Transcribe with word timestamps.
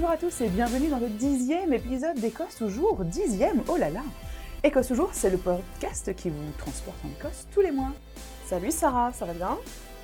Bonjour 0.00 0.14
à 0.14 0.16
tous 0.16 0.40
et 0.40 0.48
bienvenue 0.48 0.88
dans 0.88 0.98
le 0.98 1.10
dixième 1.10 1.74
épisode 1.74 2.18
d'Écosse 2.18 2.56
toujours. 2.56 3.04
Dixième, 3.04 3.62
oh 3.68 3.76
là 3.76 3.90
là 3.90 4.00
Écosse 4.64 4.88
toujours, 4.88 5.10
c'est 5.12 5.28
le 5.28 5.36
podcast 5.36 6.16
qui 6.16 6.30
vous 6.30 6.50
transporte 6.56 6.96
en 7.04 7.08
Écosse 7.08 7.46
tous 7.52 7.60
les 7.60 7.70
mois. 7.70 7.92
Salut 8.46 8.70
Sarah, 8.70 9.12
ça 9.12 9.26
va 9.26 9.34
bien? 9.34 9.58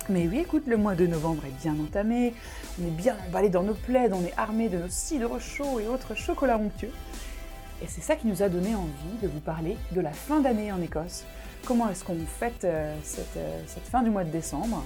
Mais 0.09 0.27
oui, 0.27 0.41
écoute, 0.41 0.67
le 0.67 0.77
mois 0.77 0.93
de 0.93 1.07
novembre 1.07 1.41
est 1.47 1.63
bien 1.63 1.75
entamé, 1.83 2.35
on 2.79 2.85
est 2.85 2.91
bien 2.91 3.17
emballé 3.27 3.49
dans 3.49 3.63
nos 3.63 3.73
plaids, 3.73 4.11
on 4.13 4.23
est 4.23 4.37
armé 4.37 4.69
de 4.69 4.77
nos 4.77 4.87
cidres 4.87 5.39
chauds 5.39 5.79
et 5.79 5.87
autres 5.87 6.13
chocolats 6.13 6.59
onctueux. 6.59 6.93
Et 7.81 7.87
c'est 7.87 8.01
ça 8.01 8.15
qui 8.15 8.27
nous 8.27 8.43
a 8.43 8.49
donné 8.49 8.75
envie 8.75 9.17
de 9.23 9.27
vous 9.27 9.39
parler 9.39 9.77
de 9.93 10.01
la 10.01 10.11
fin 10.11 10.41
d'année 10.41 10.71
en 10.71 10.79
Écosse. 10.79 11.23
Comment 11.65 11.89
est-ce 11.89 12.03
qu'on 12.03 12.19
fête 12.27 12.65
euh, 12.65 12.95
euh, 13.37 13.61
cette 13.65 13.87
fin 13.87 14.03
du 14.03 14.11
mois 14.11 14.25
de 14.25 14.29
décembre? 14.29 14.83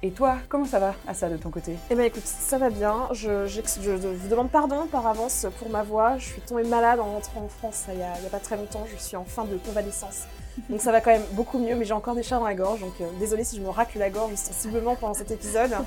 Et 0.00 0.12
toi, 0.12 0.36
comment 0.48 0.64
ça 0.64 0.78
va 0.78 0.94
à 1.08 1.14
ça 1.14 1.28
de 1.28 1.36
ton 1.36 1.50
côté? 1.50 1.74
Eh 1.90 1.96
bien 1.96 2.04
écoute, 2.04 2.22
ça 2.24 2.56
va 2.56 2.70
bien. 2.70 3.08
Je, 3.10 3.46
je, 3.46 3.60
je, 3.82 3.90
vous 3.90 4.28
demande 4.28 4.48
pardon 4.48 4.86
par 4.86 5.04
avance 5.08 5.46
pour 5.58 5.70
ma 5.70 5.82
voix. 5.82 6.16
Je 6.18 6.26
suis 6.26 6.40
tombée 6.40 6.62
malade 6.62 7.00
en 7.00 7.14
rentrant 7.14 7.42
en 7.42 7.48
France 7.48 7.86
il 7.88 7.96
n'y 7.96 8.04
a, 8.04 8.12
a, 8.12 8.30
pas 8.30 8.38
très 8.38 8.56
longtemps. 8.56 8.86
Je 8.94 9.02
suis 9.02 9.16
en 9.16 9.24
fin 9.24 9.44
de 9.44 9.56
convalescence. 9.56 10.26
Donc 10.68 10.80
ça 10.80 10.92
va 10.92 11.00
quand 11.00 11.10
même 11.10 11.24
beaucoup 11.32 11.58
mieux, 11.58 11.74
mais 11.74 11.84
j'ai 11.84 11.94
encore 11.94 12.14
des 12.14 12.22
chats 12.22 12.38
dans 12.38 12.44
la 12.44 12.54
gorge. 12.54 12.80
Donc 12.80 12.92
euh, 13.00 13.06
désolée 13.18 13.42
si 13.42 13.56
je 13.56 13.60
me 13.60 13.70
racle 13.70 13.98
la 13.98 14.08
gorge 14.08 14.34
sensiblement 14.36 14.94
pendant 14.94 15.14
cet 15.14 15.30
épisode. 15.30 15.72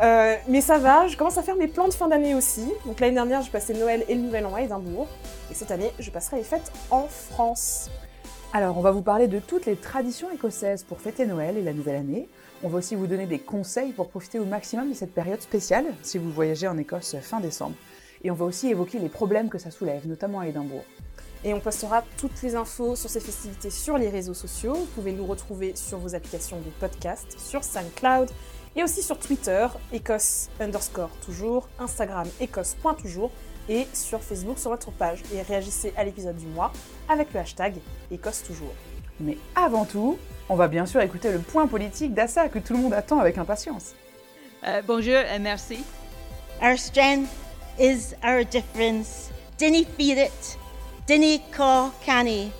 Euh, 0.00 0.36
mais 0.46 0.60
ça 0.60 0.78
va, 0.78 1.08
je 1.08 1.16
commence 1.16 1.38
à 1.38 1.42
faire 1.42 1.56
mes 1.56 1.66
plans 1.66 1.88
de 1.88 1.92
fin 1.92 2.06
d'année 2.06 2.36
aussi. 2.36 2.72
Donc 2.86 3.00
l'année 3.00 3.14
dernière, 3.14 3.42
j'ai 3.42 3.50
passé 3.50 3.74
Noël 3.74 4.04
et 4.08 4.14
le 4.14 4.20
Nouvel 4.20 4.46
An 4.46 4.54
à 4.54 4.62
Édimbourg. 4.62 5.08
Et 5.50 5.54
cette 5.54 5.72
année, 5.72 5.90
je 5.98 6.08
passerai 6.12 6.36
les 6.36 6.44
fêtes 6.44 6.70
en 6.92 7.08
France. 7.08 7.90
Alors, 8.52 8.78
on 8.78 8.80
va 8.80 8.92
vous 8.92 9.02
parler 9.02 9.26
de 9.26 9.40
toutes 9.40 9.66
les 9.66 9.74
traditions 9.74 10.30
écossaises 10.30 10.84
pour 10.84 11.00
fêter 11.00 11.26
Noël 11.26 11.58
et 11.58 11.62
la 11.62 11.72
nouvelle 11.72 11.96
année. 11.96 12.28
On 12.62 12.68
va 12.68 12.78
aussi 12.78 12.96
vous 12.96 13.06
donner 13.06 13.26
des 13.26 13.38
conseils 13.38 13.92
pour 13.92 14.08
profiter 14.08 14.40
au 14.40 14.44
maximum 14.44 14.90
de 14.90 14.94
cette 14.94 15.14
période 15.14 15.40
spéciale 15.40 15.86
si 16.02 16.18
vous 16.18 16.30
voyagez 16.30 16.66
en 16.66 16.76
Écosse 16.76 17.14
fin 17.20 17.38
décembre. 17.38 17.76
Et 18.24 18.32
on 18.32 18.34
va 18.34 18.46
aussi 18.46 18.68
évoquer 18.68 18.98
les 18.98 19.08
problèmes 19.08 19.48
que 19.48 19.58
ça 19.58 19.70
soulève, 19.70 20.08
notamment 20.08 20.40
à 20.40 20.48
Édimbourg. 20.48 20.84
Et 21.44 21.54
on 21.54 21.60
postera 21.60 22.02
toutes 22.16 22.42
les 22.42 22.56
infos 22.56 22.96
sur 22.96 23.08
ces 23.08 23.20
festivités 23.20 23.70
sur 23.70 23.96
les 23.96 24.08
réseaux 24.08 24.34
sociaux. 24.34 24.74
Vous 24.74 24.86
pouvez 24.86 25.12
nous 25.12 25.24
retrouver 25.24 25.76
sur 25.76 25.98
vos 25.98 26.16
applications 26.16 26.58
de 26.58 26.70
podcast, 26.80 27.38
sur 27.38 27.62
SoundCloud 27.62 28.28
et 28.74 28.82
aussi 28.82 29.02
sur 29.02 29.18
Twitter, 29.18 29.66
Écosse 29.92 30.50
underscore 30.58 31.10
toujours, 31.24 31.68
Instagram 31.78 32.26
écosse.toujours 32.40 33.30
et 33.68 33.86
sur 33.92 34.20
Facebook 34.20 34.58
sur 34.58 34.70
notre 34.70 34.90
page. 34.90 35.22
Et 35.32 35.42
réagissez 35.42 35.92
à 35.96 36.02
l'épisode 36.02 36.36
du 36.36 36.46
mois 36.46 36.72
avec 37.08 37.32
le 37.32 37.40
hashtag 37.40 37.74
Écosse 38.10 38.42
toujours. 38.42 38.74
Mais 39.20 39.36
avant 39.54 39.84
tout, 39.84 40.18
on 40.48 40.54
va 40.54 40.68
bien 40.68 40.86
sûr 40.86 41.00
écouter 41.00 41.32
le 41.32 41.38
point 41.38 41.66
politique 41.66 42.14
d'Assa 42.14 42.48
que 42.48 42.58
tout 42.58 42.72
le 42.74 42.80
monde 42.80 42.94
attend 42.94 43.18
avec 43.18 43.38
impatience. 43.38 43.94
Euh, 44.66 44.82
bonjour 44.86 45.14
et 45.14 45.38
merci. 45.38 45.84
Our 46.62 46.78
strength 46.78 47.30
is 47.78 48.14
our 48.24 48.44
difference. 48.44 49.30
Dinny 49.58 49.84
feed 49.84 50.18
it. 50.18 50.58
Dinny 51.06 51.40
call 51.52 51.90
canny. 52.04 52.50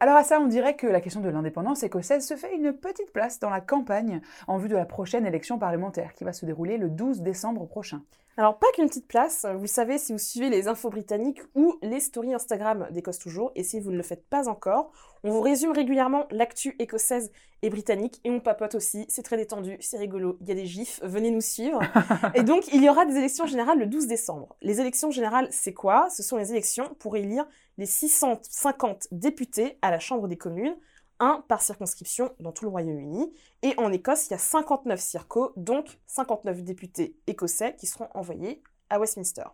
Alors 0.00 0.14
à 0.14 0.22
ça, 0.22 0.38
on 0.40 0.46
dirait 0.46 0.76
que 0.76 0.86
la 0.86 1.00
question 1.00 1.20
de 1.20 1.28
l'indépendance 1.28 1.82
écossaise 1.82 2.24
se 2.24 2.36
fait 2.36 2.54
une 2.54 2.72
petite 2.72 3.12
place 3.12 3.40
dans 3.40 3.50
la 3.50 3.60
campagne 3.60 4.20
en 4.46 4.56
vue 4.56 4.68
de 4.68 4.76
la 4.76 4.84
prochaine 4.84 5.26
élection 5.26 5.58
parlementaire 5.58 6.14
qui 6.14 6.22
va 6.22 6.32
se 6.32 6.46
dérouler 6.46 6.78
le 6.78 6.88
12 6.88 7.22
décembre 7.22 7.66
prochain. 7.66 8.02
Alors 8.36 8.60
pas 8.60 8.68
qu'une 8.74 8.86
petite 8.86 9.08
place, 9.08 9.44
vous 9.56 9.66
savez 9.66 9.98
si 9.98 10.12
vous 10.12 10.18
suivez 10.18 10.50
les 10.50 10.68
infos 10.68 10.90
britanniques 10.90 11.42
ou 11.56 11.76
les 11.82 11.98
stories 11.98 12.34
Instagram 12.34 12.86
d'Écosse 12.92 13.18
Toujours, 13.18 13.50
et 13.56 13.64
si 13.64 13.80
vous 13.80 13.90
ne 13.90 13.96
le 13.96 14.04
faites 14.04 14.24
pas 14.28 14.48
encore, 14.48 14.92
on 15.24 15.30
vous 15.30 15.40
résume 15.40 15.72
régulièrement 15.72 16.26
l'actu 16.30 16.74
écossaise 16.78 17.30
et 17.62 17.70
britannique, 17.70 18.20
et 18.24 18.30
on 18.30 18.40
papote 18.40 18.74
aussi, 18.74 19.04
c'est 19.08 19.22
très 19.22 19.36
détendu, 19.36 19.76
c'est 19.80 19.98
rigolo, 19.98 20.38
il 20.40 20.48
y 20.48 20.52
a 20.52 20.54
des 20.54 20.66
gifs, 20.66 21.00
venez 21.02 21.30
nous 21.30 21.40
suivre. 21.40 21.80
et 22.34 22.42
donc 22.42 22.72
il 22.72 22.82
y 22.82 22.88
aura 22.88 23.04
des 23.04 23.16
élections 23.16 23.46
générales 23.46 23.78
le 23.78 23.86
12 23.86 24.06
décembre. 24.06 24.56
Les 24.62 24.80
élections 24.80 25.10
générales, 25.10 25.48
c'est 25.50 25.74
quoi? 25.74 26.08
Ce 26.10 26.22
sont 26.22 26.36
les 26.36 26.52
élections 26.52 26.94
pour 26.98 27.16
élire 27.16 27.46
les 27.78 27.86
650 27.86 29.08
députés 29.12 29.78
à 29.82 29.90
la 29.90 29.98
Chambre 29.98 30.28
des 30.28 30.36
communes, 30.36 30.76
un 31.20 31.44
par 31.48 31.62
circonscription 31.62 32.32
dans 32.40 32.52
tout 32.52 32.64
le 32.64 32.70
Royaume-Uni. 32.70 33.32
Et 33.62 33.74
en 33.78 33.92
Écosse, 33.92 34.28
il 34.28 34.32
y 34.32 34.34
a 34.34 34.38
59 34.38 35.00
circos, 35.00 35.52
donc 35.56 35.98
59 36.06 36.62
députés 36.62 37.16
écossais 37.26 37.74
qui 37.76 37.86
seront 37.86 38.08
envoyés 38.14 38.62
à 38.90 38.98
Westminster. 38.98 39.44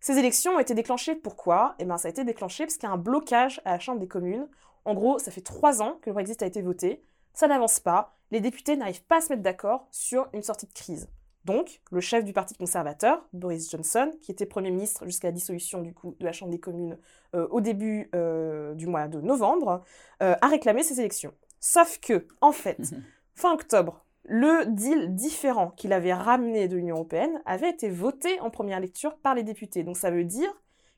Ces 0.00 0.18
élections 0.18 0.52
ont 0.52 0.58
été 0.58 0.74
déclenchées 0.74 1.14
pourquoi? 1.14 1.74
Eh 1.78 1.84
bien, 1.84 1.96
ça 1.96 2.08
a 2.08 2.10
été 2.10 2.24
déclenché 2.24 2.64
parce 2.64 2.76
qu'il 2.76 2.88
y 2.88 2.90
a 2.90 2.94
un 2.94 2.98
blocage 2.98 3.60
à 3.64 3.72
la 3.72 3.78
Chambre 3.78 4.00
des 4.00 4.08
communes. 4.08 4.46
En 4.86 4.94
gros, 4.94 5.18
ça 5.18 5.32
fait 5.32 5.40
trois 5.40 5.82
ans 5.82 5.98
que 6.00 6.10
le 6.10 6.14
Brexit 6.14 6.40
a 6.42 6.46
été 6.46 6.62
voté, 6.62 7.02
ça 7.34 7.48
n'avance 7.48 7.80
pas, 7.80 8.14
les 8.30 8.40
députés 8.40 8.76
n'arrivent 8.76 9.04
pas 9.04 9.18
à 9.18 9.20
se 9.20 9.30
mettre 9.30 9.42
d'accord 9.42 9.88
sur 9.90 10.28
une 10.32 10.42
sortie 10.42 10.66
de 10.66 10.72
crise. 10.72 11.08
Donc, 11.44 11.80
le 11.90 12.00
chef 12.00 12.24
du 12.24 12.32
Parti 12.32 12.54
conservateur, 12.54 13.24
Boris 13.32 13.70
Johnson, 13.70 14.12
qui 14.22 14.30
était 14.30 14.46
Premier 14.46 14.70
ministre 14.70 15.04
jusqu'à 15.04 15.28
la 15.28 15.32
dissolution 15.32 15.82
du 15.82 15.92
coup 15.92 16.14
de 16.18 16.24
la 16.24 16.32
Chambre 16.32 16.52
des 16.52 16.60
communes 16.60 16.98
euh, 17.34 17.48
au 17.50 17.60
début 17.60 18.10
euh, 18.14 18.74
du 18.74 18.86
mois 18.86 19.08
de 19.08 19.20
novembre, 19.20 19.82
euh, 20.22 20.34
a 20.40 20.46
réclamé 20.46 20.84
ces 20.84 21.00
élections. 21.00 21.34
Sauf 21.60 21.98
que, 21.98 22.26
en 22.40 22.52
fait, 22.52 22.80
fin 23.34 23.52
octobre, 23.52 24.04
le 24.24 24.66
deal 24.66 25.14
différent 25.14 25.70
qu'il 25.70 25.92
avait 25.92 26.14
ramené 26.14 26.68
de 26.68 26.76
l'Union 26.76 26.96
européenne 26.96 27.42
avait 27.44 27.70
été 27.70 27.88
voté 27.90 28.40
en 28.40 28.50
première 28.50 28.80
lecture 28.80 29.16
par 29.16 29.34
les 29.34 29.42
députés. 29.42 29.82
Donc 29.82 29.96
ça 29.96 30.10
veut 30.10 30.24
dire 30.24 30.50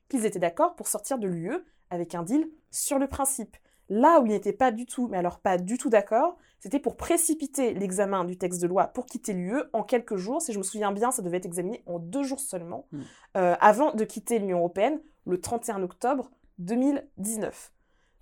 qu'ils 0.09 0.25
étaient 0.25 0.39
d'accord 0.39 0.75
pour 0.75 0.87
sortir 0.87 1.17
de 1.17 1.27
l'UE 1.27 1.57
avec 1.91 2.15
un 2.15 2.23
deal 2.23 2.47
sur 2.71 2.97
le 2.97 3.07
principe. 3.07 3.55
Là 3.89 4.19
où 4.19 4.25
ils 4.25 4.31
n'étaient 4.31 4.53
pas 4.53 4.71
du 4.71 4.85
tout, 4.85 5.07
mais 5.07 5.17
alors 5.17 5.39
pas 5.39 5.57
du 5.57 5.77
tout 5.77 5.89
d'accord, 5.89 6.37
c'était 6.59 6.79
pour 6.79 6.95
précipiter 6.95 7.73
l'examen 7.73 8.23
du 8.23 8.37
texte 8.37 8.61
de 8.61 8.67
loi 8.67 8.87
pour 8.87 9.05
quitter 9.05 9.33
l'UE 9.33 9.63
en 9.73 9.83
quelques 9.83 10.17
jours. 10.17 10.41
Si 10.41 10.53
je 10.53 10.59
me 10.59 10.63
souviens 10.63 10.91
bien, 10.91 11.11
ça 11.11 11.21
devait 11.21 11.37
être 11.37 11.45
examiné 11.45 11.83
en 11.87 11.97
deux 11.97 12.23
jours 12.23 12.39
seulement, 12.39 12.85
mm. 12.91 13.01
euh, 13.37 13.55
avant 13.59 13.93
de 13.93 14.03
quitter 14.03 14.39
l'Union 14.39 14.59
européenne 14.59 14.99
le 15.25 15.39
31 15.39 15.81
octobre 15.81 16.29
2019. 16.59 17.71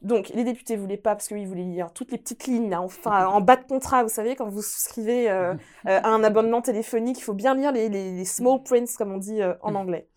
Donc, 0.03 0.29
les 0.29 0.44
députés 0.44 0.78
voulaient 0.78 0.95
pas 0.95 1.16
parce 1.16 1.28
qu'ils 1.28 1.47
voulaient 1.47 1.63
lire 1.63 1.91
toutes 1.91 2.11
les 2.11 2.19
petites 2.19 2.45
lignes, 2.45 2.75
enfin, 2.75 3.25
en 3.28 3.41
bas 3.41 3.55
de 3.55 3.66
contrat, 3.66 4.03
vous 4.03 4.09
savez, 4.09 4.35
quand 4.35 4.47
vous 4.47 4.61
souscrivez 4.61 5.29
euh, 5.29 5.53
euh, 5.88 5.99
à 6.01 6.09
un 6.09 6.23
abonnement 6.23 6.61
téléphonique, 6.61 7.17
il 7.17 7.23
faut 7.23 7.34
bien 7.34 7.55
lire 7.55 7.72
les, 7.72 7.89
les, 7.89 8.11
les 8.13 8.25
small 8.25 8.61
prints, 8.63 8.95
comme 8.97 9.11
on 9.11 9.17
dit 9.17 9.41
en 9.61 9.72
mm. 9.72 9.75
anglais. 9.75 10.07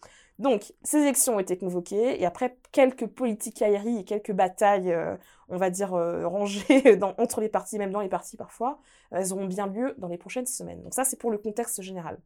Donc, 0.40 0.72
ces 0.82 0.96
élections 0.96 1.36
ont 1.36 1.38
été 1.38 1.58
convoquées, 1.58 2.18
et 2.18 2.24
après 2.24 2.56
quelques 2.72 3.06
politiques 3.06 3.60
aériennes 3.60 3.98
et 3.98 4.04
quelques 4.04 4.32
batailles, 4.32 4.90
euh, 4.90 5.14
on 5.50 5.58
va 5.58 5.68
dire, 5.68 5.92
euh, 5.92 6.26
rangées 6.26 6.96
dans, 6.96 7.14
entre 7.18 7.42
les 7.42 7.50
partis, 7.50 7.76
même 7.76 7.92
dans 7.92 8.00
les 8.00 8.08
partis 8.08 8.38
parfois, 8.38 8.80
euh, 9.12 9.18
elles 9.18 9.34
auront 9.34 9.44
bien 9.44 9.66
lieu 9.66 9.94
dans 9.98 10.08
les 10.08 10.16
prochaines 10.16 10.46
semaines. 10.46 10.82
Donc 10.82 10.94
ça, 10.94 11.04
c'est 11.04 11.18
pour 11.18 11.30
le 11.30 11.36
contexte 11.36 11.82
général. 11.82 12.18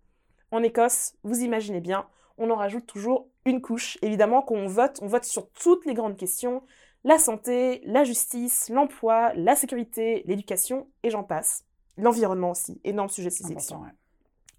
En 0.53 0.63
Écosse, 0.63 1.17
vous 1.25 1.41
imaginez 1.41 1.81
bien, 1.81 2.07
on 2.39 2.51
en 2.51 2.55
rajoute 2.55 2.87
toujours 2.87 3.27
une 3.47 3.61
couche. 3.61 3.99
Évidemment, 4.01 4.43
quand 4.43 4.55
on 4.55 4.69
vote, 4.69 5.01
on 5.03 5.09
vote 5.09 5.25
sur 5.25 5.51
toutes 5.51 5.85
les 5.85 5.95
grandes 5.95 6.17
questions, 6.17 6.63
la 7.03 7.19
santé, 7.19 7.83
la 7.85 8.05
justice, 8.05 8.69
l'emploi, 8.69 9.33
la 9.35 9.57
sécurité, 9.57 10.23
l'éducation, 10.27 10.87
et 11.03 11.11
j'en 11.11 11.25
passe. 11.25 11.65
L'environnement 11.97 12.53
aussi, 12.53 12.81
énorme 12.85 13.09
sujet 13.09 13.31
de 13.31 13.35
ces 13.35 13.51
élections. 13.51 13.83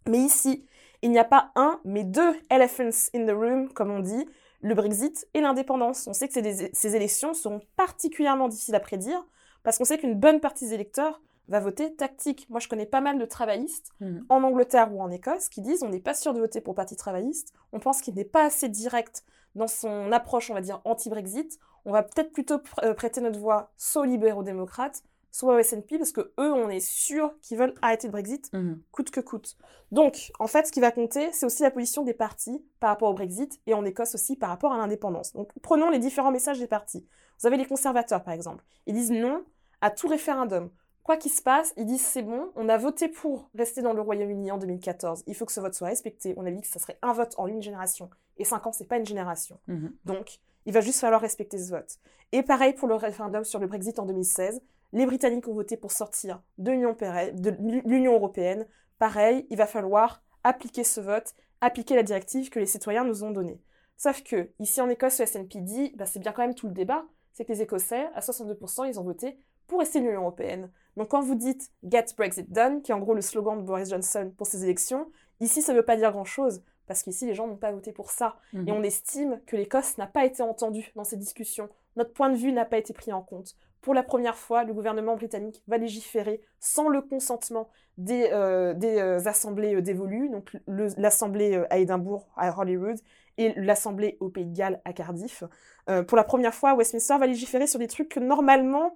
Mais 0.09 0.19
ici, 0.19 0.65
il 1.05 1.11
n'y 1.11 1.19
a 1.19 1.23
pas 1.23 1.51
un, 1.55 1.79
mais 1.85 2.03
deux 2.03 2.35
elephants 2.49 3.11
in 3.13 3.27
the 3.27 3.31
room, 3.31 3.71
comme 3.71 3.91
on 3.91 3.99
dit, 3.99 4.27
le 4.61 4.73
Brexit 4.73 5.27
et 5.35 5.41
l'indépendance. 5.41 6.07
On 6.07 6.13
sait 6.13 6.27
que 6.27 6.33
ces, 6.33 6.95
élections 6.95 7.35
seront 7.35 7.61
particulièrement 7.77 8.47
difficiles 8.47 8.73
à 8.73 8.79
prédire, 8.79 9.23
parce 9.61 9.77
qu'on 9.77 9.85
sait 9.85 9.99
qu'une 9.99 10.15
bonne 10.15 10.39
partie 10.39 10.65
des 10.65 10.73
électeurs 10.73 11.21
va 11.47 11.59
voter 11.59 11.93
tactique. 11.93 12.47
Moi, 12.49 12.59
je 12.59 12.67
connais 12.67 12.87
pas 12.87 13.01
mal 13.01 13.19
de 13.19 13.25
travaillistes 13.25 13.91
hmm. 13.99 14.21
en 14.29 14.41
Angleterre 14.41 14.91
ou 14.95 14.99
en 14.99 15.11
Écosse 15.11 15.47
qui 15.47 15.61
disent 15.61 15.83
on 15.83 15.89
n'est 15.89 15.99
pas 15.99 16.15
sûr 16.15 16.33
de 16.33 16.39
voter 16.39 16.59
pour 16.59 16.73
le 16.73 16.77
Parti 16.77 16.95
travailliste, 16.95 17.53
on 17.71 17.79
pense 17.79 18.01
qu'il 18.01 18.15
n'est 18.15 18.25
pas 18.25 18.43
assez 18.43 18.67
direct 18.67 19.23
dans 19.53 19.67
son 19.67 20.11
approche, 20.11 20.49
on 20.49 20.55
va 20.55 20.61
dire, 20.61 20.81
anti-Brexit, 20.85 21.59
on 21.85 21.91
va 21.91 22.01
peut-être 22.01 22.31
plutôt 22.31 22.59
euh, 22.83 22.95
prêter 22.95 23.21
notre 23.21 23.39
voix 23.39 23.71
aux 23.93 24.03
libéraux-démocrates, 24.03 25.03
soit 25.35 25.55
au 25.55 25.61
SNP, 25.61 25.97
parce 25.97 26.13
que 26.13 26.21
eux, 26.39 26.53
on 26.53 26.69
est 26.69 26.79
sûr 26.79 27.33
qu'ils 27.41 27.57
veulent 27.57 27.75
arrêter 27.81 28.07
le 28.07 28.13
Brexit, 28.13 28.53
mhm. 28.53 28.81
coûte 28.91 29.11
que 29.11 29.19
coûte. 29.19 29.57
Donc, 29.91 30.31
en 30.39 30.47
fait, 30.47 30.65
ce 30.65 30.71
qui 30.71 30.79
va 30.79 30.91
compter, 30.91 31.29
c'est 31.33 31.45
aussi 31.45 31.61
la 31.61 31.71
position 31.71 32.03
des 32.03 32.13
partis 32.13 32.63
par 32.79 32.91
rapport 32.91 33.09
au 33.09 33.13
Brexit, 33.13 33.59
et 33.67 33.73
en 33.73 33.83
Écosse 33.83 34.15
aussi 34.15 34.37
par 34.37 34.47
rapport 34.47 34.71
à 34.71 34.77
l'indépendance. 34.77 35.33
Donc, 35.33 35.51
prenons 35.61 35.89
les 35.89 35.99
différents 35.99 36.31
messages 36.31 36.59
des 36.59 36.67
partis. 36.67 37.05
Vous 37.41 37.47
avez 37.47 37.57
les 37.57 37.65
conservateurs, 37.65 38.23
par 38.23 38.33
exemple. 38.33 38.63
Ils 38.85 38.93
disent 38.93 39.11
non 39.11 39.43
à 39.81 39.91
tout 39.91 40.07
référendum. 40.07 40.69
Quoi 41.03 41.17
qu'il 41.17 41.31
se 41.31 41.41
passe, 41.41 41.73
ils 41.75 41.85
disent 41.85 42.05
c'est 42.05 42.23
bon, 42.23 42.53
on 42.55 42.69
a 42.69 42.77
voté 42.77 43.09
pour 43.09 43.49
rester 43.55 43.81
dans 43.81 43.91
le 43.91 43.99
Royaume-Uni 43.99 44.51
en 44.51 44.57
2014, 44.57 45.23
il 45.27 45.35
faut 45.35 45.45
que 45.45 45.51
ce 45.51 45.59
vote 45.59 45.73
soit 45.73 45.89
respecté. 45.89 46.33
On 46.37 46.45
a 46.45 46.51
dit 46.51 46.61
que 46.61 46.67
ça 46.67 46.79
serait 46.79 46.97
un 47.01 47.11
vote 47.11 47.35
en 47.37 47.47
une 47.47 47.61
génération, 47.61 48.09
et 48.37 48.45
cinq 48.45 48.65
ans, 48.67 48.71
c'est 48.71 48.87
pas 48.87 48.97
une 48.97 49.05
génération. 49.05 49.59
Mhm. 49.67 49.93
Donc, 50.05 50.39
il 50.65 50.71
va 50.71 50.79
juste 50.79 51.01
falloir 51.01 51.19
respecter 51.19 51.57
ce 51.57 51.71
vote. 51.71 51.99
Et 52.31 52.41
pareil 52.41 52.73
pour 52.73 52.87
le 52.87 52.95
référendum 52.95 53.43
sur 53.43 53.59
le 53.59 53.67
Brexit 53.67 53.99
en 53.99 54.05
2016 54.05 54.61
les 54.95 55.05
Britanniques 55.05 55.47
ont 55.47 55.53
voté 55.53 55.75
pour 55.75 55.91
sortir 55.91 56.41
de 56.57 56.71
l'Union 56.71 58.13
européenne. 58.13 58.65
Pareil, 58.97 59.45
il 59.49 59.57
va 59.57 59.67
falloir 59.67 60.23
appliquer 60.43 60.83
ce 60.85 61.01
vote, 61.01 61.33
appliquer 61.59 61.95
la 61.95 62.03
directive 62.03 62.49
que 62.49 62.59
les 62.59 62.65
citoyens 62.65 63.03
nous 63.03 63.23
ont 63.23 63.31
donnée. 63.31 63.61
Sauf 63.97 64.23
que, 64.23 64.49
ici 64.59 64.79
en 64.79 64.89
Écosse, 64.89 65.19
le 65.19 65.25
SNP 65.25 65.61
dit, 65.61 65.93
bah, 65.95 66.05
c'est 66.05 66.19
bien 66.19 66.31
quand 66.31 66.43
même 66.43 66.55
tout 66.55 66.67
le 66.67 66.73
débat, 66.73 67.05
c'est 67.33 67.43
que 67.43 67.51
les 67.51 67.61
Écossais, 67.61 68.09
à 68.15 68.21
62%, 68.21 68.87
ils 68.87 68.99
ont 68.99 69.03
voté 69.03 69.37
pour 69.67 69.79
rester 69.79 69.99
l'Union 69.99 70.21
européenne. 70.21 70.71
Donc 70.95 71.09
quand 71.09 71.21
vous 71.21 71.35
dites 71.35 71.71
Get 71.83 72.05
Brexit 72.15 72.49
Done, 72.51 72.81
qui 72.81 72.91
est 72.91 72.95
en 72.95 72.99
gros 72.99 73.13
le 73.13 73.21
slogan 73.21 73.57
de 73.57 73.63
Boris 73.63 73.89
Johnson 73.89 74.31
pour 74.37 74.47
ces 74.47 74.63
élections, 74.63 75.11
ici 75.41 75.61
ça 75.61 75.73
ne 75.73 75.77
veut 75.77 75.85
pas 75.85 75.97
dire 75.97 76.11
grand-chose, 76.11 76.63
parce 76.87 77.03
qu'ici 77.03 77.25
les 77.25 77.33
gens 77.33 77.47
n'ont 77.47 77.57
pas 77.57 77.71
voté 77.71 77.91
pour 77.91 78.11
ça. 78.11 78.37
Mhm. 78.53 78.67
Et 78.67 78.71
on 78.71 78.83
estime 78.83 79.41
que 79.45 79.57
l'Écosse 79.57 79.97
n'a 79.97 80.07
pas 80.07 80.23
été 80.23 80.41
entendue 80.41 80.91
dans 80.95 81.03
ces 81.03 81.17
discussions. 81.17 81.67
Notre 81.97 82.13
point 82.13 82.29
de 82.29 82.37
vue 82.37 82.53
n'a 82.53 82.65
pas 82.65 82.77
été 82.77 82.93
pris 82.93 83.11
en 83.11 83.21
compte. 83.21 83.55
Pour 83.85 83.93
la 83.93 84.01
première 84.01 84.35
fois, 84.35 84.63
le 84.63 84.73
gouvernement 84.73 85.15
britannique 85.15 85.61
va 85.67 85.77
légiférer 85.77 86.41
sans 86.59 86.89
le 86.89 87.01
consentement 87.01 87.69
des, 87.99 88.29
euh, 88.31 88.73
des 88.73 88.97
euh, 88.97 89.19
assemblées 89.27 89.75
euh, 89.75 89.81
dévolues, 89.83 90.27
donc 90.29 90.57
l'assemblée 90.97 91.63
à 91.69 91.77
Édimbourg, 91.77 92.27
à 92.35 92.57
Holyrood, 92.57 92.97
et 93.37 93.53
l'assemblée 93.57 94.17
au 94.21 94.29
Pays 94.29 94.45
de 94.45 94.57
Galles, 94.57 94.81
à 94.85 94.91
Cardiff. 94.93 95.43
Euh, 95.87 96.01
pour 96.01 96.17
la 96.17 96.23
première 96.23 96.55
fois, 96.55 96.73
Westminster 96.73 97.15
va 97.19 97.27
légiférer 97.27 97.67
sur 97.67 97.77
des 97.77 97.85
trucs 97.85 98.09
que 98.09 98.19
normalement 98.19 98.95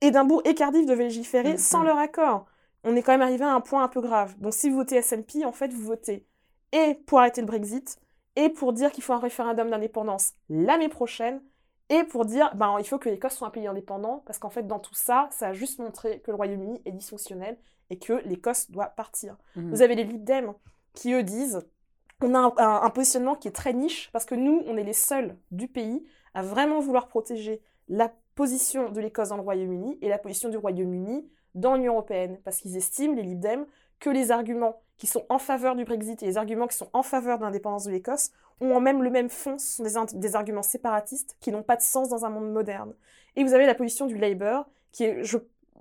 Édimbourg 0.00 0.42
et 0.44 0.54
Cardiff 0.54 0.86
devaient 0.86 1.04
légiférer 1.04 1.54
Mhm. 1.54 1.58
sans 1.58 1.82
leur 1.82 1.98
accord. 1.98 2.46
On 2.84 2.94
est 2.94 3.02
quand 3.02 3.10
même 3.10 3.22
arrivé 3.22 3.44
à 3.44 3.52
un 3.52 3.60
point 3.60 3.82
un 3.82 3.88
peu 3.88 4.00
grave. 4.00 4.38
Donc 4.38 4.54
si 4.54 4.70
vous 4.70 4.76
votez 4.76 4.96
SNP, 5.02 5.44
en 5.44 5.50
fait, 5.50 5.72
vous 5.72 5.82
votez 5.82 6.24
et 6.70 6.94
pour 7.06 7.18
arrêter 7.18 7.40
le 7.40 7.48
Brexit, 7.48 7.98
et 8.36 8.48
pour 8.48 8.72
dire 8.72 8.92
qu'il 8.92 9.02
faut 9.02 9.12
un 9.12 9.18
référendum 9.18 9.70
d'indépendance 9.70 10.34
l'année 10.48 10.88
prochaine, 10.88 11.40
et 11.90 12.04
pour 12.04 12.24
dire 12.24 12.50
ben, 12.54 12.76
il 12.78 12.84
faut 12.86 12.98
que 12.98 13.08
l'Écosse 13.08 13.34
soit 13.34 13.48
un 13.48 13.50
pays 13.50 13.66
indépendant, 13.66 14.22
parce 14.26 14.38
qu'en 14.38 14.50
fait, 14.50 14.66
dans 14.66 14.78
tout 14.78 14.94
ça, 14.94 15.28
ça 15.30 15.48
a 15.48 15.52
juste 15.52 15.78
montré 15.78 16.20
que 16.20 16.30
le 16.30 16.36
Royaume-Uni 16.36 16.80
est 16.84 16.92
dysfonctionnel 16.92 17.58
et 17.90 17.98
que 17.98 18.14
l'Écosse 18.24 18.70
doit 18.70 18.86
partir. 18.86 19.36
Mhm. 19.56 19.70
Vous 19.70 19.82
avez 19.82 19.94
les 19.94 20.04
Lib 20.04 20.24
Dem 20.24 20.54
qui, 20.94 21.12
eux, 21.12 21.22
disent 21.22 21.60
on 22.22 22.34
a 22.34 22.38
un, 22.38 22.52
un- 22.56 22.82
un 22.82 22.90
positionnement 22.90 23.34
qui 23.34 23.48
est 23.48 23.52
très 23.52 23.72
niche, 23.74 24.10
parce 24.12 24.24
que 24.24 24.34
nous, 24.34 24.62
on 24.66 24.76
est 24.76 24.84
les 24.84 24.92
seuls 24.94 25.36
du 25.50 25.68
pays 25.68 26.04
à 26.32 26.42
vraiment 26.42 26.80
vouloir 26.80 27.08
protéger 27.08 27.60
la 27.88 28.10
position 28.34 28.90
de 28.90 29.00
l'Écosse 29.00 29.28
dans 29.28 29.36
le 29.36 29.42
Royaume-Uni 29.42 29.98
et 30.00 30.08
la 30.08 30.18
position 30.18 30.48
du 30.48 30.56
Royaume-Uni 30.56 31.28
dans 31.54 31.74
l'Union 31.74 31.92
européenne, 31.92 32.40
parce 32.44 32.58
qu'ils 32.58 32.76
estiment, 32.76 33.14
les 33.14 33.22
Lib 33.22 33.40
Dem, 33.40 33.66
que 34.00 34.10
les 34.10 34.30
arguments 34.30 34.80
qui 34.96 35.06
sont 35.06 35.24
en 35.28 35.38
faveur 35.38 35.76
du 35.76 35.84
Brexit 35.84 36.22
et 36.22 36.26
les 36.26 36.36
arguments 36.36 36.66
qui 36.66 36.76
sont 36.76 36.88
en 36.92 37.02
faveur 37.02 37.38
de 37.38 37.44
l'indépendance 37.44 37.84
de 37.84 37.90
l'Écosse 37.90 38.30
ont 38.64 38.76
en 38.76 38.80
même 38.80 39.02
le 39.02 39.10
même 39.10 39.28
fond, 39.28 39.58
ce 39.58 39.88
sont 39.88 40.06
des, 40.14 40.36
arguments 40.36 40.62
séparatistes 40.62 41.36
qui 41.40 41.52
n'ont 41.52 41.62
pas 41.62 41.76
de 41.76 41.82
sens 41.82 42.08
dans 42.08 42.24
un 42.24 42.30
monde 42.30 42.52
moderne. 42.52 42.94
Et 43.36 43.44
vous 43.44 43.54
avez 43.54 43.66
la 43.66 43.74
position 43.74 44.06
du 44.06 44.16
Labour, 44.16 44.66
qui 44.92 45.04
est, 45.04 45.22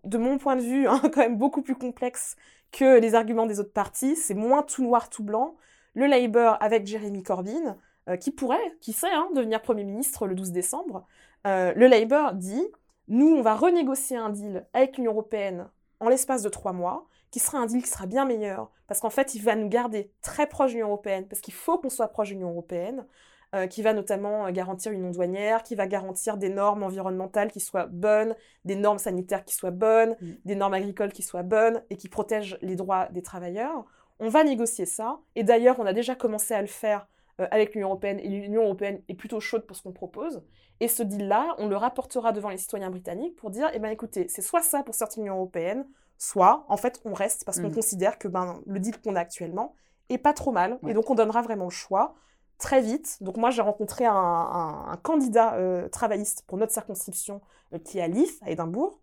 de 0.03 0.18
mon 0.18 0.38
point 0.38 0.56
de 0.56 0.62
vue, 0.62 0.88
hein, 0.89 1.01
quand 1.03 1.21
même 1.21 1.38
beaucoup 1.38 1.62
plus 1.62 1.75
complexe 1.75 2.35
que 2.71 3.00
les 3.00 3.15
arguments 3.15 3.45
des 3.45 3.59
autres 3.59 3.74
partis. 3.74 4.15
C'est 4.15 4.33
moins 4.33 4.63
tout 4.63 4.83
noir, 4.83 5.09
tout 5.09 5.24
blanc. 5.24 5.56
Le 5.94 6.07
Labour 6.07 6.57
avec 6.59 6.88
Jeremy 6.88 7.24
Corbyn, 7.24 7.77
euh, 8.09 8.18
qui 8.18 8.31
pourrait, 8.31 8.75
qui 8.81 8.94
sait, 8.94 9.12
hein, 9.12 9.27
devenir 9.35 9.62
Premier 9.62 9.83
ministre 9.83 10.27
le 10.27 10.35
12 10.35 10.51
décembre. 10.51 11.06
Euh, 11.45 11.74
le 11.75 11.88
Labour 11.88 12.33
dit, 12.33 12.68
nous, 13.07 13.27
on 13.27 13.41
va 13.41 13.56
renégocier 13.56 14.18
un 14.18 14.30
deal 14.30 14.65
avec 14.74 14.97
l'Union 14.97 15.12
européenne 15.12 15.69
en 16.00 16.09
l'espace 16.09 16.41
de 16.41 16.50
trois 16.50 16.74
mois, 16.74 17.07
qui 17.33 17.39
sera 17.39 17.57
un 17.57 17.65
deal 17.65 17.81
qui 17.81 17.89
sera 17.89 18.06
bien 18.06 18.25
meilleur, 18.25 18.69
parce 18.85 19.00
qu'en 19.00 19.09
fait, 19.09 19.33
il 19.33 19.41
va 19.41 19.56
nous 19.56 19.68
garder 19.68 20.12
très 20.21 20.45
proche 20.45 20.69
de 20.69 20.75
l'Union 20.75 20.89
européenne, 20.89 21.27
parce 21.27 21.41
qu'il 21.41 21.56
faut 21.56 21.80
qu'on 21.80 21.89
soit 21.89 22.07
proche 22.09 22.30
de 22.30 22.35
l'Union 22.35 22.51
européenne, 22.51 23.07
euh, 23.56 23.65
qui 23.65 23.81
va 23.81 23.94
notamment 23.94 24.45
euh, 24.45 24.51
garantir 24.51 24.91
une 24.91 25.12
douanière, 25.12 25.63
qui 25.63 25.74
va 25.74 25.88
garantir 25.88 26.38
des 26.38 26.50
normes 26.50 26.83
environnementales 26.83 27.51
qui 27.51 27.59
soient 27.59 27.88
bonnes, 27.88 28.35
des 28.65 28.75
normes 28.75 29.00
sanitaires 29.00 29.44
qui 29.45 29.56
soient 29.56 29.71
bonnes, 29.71 30.15
Mm. 30.21 30.31
des 30.45 30.56
normes 30.56 30.75
agricoles 30.75 31.12
qui 31.12 31.24
soient 31.24 31.41
bonnes 31.41 31.81
et 31.89 31.97
qui 31.97 32.07
protègent 32.07 32.59
les 32.62 32.75
droits 32.75 33.07
des 33.07 33.24
travailleurs. 33.24 33.83
On 34.19 34.30
va 34.30 34.44
négocier 34.44 34.85
ça, 34.85 35.19
et 35.33 35.44
d'ailleurs, 35.44 35.80
on 35.80 35.88
a 35.88 35.94
déjà 35.94 36.13
commencé 36.13 36.53
à 36.53 36.62
le 36.62 36.68
faire 36.68 37.07
euh, 37.41 37.47
avec 37.50 37.74
l'Union 37.74 37.88
européenne, 37.88 38.19
et 38.19 38.27
l'Union 38.27 38.62
européenne 38.62 39.01
est 39.09 39.15
plutôt 39.15 39.39
chaude 39.39 39.65
pour 39.65 39.75
ce 39.75 39.81
qu'on 39.81 39.91
propose. 39.91 40.44
Et 40.80 40.88
ce 40.88 41.01
deal-là, 41.01 41.56
on 41.57 41.68
le 41.68 41.77
rapportera 41.77 42.31
devant 42.31 42.50
les 42.50 42.57
citoyens 42.57 42.91
britanniques 42.91 43.35
pour 43.38 43.50
dire, 43.50 43.71
eh 43.74 43.80
ben 43.80 43.89
écoutez, 43.89 44.27
c'est 44.27 44.44
soit 44.44 44.62
ça 44.62 44.83
pour 44.83 44.94
sortir 44.94 45.18
de 45.18 45.24
l'Union 45.24 45.38
européenne, 45.38 45.88
soit 46.24 46.66
en 46.70 46.78
fait 46.78 47.02
on 47.06 47.14
reste 47.14 47.44
parce 47.46 47.60
qu'on 47.60 47.68
Mhm. 47.70 47.75
considère 47.75 48.18
que 48.18 48.28
ben, 48.28 48.62
le 48.66 48.80
deal 48.80 49.00
qu'on 49.02 49.16
a 49.16 49.20
actuellement 49.20 49.74
est 50.10 50.18
pas 50.18 50.34
trop 50.34 50.52
mal. 50.52 50.80
Ouais. 50.81 50.92
Et 50.92 50.94
donc 50.94 51.10
on 51.10 51.16
donnera 51.16 51.42
vraiment 51.42 51.66
le 51.66 51.70
choix 51.72 52.16
très 52.60 52.81
vite. 52.81 53.18
Donc 53.22 53.38
moi 53.38 53.50
j'ai 53.50 53.62
rencontré 53.62 54.06
un, 54.06 54.14
un- 54.16 54.86
un 54.92 54.98
candidat 54.98 55.56
euh, 55.56 55.88
travailliste 55.90 56.44
pour 56.48 56.58
notre 56.58 56.72
circonscription 56.72 57.42
euh, 57.74 57.80
qui 57.80 58.00
est 58.00 58.02
à 58.02 58.08
Leith, 58.08 58.38
à 58.42 58.52
Édimbourg, 58.52 59.00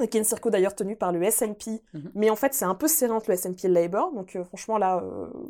euh, 0.00 0.06
qui 0.06 0.16
est 0.16 0.20
une 0.20 0.24
circo 0.24 0.48
d'ailleurs 0.48 0.74
tenue 0.74 0.96
par 0.96 1.12
le 1.12 1.22
SNP. 1.22 1.82
Mhm. 1.92 2.12
Mais 2.14 2.30
en 2.30 2.36
fait 2.36 2.54
c'est 2.54 2.64
un 2.64 2.74
peu 2.74 2.88
serré 2.88 3.12
entre 3.12 3.30
le 3.30 3.36
SNP 3.36 3.64
et 3.64 3.68
le 3.68 3.74
Labour. 3.74 4.12
Donc 4.12 4.38
franchement 4.44 4.78
là, 4.78 5.02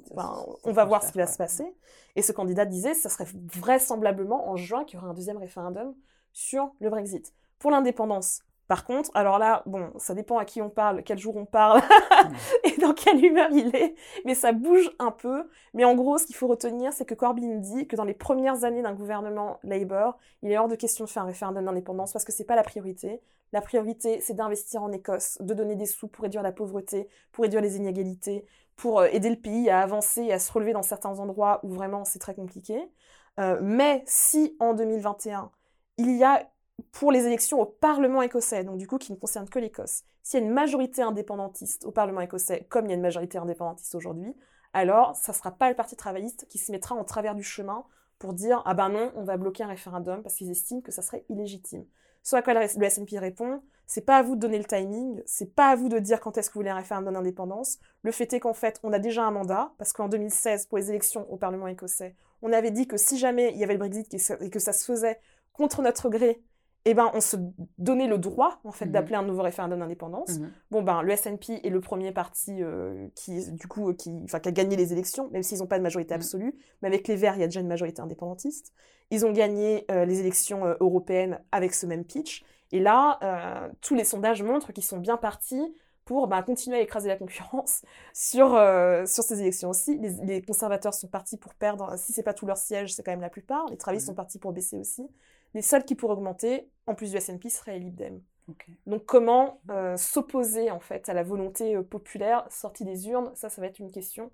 Ça, 0.09 0.15
ben, 0.17 0.23
ça 0.23 0.47
on 0.65 0.73
va 0.73 0.85
voir 0.85 1.03
ce 1.05 1.13
qui 1.13 1.19
va 1.19 1.27
se 1.27 1.37
passer. 1.39 1.77
Et 2.17 2.23
ce 2.23 2.33
candidat 2.33 2.65
disait, 2.67 2.95
ça 2.95 3.09
serait 3.09 3.27
vraisemblablement 3.67 4.49
en 4.51 4.57
juin 4.57 4.85
qu'il 4.85 4.99
y 4.99 5.03
aura 5.03 5.11
un 5.11 5.15
deuxième 5.15 5.39
référendum 5.39 5.95
sur 6.33 6.73
le 6.81 6.91
Brexit. 6.91 7.33
Pour 7.59 7.71
l'indépendance, 7.71 8.41
par 8.73 8.87
contre, 8.87 9.11
alors 9.13 9.39
là, 9.39 9.63
bon, 9.67 9.93
ça 9.99 10.15
dépend 10.15 10.39
à 10.39 10.47
qui 10.47 10.63
on 10.63 10.71
parle, 10.71 11.03
quel 11.03 11.19
jour 11.19 11.37
on 11.37 11.45
parle 11.45 11.83
et 12.65 12.81
dans 12.81 12.95
quelle 12.95 13.23
humeur 13.23 13.51
il 13.53 13.77
est, 13.77 13.95
mais 14.25 14.35
ça 14.35 14.53
bouge 14.53 14.91
un 14.99 15.11
peu. 15.11 15.47
Mais 15.75 15.85
en 15.85 15.95
gros, 15.95 16.17
ce 16.17 16.25
qu'il 16.25 16.37
faut 16.37 16.49
retenir, 16.49 16.91
c'est 16.95 17.05
que 17.05 17.13
Corbyn 17.13 17.57
dit 17.57 17.87
que 17.87 17.97
dans 17.97 18.05
les 18.05 18.15
premières 18.15 18.65
années 18.65 18.81
d'un 18.81 18.95
gouvernement 18.95 19.61
Labour, 19.63 20.17
il 20.41 20.51
est 20.51 20.57
hors 20.57 20.69
de 20.69 20.75
question 20.75 21.05
de 21.05 21.11
faire 21.11 21.25
un 21.25 21.27
référendum 21.27 21.67
d'indépendance 21.67 22.15
parce 22.15 22.25
que 22.25 22.33
c'est 22.33 22.47
pas 22.47 22.57
la 22.57 22.63
priorité. 22.63 23.21
La 23.53 23.61
priorité, 23.61 24.23
c'est 24.23 24.33
d'investir 24.33 24.83
en 24.83 24.91
Écosse, 24.91 25.37
de 25.43 25.53
donner 25.53 25.77
des 25.77 25.85
sous 25.85 26.09
pour 26.09 26.23
réduire 26.23 26.43
la 26.43 26.53
pauvreté, 26.53 27.11
pour 27.31 27.43
réduire 27.43 27.61
les 27.61 27.77
inégalités, 27.77 28.47
pour 28.77 29.01
euh, 29.01 29.09
aider 29.13 29.29
le 29.29 29.37
pays 29.37 29.69
à 29.69 29.81
avancer 29.81 30.23
et 30.23 30.33
à 30.33 30.39
se 30.39 30.51
relever 30.51 30.73
dans 30.73 30.81
certains 30.81 31.19
endroits 31.19 31.61
où 31.63 31.69
vraiment 31.69 32.07
c'est 32.07 32.21
très 32.21 32.35
compliqué. 32.35 32.91
Euh, 33.39 33.59
mais 33.61 34.03
si 34.07 34.57
en 34.61 34.73
2021, 34.73 35.51
il 35.99 36.17
y 36.17 36.25
a 36.25 36.49
pour 36.91 37.13
les 37.13 37.27
élections 37.27 37.61
au 37.61 37.67
Parlement 37.67 38.23
écossais, 38.23 38.65
donc 38.65 38.79
du 38.79 38.87
coup 38.87 38.99
qui 38.99 39.13
ne 39.13 39.17
concerne 39.17 39.49
que 39.49 39.59
l'Écosse, 39.59 40.03
s'il 40.23 40.41
y 40.41 40.43
a 40.43 40.47
une 40.47 40.53
majorité 40.53 41.03
indépendantiste 41.03 41.85
au 41.85 41.91
Parlement 41.91 42.21
écossais, 42.21 42.67
comme 42.69 42.87
il 42.87 42.89
y 42.89 42.93
a 42.93 42.97
une 42.97 43.03
majorité 43.03 43.39
indépendantiste 43.39 43.95
aujourd'hui, 43.95 44.35
alors 44.73 45.15
ça 45.17 45.33
ne 45.33 45.37
sera 45.37 45.51
pas 45.53 45.69
le 45.69 45.77
Parti 45.77 45.97
travailliste 45.97 46.47
qui 46.49 46.59
se 46.59 46.73
mettra 46.73 46.95
en 46.95 47.05
travers 47.05 47.35
du 47.35 47.43
chemin 47.43 47.85
pour 48.19 48.33
dire 48.33 48.63
ah 48.65 48.75
ben 48.75 48.89
non, 48.89 49.13
on 49.17 49.25
va 49.25 49.37
bloquer 49.37 49.65
un 49.65 49.69
référendum 49.69 50.23
parce 50.23 50.35
qu'ils 50.37 50.51
estiment 50.51 50.81
que 50.81 50.93
ça 50.93 51.03
serait 51.03 51.25
illégitime. 51.29 51.85
Soit 52.23 52.39
à 52.39 52.43
quoi 52.43 52.55
le 52.55 52.67
SNP 52.67 53.19
répond, 53.19 53.63
c'est 53.87 54.07
pas 54.07 54.19
à 54.19 54.23
vous 54.23 54.37
de 54.37 54.41
donner 54.41 54.59
le 54.59 54.65
timing, 54.65 55.21
c'est 55.27 55.55
pas 55.55 55.71
à 55.71 55.77
vous 55.77 55.89
de 55.89 55.99
dire 55.99 56.21
quand 56.21 56.39
est-ce 56.39 56.49
que 56.49 56.55
vous 56.55 56.61
voulez 56.61 56.71
un 56.71 56.77
référendum 56.77 57.13
d'indépendance. 57.13 57.79
Le 58.03 58.13
fait 58.13 58.33
est 58.33 58.41
qu'en 58.41 58.55
fait, 58.55 58.79
on 58.85 58.93
a 58.93 58.99
déjà 58.99 59.25
un 59.25 59.33
mandat, 59.33 59.73
parce 59.77 59.93
qu'en 59.93 60.09
2016, 60.09 60.67
pour 60.67 60.79
les 60.79 60.89
élections 60.89 61.31
au 61.33 61.37
Parlement 61.37 61.67
écossais, 61.67 62.15
on 62.41 62.53
avait 62.53 62.71
dit 62.71 62.87
que 62.87 62.97
si 62.97 63.19
jamais 63.19 63.53
il 63.53 63.59
y 63.59 63.65
avait 63.65 63.75
le 63.75 63.81
Brexit 63.81 64.15
et 64.41 64.51
que 64.51 64.59
ça 64.61 64.73
se 64.73 64.85
faisait 64.85 65.19
contre 65.53 65.83
notre 65.83 66.09
gré, 66.09 66.43
eh 66.85 66.95
ben, 66.95 67.11
on 67.15 67.21
se 67.21 67.37
donnait 67.79 68.09
le 68.09 68.19
droit, 68.19 68.59
en 68.65 68.73
fait, 68.73 68.87
Mhm. 68.87 68.93
d'appeler 68.93 69.15
un 69.17 69.23
nouveau 69.23 69.43
référendum 69.43 69.79
d'indépendance. 69.79 70.39
Mhm. 70.39 70.51
Bon, 70.71 70.83
ben, 70.83 71.03
le 71.03 71.13
SNP 71.13 71.61
est 71.65 71.71
le 71.71 71.81
premier 71.81 72.11
parti 72.13 72.63
euh, 72.63 73.07
qui, 73.15 73.51
du 73.53 73.69
coup, 73.69 73.91
euh, 73.91 73.95
qui, 73.95 74.11
qui 74.27 74.35
a 74.37 74.41
gagné 74.53 74.77
les 74.77 74.93
élections, 74.93 75.29
même 75.31 75.43
s'ils 75.43 75.59
n'ont 75.59 75.67
pas 75.67 75.79
de 75.79 75.83
majorité 75.83 76.15
Mhm. 76.15 76.21
absolue. 76.21 76.55
Mais 76.83 76.89
avec 76.89 77.07
les 77.09 77.17
Verts, 77.17 77.35
il 77.37 77.41
y 77.41 77.45
a 77.45 77.47
déjà 77.47 77.61
une 77.61 77.69
majorité 77.69 78.03
indépendantiste. 78.03 78.73
Ils 79.11 79.25
ont 79.27 79.33
gagné 79.33 79.85
euh, 79.91 80.05
les 80.05 80.21
élections 80.21 80.63
européennes 80.81 81.41
avec 81.53 81.75
ce 81.75 81.87
même 81.87 82.05
pitch. 82.05 82.43
Et 82.73 82.81
là, 82.81 83.19
euh, 83.23 83.69
tous 83.83 83.95
les 83.95 84.05
sondages 84.05 84.43
montrent 84.43 84.73
qu'ils 84.73 84.83
sont 84.85 84.99
bien 84.99 85.17
partis 85.19 85.63
pour 86.05 86.27
ben, 86.27 86.43
continuer 86.43 86.79
à 86.79 86.81
écraser 86.81 87.09
la 87.09 87.17
concurrence 87.17 87.83
sur, 88.15 88.55
euh, 88.55 89.07
sur 89.07 89.23
ces 89.25 89.41
élections 89.41 89.71
aussi. 89.71 89.99
Les, 89.99 90.11
les 90.25 90.43
conservateurs 90.43 90.95
sont 90.95 91.09
partis 91.09 91.37
pour 91.37 91.55
perdre, 91.55 91.97
si 91.97 92.13
c'est 92.13 92.23
pas 92.23 92.35
tout 92.35 92.47
leur 92.47 92.57
siège, 92.57 92.95
c'est 92.95 93.03
quand 93.03 93.13
même 93.13 93.21
la 93.21 93.31
plupart. 93.31 93.67
Les 93.69 93.77
travaillistes 93.77 94.07
Mhm. 94.09 94.13
sont 94.13 94.17
partis 94.17 94.39
pour 94.39 94.53
baisser 94.53 94.79
aussi. 94.79 95.07
Les 95.55 95.63
seuls 95.63 95.85
qui 95.85 95.95
pourraient 95.95 96.15
augmenter, 96.15 96.69
en 96.87 96.95
plus 96.95 97.11
du 97.13 97.19
SNP, 97.21 97.49
seraient 97.51 97.73
les 97.75 97.81
Lib 97.81 97.95
Dem. 97.95 98.21
Ok. 98.49 98.67
Donc 98.87 99.05
comment 99.07 99.61
euh, 99.71 99.97
s'opposer 99.97 100.71
en 100.71 100.81
fait 100.81 101.09
à 101.09 101.15
la 101.15 101.23
volonté 101.23 101.77
euh, 101.77 101.83
populaire 101.83 102.45
sortie 102.51 102.85
des 102.85 103.09
urnes, 103.09 103.31
ça, 103.35 103.49
ça 103.49 103.61
va 103.61 103.69
être 103.69 103.79
une 103.79 103.91
question 103.93 104.31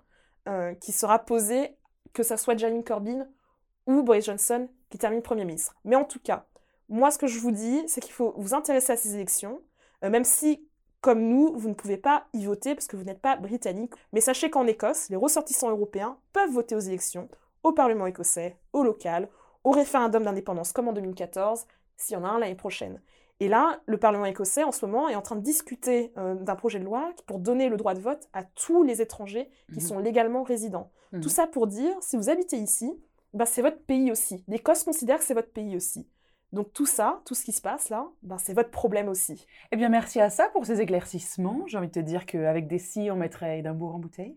qui 0.81 0.91
sera 0.93 1.19
posée, 1.19 1.75
que 2.13 2.23
ça 2.23 2.37
soit 2.37 2.57
Jeremy 2.57 2.83
Corbyn 2.83 3.27
ou 3.85 4.01
Boris 4.01 4.25
Johnson 4.25 4.67
qui 4.89 4.97
termine 4.97 5.21
Premier 5.21 5.45
ministre. 5.45 5.75
Mais 5.85 5.95
en 5.95 6.05
tout 6.05 6.19
cas, 6.19 6.47
moi 6.87 7.11
ce 7.11 7.19
que 7.19 7.27
je 7.27 7.37
vous 7.37 7.51
dis, 7.51 7.83
c'est 7.87 8.01
qu'il 8.01 8.13
faut 8.13 8.33
vous 8.35 8.55
intéresser 8.55 8.93
à 8.93 8.97
ces 8.97 9.13
élections, 9.13 9.61
même 10.01 10.23
si, 10.23 10.67
comme 11.01 11.21
nous, 11.21 11.53
vous 11.55 11.69
ne 11.69 11.73
pouvez 11.73 11.97
pas 11.97 12.25
y 12.33 12.45
voter 12.45 12.75
parce 12.75 12.87
que 12.87 12.97
vous 12.97 13.03
n'êtes 13.03 13.21
pas 13.21 13.37
britannique. 13.37 13.93
Mais 14.13 14.21
sachez 14.21 14.49
qu'en 14.49 14.67
Écosse, 14.67 15.09
les 15.09 15.15
ressortissants 15.15 15.69
européens 15.69 16.17
peuvent 16.33 16.51
voter 16.51 16.75
aux 16.75 16.79
élections, 16.79 17.29
au 17.63 17.71
Parlement 17.71 18.05
écossais, 18.07 18.57
au 18.73 18.83
local, 18.83 19.29
au 19.63 19.71
référendum 19.71 20.23
d'indépendance 20.23 20.71
comme 20.73 20.87
en 20.87 20.93
2014, 20.93 21.65
s'il 21.97 22.15
y 22.15 22.17
en 22.17 22.23
a 22.23 22.29
un 22.29 22.39
l'année 22.39 22.55
prochaine. 22.55 23.01
Et 23.41 23.47
là, 23.47 23.79
le 23.85 23.97
Parlement 23.97 24.25
écossais, 24.25 24.63
en 24.65 24.71
ce 24.73 24.85
moment, 24.85 25.07
est 25.07 25.15
en 25.15 25.21
train 25.21 25.37
de 25.37 25.41
discuter 25.41 26.11
euh, 26.17 26.35
d'un 26.35 26.55
projet 26.55 26.79
de 26.79 26.83
loi 26.83 27.13
pour 27.25 27.39
donner 27.39 27.69
le 27.69 27.77
droit 27.77 27.93
de 27.93 28.01
vote 28.01 28.27
à 28.33 28.43
tous 28.43 28.83
les 28.83 29.01
étrangers 29.01 29.49
qui 29.69 29.75
Mhm. 29.79 29.87
sont 29.87 29.99
légalement 29.99 30.43
résidents. 30.43 30.91
Mhm. 31.13 31.21
Tout 31.21 31.29
ça 31.29 31.47
pour 31.47 31.67
dire, 31.67 31.95
si 32.01 32.17
vous 32.17 32.29
habitez 32.29 32.57
ici, 32.57 32.91
ben, 33.33 33.45
c'est 33.45 33.61
votre 33.61 33.79
pays 33.83 34.11
aussi. 34.11 34.43
L'Écosse 34.49 34.83
considère 34.83 35.19
que 35.19 35.23
c'est 35.23 35.33
votre 35.33 35.51
pays 35.51 35.77
aussi. 35.77 36.05
Donc 36.51 36.73
tout 36.73 36.87
ça, 36.87 37.21
tout 37.25 37.35
ce 37.35 37.43
qui 37.43 37.51
se 37.51 37.61
passe 37.61 37.89
là, 37.89 38.07
ben, 38.23 38.39
c'est 38.39 38.53
votre 38.53 38.71
problème 38.71 39.07
aussi. 39.07 39.45
Eh 39.71 39.75
bien, 39.75 39.87
merci 39.87 40.19
à 40.19 40.31
ça 40.31 40.49
pour 40.49 40.65
ces 40.65 40.81
éclaircissements. 40.81 41.63
J'ai 41.67 41.77
envie 41.77 41.87
de 41.87 41.93
te 41.93 41.99
dire 41.99 42.25
qu'avec 42.25 42.67
des 42.67 42.79
si, 42.79 43.09
on 43.11 43.15
mettrait 43.15 43.59
Édimbourg 43.59 43.93
en 43.93 43.99
bouteille. 43.99 44.35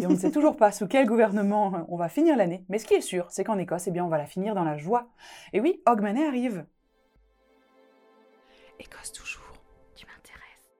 Et 0.00 0.06
on 0.06 0.10
ne 0.10 0.16
sait 0.16 0.30
toujours 0.32 0.56
pas 0.56 0.72
sous 0.72 0.86
quel 0.86 1.06
gouvernement 1.06 1.86
on 1.88 1.96
va 1.96 2.08
finir 2.08 2.36
l'année. 2.36 2.64
Mais 2.70 2.78
ce 2.78 2.86
qui 2.86 2.94
est 2.94 3.02
sûr, 3.02 3.26
c'est 3.30 3.44
qu'en 3.44 3.58
Écosse, 3.58 3.86
eh 3.86 3.90
bien, 3.90 4.04
on 4.04 4.08
va 4.08 4.16
la 4.16 4.26
finir 4.26 4.54
dans 4.54 4.64
la 4.64 4.78
joie. 4.78 5.10
Et 5.52 5.60
oui, 5.60 5.82
Hogmanay 5.84 6.26
arrive. 6.26 6.64
Écosse 8.80 9.12
toujours, 9.12 9.52
tu 9.94 10.06
m'intéresses. 10.06 10.72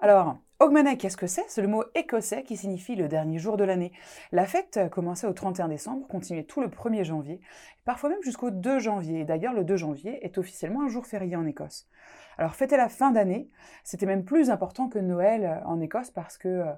Alors, 0.00 0.38
Hogmanay, 0.62 0.98
qu'est-ce 0.98 1.16
que 1.16 1.26
c'est? 1.26 1.46
C'est 1.48 1.62
le 1.62 1.68
mot 1.68 1.84
écossais 1.94 2.42
qui 2.42 2.54
signifie 2.54 2.94
le 2.94 3.08
dernier 3.08 3.38
jour 3.38 3.56
de 3.56 3.64
l'année. 3.64 3.92
La 4.30 4.44
fête 4.44 4.78
commençait 4.90 5.26
au 5.26 5.32
31 5.32 5.68
décembre, 5.68 6.06
continuait 6.06 6.44
tout 6.44 6.60
le 6.60 6.68
1er 6.68 7.02
janvier, 7.02 7.40
parfois 7.86 8.10
même 8.10 8.22
jusqu'au 8.22 8.50
2 8.50 8.78
janvier. 8.78 9.24
D'ailleurs, 9.24 9.54
le 9.54 9.64
2 9.64 9.76
janvier 9.76 10.22
est 10.22 10.36
officiellement 10.36 10.82
un 10.82 10.88
jour 10.88 11.06
férié 11.06 11.34
en 11.34 11.46
Écosse. 11.46 11.88
Alors, 12.36 12.56
fêter 12.56 12.76
la 12.76 12.90
fin 12.90 13.10
d'année, 13.10 13.48
c'était 13.84 14.04
même 14.04 14.22
plus 14.22 14.50
important 14.50 14.90
que 14.90 14.98
Noël 14.98 15.62
en 15.64 15.80
Écosse 15.80 16.10
parce 16.10 16.36
que, 16.36 16.48
euh, 16.48 16.72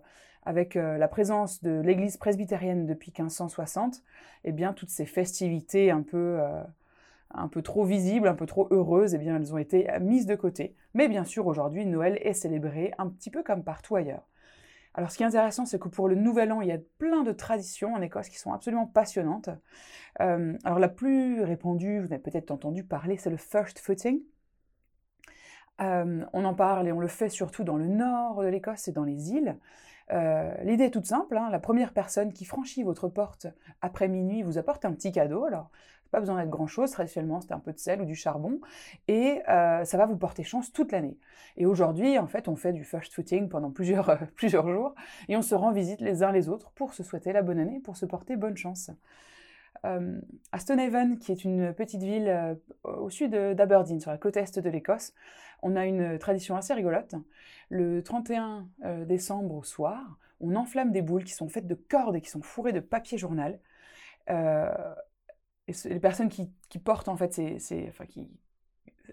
avec 0.46 0.76
euh, 0.76 0.96
la 0.96 1.08
présence 1.08 1.60
de 1.60 1.80
l'église 1.80 2.16
presbytérienne 2.18 2.86
depuis 2.86 3.10
1560, 3.10 4.00
eh 4.44 4.52
bien, 4.52 4.74
toutes 4.74 4.90
ces 4.90 5.06
festivités 5.06 5.90
un 5.90 6.02
peu. 6.02 6.38
Euh, 6.38 6.62
un 7.34 7.48
peu 7.48 7.62
trop 7.62 7.84
visibles, 7.84 8.28
un 8.28 8.34
peu 8.34 8.46
trop 8.46 8.68
heureuses, 8.70 9.14
eh 9.14 9.18
bien 9.18 9.36
elles 9.36 9.54
ont 9.54 9.58
été 9.58 9.88
mises 10.00 10.26
de 10.26 10.34
côté. 10.34 10.74
Mais 10.94 11.08
bien 11.08 11.24
sûr, 11.24 11.46
aujourd'hui, 11.46 11.86
Noël 11.86 12.18
est 12.22 12.34
célébré 12.34 12.92
un 12.98 13.08
petit 13.08 13.30
peu 13.30 13.42
comme 13.42 13.64
partout 13.64 13.96
ailleurs. 13.96 14.28
Alors 14.94 15.10
ce 15.10 15.16
qui 15.16 15.22
est 15.22 15.26
intéressant, 15.26 15.64
c'est 15.64 15.78
que 15.78 15.88
pour 15.88 16.08
le 16.08 16.14
Nouvel 16.14 16.52
An, 16.52 16.60
il 16.60 16.68
y 16.68 16.72
a 16.72 16.78
plein 16.98 17.22
de 17.22 17.32
traditions 17.32 17.94
en 17.94 18.02
Écosse 18.02 18.28
qui 18.28 18.38
sont 18.38 18.52
absolument 18.52 18.86
passionnantes. 18.86 19.48
Euh, 20.20 20.56
alors 20.64 20.78
la 20.78 20.88
plus 20.88 21.42
répandue, 21.42 22.00
vous 22.00 22.12
avez 22.12 22.18
peut-être 22.18 22.50
entendu 22.50 22.84
parler, 22.84 23.16
c'est 23.16 23.30
le 23.30 23.38
first 23.38 23.78
footing. 23.78 24.20
Euh, 25.80 26.24
on 26.34 26.44
en 26.44 26.54
parle 26.54 26.88
et 26.88 26.92
on 26.92 27.00
le 27.00 27.08
fait 27.08 27.30
surtout 27.30 27.64
dans 27.64 27.76
le 27.76 27.86
nord 27.86 28.42
de 28.42 28.48
l'Écosse 28.48 28.88
et 28.88 28.92
dans 28.92 29.04
les 29.04 29.30
îles. 29.30 29.56
Euh, 30.10 30.52
l'idée 30.62 30.84
est 30.84 30.90
toute 30.90 31.06
simple, 31.06 31.38
hein. 31.38 31.48
la 31.50 31.58
première 31.58 31.94
personne 31.94 32.32
qui 32.34 32.44
franchit 32.44 32.82
votre 32.82 33.08
porte 33.08 33.46
après 33.80 34.08
minuit 34.08 34.42
vous 34.42 34.58
apporte 34.58 34.84
un 34.84 34.92
petit 34.92 35.10
cadeau. 35.10 35.44
Alors, 35.44 35.70
pas 36.12 36.20
besoin 36.20 36.36
d'être 36.36 36.50
grand-chose, 36.50 36.90
traditionnellement 36.90 37.40
c'était 37.40 37.54
un 37.54 37.58
peu 37.58 37.72
de 37.72 37.78
sel 37.78 38.00
ou 38.02 38.04
du 38.04 38.14
charbon, 38.14 38.60
et 39.08 39.40
euh, 39.48 39.84
ça 39.84 39.96
va 39.96 40.06
vous 40.06 40.16
porter 40.16 40.44
chance 40.44 40.70
toute 40.70 40.92
l'année. 40.92 41.16
Et 41.56 41.66
aujourd'hui, 41.66 42.18
en 42.18 42.26
fait, 42.28 42.48
on 42.48 42.54
fait 42.54 42.72
du 42.72 42.84
first 42.84 43.12
footing 43.14 43.48
pendant 43.48 43.70
plusieurs, 43.70 44.10
euh, 44.10 44.16
plusieurs 44.36 44.68
jours, 44.68 44.94
et 45.28 45.36
on 45.36 45.42
se 45.42 45.54
rend 45.54 45.72
visite 45.72 46.00
les 46.00 46.22
uns 46.22 46.30
les 46.30 46.48
autres 46.48 46.70
pour 46.72 46.92
se 46.92 47.02
souhaiter 47.02 47.32
la 47.32 47.42
bonne 47.42 47.58
année, 47.58 47.80
pour 47.80 47.96
se 47.96 48.06
porter 48.06 48.36
bonne 48.36 48.56
chance. 48.56 48.90
à 49.84 50.58
Stonehaven, 50.58 51.18
qui 51.18 51.32
est 51.32 51.44
une 51.44 51.72
petite 51.72 52.02
ville 52.02 52.56
au 52.84 53.10
sud 53.10 53.32
d'Aberdeen, 53.32 53.98
sur 53.98 54.12
la 54.12 54.18
côte 54.18 54.36
est 54.36 54.58
de 54.60 54.70
l'Écosse, 54.70 55.12
on 55.62 55.74
a 55.74 55.86
une 55.86 56.18
tradition 56.18 56.54
assez 56.56 56.72
rigolote. 56.74 57.16
Le 57.68 58.02
31 58.02 58.68
décembre 59.06 59.56
au 59.56 59.64
soir, 59.64 60.18
on 60.40 60.54
enflamme 60.54 60.92
des 60.92 61.02
boules 61.02 61.24
qui 61.24 61.32
sont 61.32 61.48
faites 61.48 61.66
de 61.66 61.74
cordes 61.74 62.14
et 62.14 62.20
qui 62.20 62.30
sont 62.30 62.42
fourrées 62.42 62.72
de 62.72 62.80
papier 62.80 63.18
journal. 63.18 63.58
Euh, 65.72 65.90
et 65.90 65.94
les 65.94 66.00
personnes 66.00 66.28
qui, 66.28 66.50
portent 66.78 67.08
en 67.08 67.16
fait 67.16 67.32
ces, 67.32 67.86
enfin 67.88 68.06
qui 68.06 68.28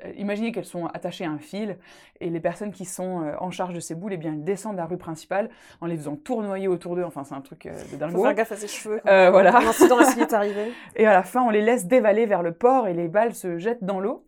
euh, 0.05 0.11
imaginez 0.17 0.51
qu'elles 0.51 0.65
sont 0.65 0.85
attachées 0.87 1.25
à 1.25 1.31
un 1.31 1.39
fil 1.39 1.77
et 2.19 2.29
les 2.29 2.39
personnes 2.39 2.71
qui 2.71 2.85
sont 2.85 3.23
euh, 3.23 3.33
en 3.39 3.51
charge 3.51 3.73
de 3.73 3.79
ces 3.79 3.95
boules, 3.95 4.13
eh 4.13 4.17
bien, 4.17 4.33
elles 4.33 4.43
descendent 4.43 4.77
la 4.77 4.85
rue 4.85 4.97
principale 4.97 5.49
en 5.81 5.87
les 5.87 5.97
faisant 5.97 6.15
tournoyer 6.15 6.67
autour 6.67 6.95
d'eux. 6.95 7.03
Enfin, 7.03 7.23
c'est 7.23 7.35
un 7.35 7.41
truc 7.41 7.65
euh, 7.65 7.73
de 7.91 7.97
dingue. 7.97 8.11
Faut 8.11 8.23
faire 8.23 8.33
gaffe 8.33 8.51
à 8.51 8.55
ses 8.55 8.67
cheveux. 8.67 9.01
voilà. 9.03 9.57
Un 9.57 9.67
incident 9.67 9.99
est 9.99 10.33
arrivé. 10.33 10.71
Et 10.95 11.05
à 11.05 11.13
la 11.13 11.23
fin, 11.23 11.41
on 11.41 11.49
les 11.49 11.61
laisse 11.61 11.85
dévaler 11.85 12.25
vers 12.25 12.43
le 12.43 12.53
port 12.53 12.87
et 12.87 12.93
les 12.93 13.07
balles 13.07 13.33
se 13.33 13.57
jettent 13.57 13.83
dans 13.83 13.99
l'eau. 13.99 14.25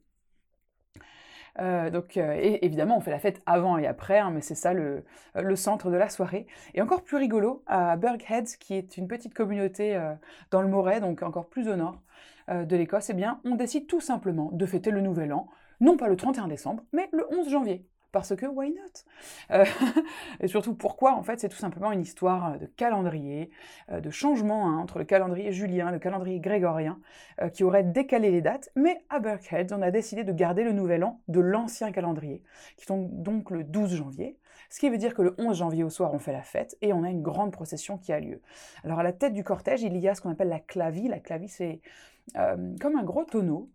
Euh, 1.59 1.89
donc, 1.89 2.17
euh, 2.17 2.37
et 2.39 2.65
évidemment, 2.65 2.97
on 2.97 3.01
fait 3.01 3.11
la 3.11 3.19
fête 3.19 3.41
avant 3.45 3.77
et 3.77 3.87
après, 3.87 4.19
hein, 4.19 4.31
mais 4.31 4.41
c'est 4.41 4.55
ça 4.55 4.73
le, 4.73 5.03
le, 5.35 5.55
centre 5.55 5.89
de 5.89 5.97
la 5.97 6.09
soirée. 6.09 6.47
Et 6.73 6.81
encore 6.81 7.03
plus 7.03 7.17
rigolo, 7.17 7.63
à 7.67 7.97
Burgheads, 7.97 8.57
qui 8.59 8.75
est 8.75 8.97
une 8.97 9.07
petite 9.07 9.33
communauté 9.33 9.95
euh, 9.95 10.13
dans 10.51 10.61
le 10.61 10.67
Moray, 10.67 11.01
donc 11.01 11.23
encore 11.23 11.47
plus 11.47 11.67
au 11.67 11.75
nord 11.75 12.01
de 12.49 12.75
l'Écosse, 12.75 13.09
eh 13.09 13.13
bien, 13.13 13.39
on 13.45 13.55
décide 13.55 13.87
tout 13.87 14.01
simplement 14.01 14.49
de 14.51 14.65
fêter 14.65 14.91
le 14.91 14.99
Nouvel 14.99 15.31
An, 15.31 15.47
non 15.79 15.95
pas 15.95 16.09
le 16.09 16.17
31 16.17 16.47
décembre, 16.49 16.83
mais 16.91 17.07
le 17.13 17.25
11 17.31 17.49
janvier 17.49 17.85
parce 18.11 18.35
que 18.35 18.45
why 18.45 18.69
not? 18.71 19.55
Euh, 19.55 19.65
Et 20.39 20.47
surtout 20.47 20.75
pourquoi 20.75 21.15
En 21.15 21.23
fait, 21.23 21.39
c'est 21.39 21.49
tout 21.49 21.57
simplement 21.57 21.91
une 21.91 22.01
histoire 22.01 22.57
de 22.59 22.65
calendrier, 22.65 23.49
euh, 23.91 24.01
de 24.01 24.09
changement 24.09 24.69
hein, 24.69 24.77
entre 24.77 24.99
le 24.99 25.05
calendrier 25.05 25.51
julien 25.51 25.91
le 25.91 25.99
calendrier 25.99 26.39
grégorien, 26.39 26.99
euh, 27.41 27.49
qui 27.49 27.63
aurait 27.63 27.83
décalé 27.83 28.31
les 28.31 28.41
dates. 28.41 28.69
Mais 28.75 29.03
à 29.09 29.19
Burkhead, 29.19 29.73
on 29.73 29.81
a 29.81 29.91
décidé 29.91 30.23
de 30.23 30.31
garder 30.31 30.63
le 30.63 30.71
nouvel 30.71 31.03
an 31.03 31.21
de 31.27 31.39
l'ancien 31.39 31.91
calendrier, 31.91 32.43
qui 32.77 32.85
tombe 32.85 33.09
donc 33.21 33.51
le 33.51 33.63
12 33.63 33.95
janvier. 33.95 34.37
Ce 34.69 34.79
qui 34.79 34.89
veut 34.89 34.97
dire 34.97 35.13
que 35.13 35.21
le 35.21 35.35
11 35.37 35.57
janvier 35.57 35.83
au 35.83 35.89
soir, 35.89 36.13
on 36.13 36.19
fait 36.19 36.31
la 36.31 36.43
fête 36.43 36.77
et 36.81 36.93
on 36.93 37.03
a 37.03 37.09
une 37.09 37.21
grande 37.21 37.51
procession 37.51 37.97
qui 37.97 38.13
a 38.13 38.19
lieu. 38.19 38.41
Alors 38.83 38.99
à 38.99 39.03
la 39.03 39.11
tête 39.11 39.33
du 39.33 39.43
cortège, 39.43 39.81
il 39.81 39.97
y 39.97 40.07
a 40.07 40.15
ce 40.15 40.21
qu'on 40.21 40.31
appelle 40.31 40.49
la 40.49 40.59
clavie. 40.59 41.07
La 41.07 41.19
clavie, 41.19 41.49
c'est 41.49 41.81
euh, 42.37 42.75
comme 42.79 42.95
un 42.95 43.03
gros 43.03 43.25
tonneau 43.25 43.69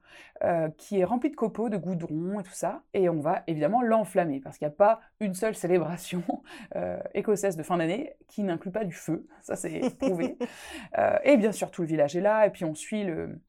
euh, 0.44 0.68
qui 0.78 1.00
est 1.00 1.04
rempli 1.04 1.30
de 1.30 1.36
copeaux, 1.36 1.68
de 1.68 1.76
goudron 1.76 2.40
et 2.40 2.42
tout 2.42 2.52
ça, 2.52 2.82
et 2.94 3.08
on 3.08 3.20
va 3.20 3.42
évidemment 3.46 3.82
l'enflammer, 3.82 4.40
parce 4.40 4.58
qu'il 4.58 4.66
n'y 4.66 4.72
a 4.72 4.76
pas 4.76 5.00
une 5.20 5.34
seule 5.34 5.54
célébration 5.54 6.22
euh, 6.76 6.98
écossaise 7.14 7.56
de 7.56 7.62
fin 7.62 7.76
d'année 7.76 8.14
qui 8.28 8.42
n'inclut 8.42 8.70
pas 8.70 8.84
du 8.84 8.94
feu, 8.94 9.26
ça 9.42 9.56
c'est 9.56 9.96
prouvé. 9.98 10.38
et 11.24 11.36
bien 11.36 11.52
sûr, 11.52 11.70
tout 11.70 11.82
le 11.82 11.88
village 11.88 12.16
est 12.16 12.20
là, 12.20 12.46
et 12.46 12.50
puis 12.50 12.64
on 12.64 12.74
suit 12.74 13.04
le, 13.04 13.40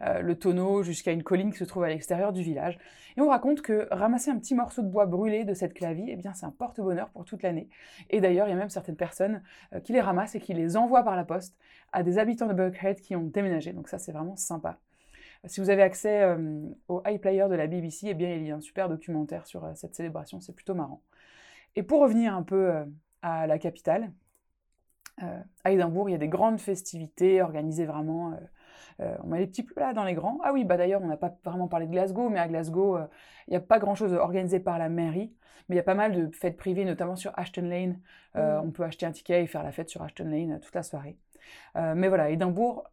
le 0.00 0.34
tonneau 0.34 0.82
jusqu'à 0.82 1.12
une 1.12 1.22
colline 1.22 1.52
qui 1.52 1.58
se 1.58 1.64
trouve 1.64 1.84
à 1.84 1.88
l'extérieur 1.88 2.32
du 2.32 2.42
village. 2.42 2.78
Et 3.16 3.20
on 3.20 3.28
raconte 3.28 3.62
que 3.62 3.88
ramasser 3.90 4.30
un 4.30 4.38
petit 4.38 4.54
morceau 4.54 4.82
de 4.82 4.88
bois 4.88 5.06
brûlé 5.06 5.44
de 5.44 5.54
cette 5.54 5.74
clavie, 5.74 6.06
eh 6.08 6.16
bien 6.16 6.34
c'est 6.34 6.46
un 6.46 6.50
porte-bonheur 6.50 7.08
pour 7.10 7.24
toute 7.24 7.42
l'année. 7.42 7.68
Et 8.10 8.20
d'ailleurs, 8.20 8.46
il 8.46 8.50
y 8.50 8.54
a 8.54 8.56
même 8.56 8.68
certaines 8.68 8.96
personnes 8.96 9.42
qui 9.84 9.92
les 9.92 10.00
ramassent 10.00 10.34
et 10.34 10.40
qui 10.40 10.54
les 10.54 10.76
envoient 10.76 11.02
par 11.02 11.16
la 11.16 11.24
poste 11.24 11.56
à 11.92 12.02
des 12.02 12.18
habitants 12.18 12.46
de 12.46 12.54
Buckhead 12.54 13.00
qui 13.00 13.16
ont 13.16 13.24
déménagé. 13.24 13.72
Donc 13.72 13.88
ça, 13.88 13.98
c'est 13.98 14.12
vraiment 14.12 14.36
sympa. 14.36 14.78
Si 15.44 15.60
vous 15.60 15.70
avez 15.70 15.82
accès 15.82 16.22
euh, 16.22 16.62
au 16.88 17.02
iPlayer 17.06 17.46
de 17.48 17.54
la 17.54 17.66
BBC, 17.66 18.08
eh 18.08 18.14
bien, 18.14 18.34
il 18.34 18.46
y 18.46 18.50
a 18.50 18.56
un 18.56 18.60
super 18.60 18.88
documentaire 18.88 19.46
sur 19.46 19.64
euh, 19.64 19.72
cette 19.74 19.94
célébration, 19.94 20.40
c'est 20.40 20.54
plutôt 20.54 20.74
marrant. 20.74 21.02
Et 21.76 21.82
pour 21.82 22.00
revenir 22.00 22.34
un 22.34 22.42
peu 22.42 22.70
euh, 22.70 22.84
à 23.22 23.46
la 23.46 23.58
capitale, 23.58 24.12
à 25.64 25.72
Édimbourg, 25.72 26.10
il 26.10 26.12
y 26.12 26.14
a 26.14 26.18
des 26.18 26.28
grandes 26.28 26.60
festivités 26.60 27.40
organisées 27.40 27.86
vraiment. 27.86 28.38
On 28.98 29.26
met 29.26 29.40
les 29.40 29.46
petits 29.46 29.62
plats 29.62 29.92
dans 29.92 30.04
les 30.04 30.14
grands. 30.14 30.38
Ah 30.42 30.52
oui, 30.52 30.64
bah 30.64 30.76
d'ailleurs, 30.76 31.02
on 31.02 31.06
n'a 31.06 31.16
pas 31.16 31.36
vraiment 31.44 31.68
parlé 31.68 31.86
de 31.86 31.92
Glasgow, 31.92 32.28
mais 32.28 32.38
à 32.38 32.48
Glasgow, 32.48 32.98
il 33.46 33.50
n'y 33.50 33.56
a 33.56 33.60
pas 33.60 33.78
grand-chose 33.78 34.14
organisé 34.14 34.58
par 34.58 34.78
la 34.78 34.88
mairie, 34.88 35.34
mais 35.68 35.74
il 35.74 35.76
y 35.76 35.80
a 35.80 35.84
pas 35.84 35.94
mal 35.94 36.12
de 36.12 36.34
fêtes 36.34 36.56
privées, 36.56 36.84
notamment 36.84 37.16
sur 37.16 37.32
Ashton 37.38 37.68
Lane. 37.68 38.00
Mmh. 38.34 38.40
On 38.64 38.70
peut 38.70 38.84
acheter 38.84 39.06
un 39.06 39.12
ticket 39.12 39.42
et 39.42 39.46
faire 39.46 39.62
la 39.62 39.72
fête 39.72 39.90
sur 39.90 40.02
Ashton 40.02 40.30
Lane 40.30 40.60
toute 40.60 40.74
la 40.74 40.82
soirée. 40.82 41.18
Euh, 41.76 41.94
mais 41.94 42.08
voilà, 42.08 42.30
Édimbourg, 42.30 42.84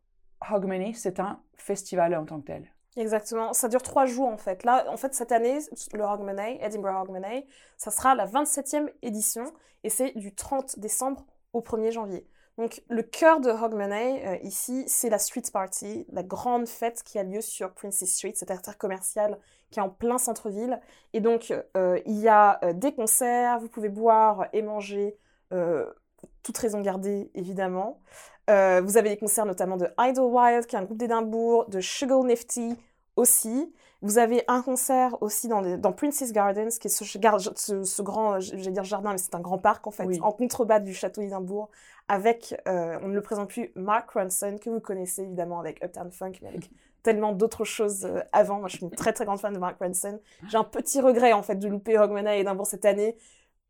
Hogmanay, 0.52 0.94
c'est 0.94 1.20
un 1.20 1.40
festival 1.56 2.16
en 2.16 2.26
tant 2.26 2.40
que 2.40 2.48
tel. 2.48 2.68
Exactement, 2.96 3.54
ça 3.54 3.70
dure 3.70 3.82
trois 3.82 4.06
jours 4.06 4.28
en 4.28 4.38
fait. 4.38 4.64
Là, 4.64 4.86
en 4.90 4.98
fait, 4.98 5.16
cette 5.16 5.32
année, 5.32 5.60
le 5.94 6.04
Hogmanay, 6.04 6.60
Edinburgh 6.62 6.96
Hogmanay, 7.02 7.48
ça 7.76 7.90
sera 7.90 8.14
la 8.14 8.28
27e 8.28 8.88
édition 9.02 9.46
et 9.84 9.90
c'est 9.90 10.16
du 10.16 10.34
30 10.36 10.80
décembre 10.80 11.26
au 11.54 11.62
1er 11.62 11.92
janvier. 11.92 12.28
Donc, 12.58 12.84
le 12.90 13.02
cœur 13.02 13.40
de 13.40 13.50
Hogmanay, 13.50 14.28
euh, 14.28 14.38
ici, 14.44 14.84
c'est 14.88 15.10
la 15.10 15.18
Street 15.18 15.44
Party, 15.52 16.06
la 16.12 16.22
grande 16.22 16.68
fête 16.68 17.02
qui 17.04 17.18
a 17.18 17.24
lieu 17.24 17.42
sur 17.42 17.74
Princess 17.74 18.14
Street, 18.16 18.34
cette 18.36 18.52
artère 18.52 18.78
commerciale 18.78 19.40
qui 19.72 19.80
est 19.80 19.84
en 19.84 19.90
plein 19.90 20.20
centre-ville. 20.20 20.80
Et 21.14 21.20
donc, 21.20 21.52
euh, 21.76 22.00
il 22.06 22.20
y 22.20 22.28
a 22.28 22.60
des 22.74 22.94
concerts, 22.94 23.60
vous 23.60 23.70
pouvez 23.70 23.90
boire 23.90 24.48
et 24.54 24.62
manger, 24.62 25.18
toute 26.44 26.58
raison 26.58 26.82
gardée, 26.82 27.32
évidemment. 27.34 28.00
Euh, 28.50 28.82
vous 28.84 28.98
avez 28.98 29.10
des 29.10 29.18
concerts 29.18 29.46
notamment 29.46 29.78
de 29.78 29.88
Idlewild, 29.98 30.66
qui 30.66 30.76
est 30.76 30.80
un 30.80 30.84
groupe 30.84 30.98
d'Édimbourg, 30.98 31.70
de 31.70 31.80
Sugar 31.80 32.24
Nifty 32.24 32.76
aussi. 33.16 33.74
Vous 34.02 34.18
avez 34.18 34.44
un 34.50 34.62
concert 34.62 35.16
aussi 35.22 35.48
dans, 35.48 35.62
dans 35.78 35.94
Princess 35.94 36.34
Gardens, 36.34 36.70
qui 36.78 36.88
est 36.88 36.90
ce, 36.90 37.06
ce, 37.06 38.02
grand, 38.02 38.42
je 38.42 38.56
vais 38.56 38.72
dire 38.72 38.84
jardin, 38.84 39.14
mais 39.14 39.18
c'est 39.18 39.34
un 39.34 39.40
grand 39.40 39.58
parc 39.58 39.88
en 39.88 39.92
fait, 39.92 40.06
en 40.22 40.34
contrebas 40.34 40.80
du 40.80 40.94
château 40.94 41.22
d'Édimbourg, 41.22 41.70
avec, 42.08 42.56
euh, 42.68 42.98
on 43.02 43.08
ne 43.08 43.16
le 43.16 43.22
présente 43.22 43.50
plus, 43.50 43.72
Mark 43.76 44.10
Ronson, 44.12 44.58
que 44.62 44.70
vous 44.70 44.80
connaissez 44.80 45.24
évidemment 45.24 45.60
avec 45.60 45.84
Uptown 45.84 46.12
Funk, 46.12 46.34
mais 46.42 46.50
avec 46.50 46.70
tellement 47.02 47.32
d'autres 47.32 47.66
choses 47.66 48.06
euh, 48.06 48.22
avant. 48.32 48.60
Moi, 48.60 48.70
je 48.70 48.78
suis 48.78 48.86
une 48.86 48.92
très 48.92 49.14
très 49.14 49.26
grande 49.26 49.40
fan 49.40 49.54
de 49.54 49.60
Mark 49.60 49.78
Ronson. 49.80 50.20
J'ai 50.50 50.58
un 50.58 50.64
petit 50.64 51.02
regret 51.02 51.34
en 51.34 51.44
fait 51.44 51.56
de 51.56 51.68
louper 51.68 51.98
Hogmanay 51.98 52.38
et 52.38 52.42
Édimbourg 52.42 52.68
cette 52.68 52.86
année. 52.86 53.16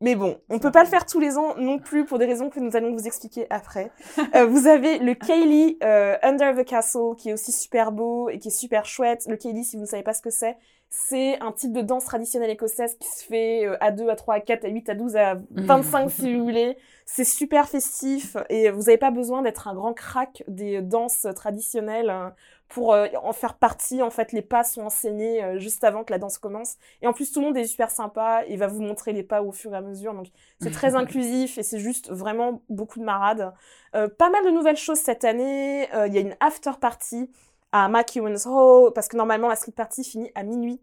Mais 0.01 0.15
bon, 0.15 0.37
on 0.49 0.55
ne 0.55 0.59
peut 0.59 0.71
pas 0.71 0.83
le 0.83 0.89
faire 0.89 1.05
tous 1.05 1.19
les 1.19 1.37
ans 1.37 1.55
non 1.57 1.79
plus 1.79 2.03
pour 2.03 2.19
des 2.19 2.25
raisons 2.25 2.49
que 2.49 2.59
nous 2.59 2.75
allons 2.75 2.91
vous 2.91 3.07
expliquer 3.07 3.47
après. 3.49 3.91
Euh, 4.35 4.45
vous 4.45 4.67
avez 4.67 4.99
le 4.99 5.13
Kaylee 5.13 5.77
Under 5.81 6.55
the 6.55 6.65
Castle 6.65 7.15
qui 7.17 7.29
est 7.29 7.33
aussi 7.33 7.51
super 7.51 7.91
beau 7.91 8.29
et 8.29 8.39
qui 8.39 8.49
est 8.49 8.51
super 8.51 8.85
chouette. 8.85 9.25
Le 9.29 9.37
Kaylee, 9.37 9.63
si 9.63 9.77
vous 9.77 9.83
ne 9.83 9.87
savez 9.87 10.03
pas 10.03 10.13
ce 10.13 10.21
que 10.21 10.29
c'est, 10.31 10.57
c'est 10.95 11.39
un 11.41 11.51
type 11.51 11.73
de 11.73 11.81
danse 11.81 12.05
traditionnelle 12.05 12.51
écossaise 12.51 12.95
qui 12.99 13.07
se 13.07 13.25
fait 13.25 13.65
euh, 13.65 13.75
à 13.81 13.89
2, 13.89 14.09
à 14.09 14.15
3, 14.15 14.35
à 14.35 14.39
4, 14.39 14.65
à 14.65 14.67
8, 14.67 14.89
à 14.89 14.93
12, 14.93 15.15
à 15.15 15.39
25 15.51 16.11
si 16.11 16.35
vous 16.35 16.43
voulez. 16.43 16.77
C'est 17.05 17.23
super 17.23 17.67
festif 17.67 18.37
et 18.49 18.69
vous 18.69 18.83
n'avez 18.83 18.99
pas 18.99 19.09
besoin 19.09 19.41
d'être 19.41 19.67
un 19.67 19.73
grand 19.73 19.93
crack 19.93 20.43
des 20.47 20.81
danses 20.81 21.25
traditionnelles 21.35 22.11
hein 22.11 22.33
pour 22.73 22.93
euh, 22.93 23.07
en 23.21 23.33
faire 23.33 23.55
partie. 23.55 24.01
En 24.01 24.11
fait, 24.11 24.31
les 24.31 24.41
pas 24.41 24.63
sont 24.63 24.81
enseignés 24.81 25.43
euh, 25.43 25.59
juste 25.59 25.83
avant 25.83 26.03
que 26.03 26.13
la 26.13 26.19
danse 26.19 26.37
commence. 26.37 26.77
Et 27.01 27.07
en 27.07 27.13
plus, 27.13 27.31
tout 27.31 27.39
le 27.39 27.47
monde 27.47 27.57
est 27.57 27.65
super 27.65 27.89
sympa 27.89 28.43
et 28.47 28.55
va 28.55 28.67
vous 28.67 28.81
montrer 28.81 29.13
les 29.13 29.23
pas 29.23 29.41
au 29.41 29.51
fur 29.51 29.73
et 29.73 29.77
à 29.77 29.81
mesure. 29.81 30.13
Donc, 30.13 30.27
c'est 30.61 30.71
très 30.71 30.95
inclusif 30.95 31.57
et 31.57 31.63
c'est 31.63 31.79
juste 31.79 32.11
vraiment 32.11 32.61
beaucoup 32.69 32.99
de 32.99 33.03
marades. 33.03 33.53
Euh, 33.95 34.07
pas 34.07 34.29
mal 34.29 34.45
de 34.45 34.51
nouvelles 34.51 34.77
choses 34.77 34.99
cette 34.99 35.23
année. 35.23 35.87
Il 36.07 36.13
y 36.13 36.17
a 36.17 36.21
une 36.21 36.35
after 36.39 36.71
party 36.79 37.29
à 37.73 37.89
McEwan's 37.89 38.45
Hall 38.45 38.93
parce 38.93 39.09
que 39.09 39.17
normalement, 39.17 39.49
la 39.49 39.57
street 39.57 39.73
party 39.75 40.05
finit 40.05 40.31
à 40.35 40.43
minuit. 40.43 40.79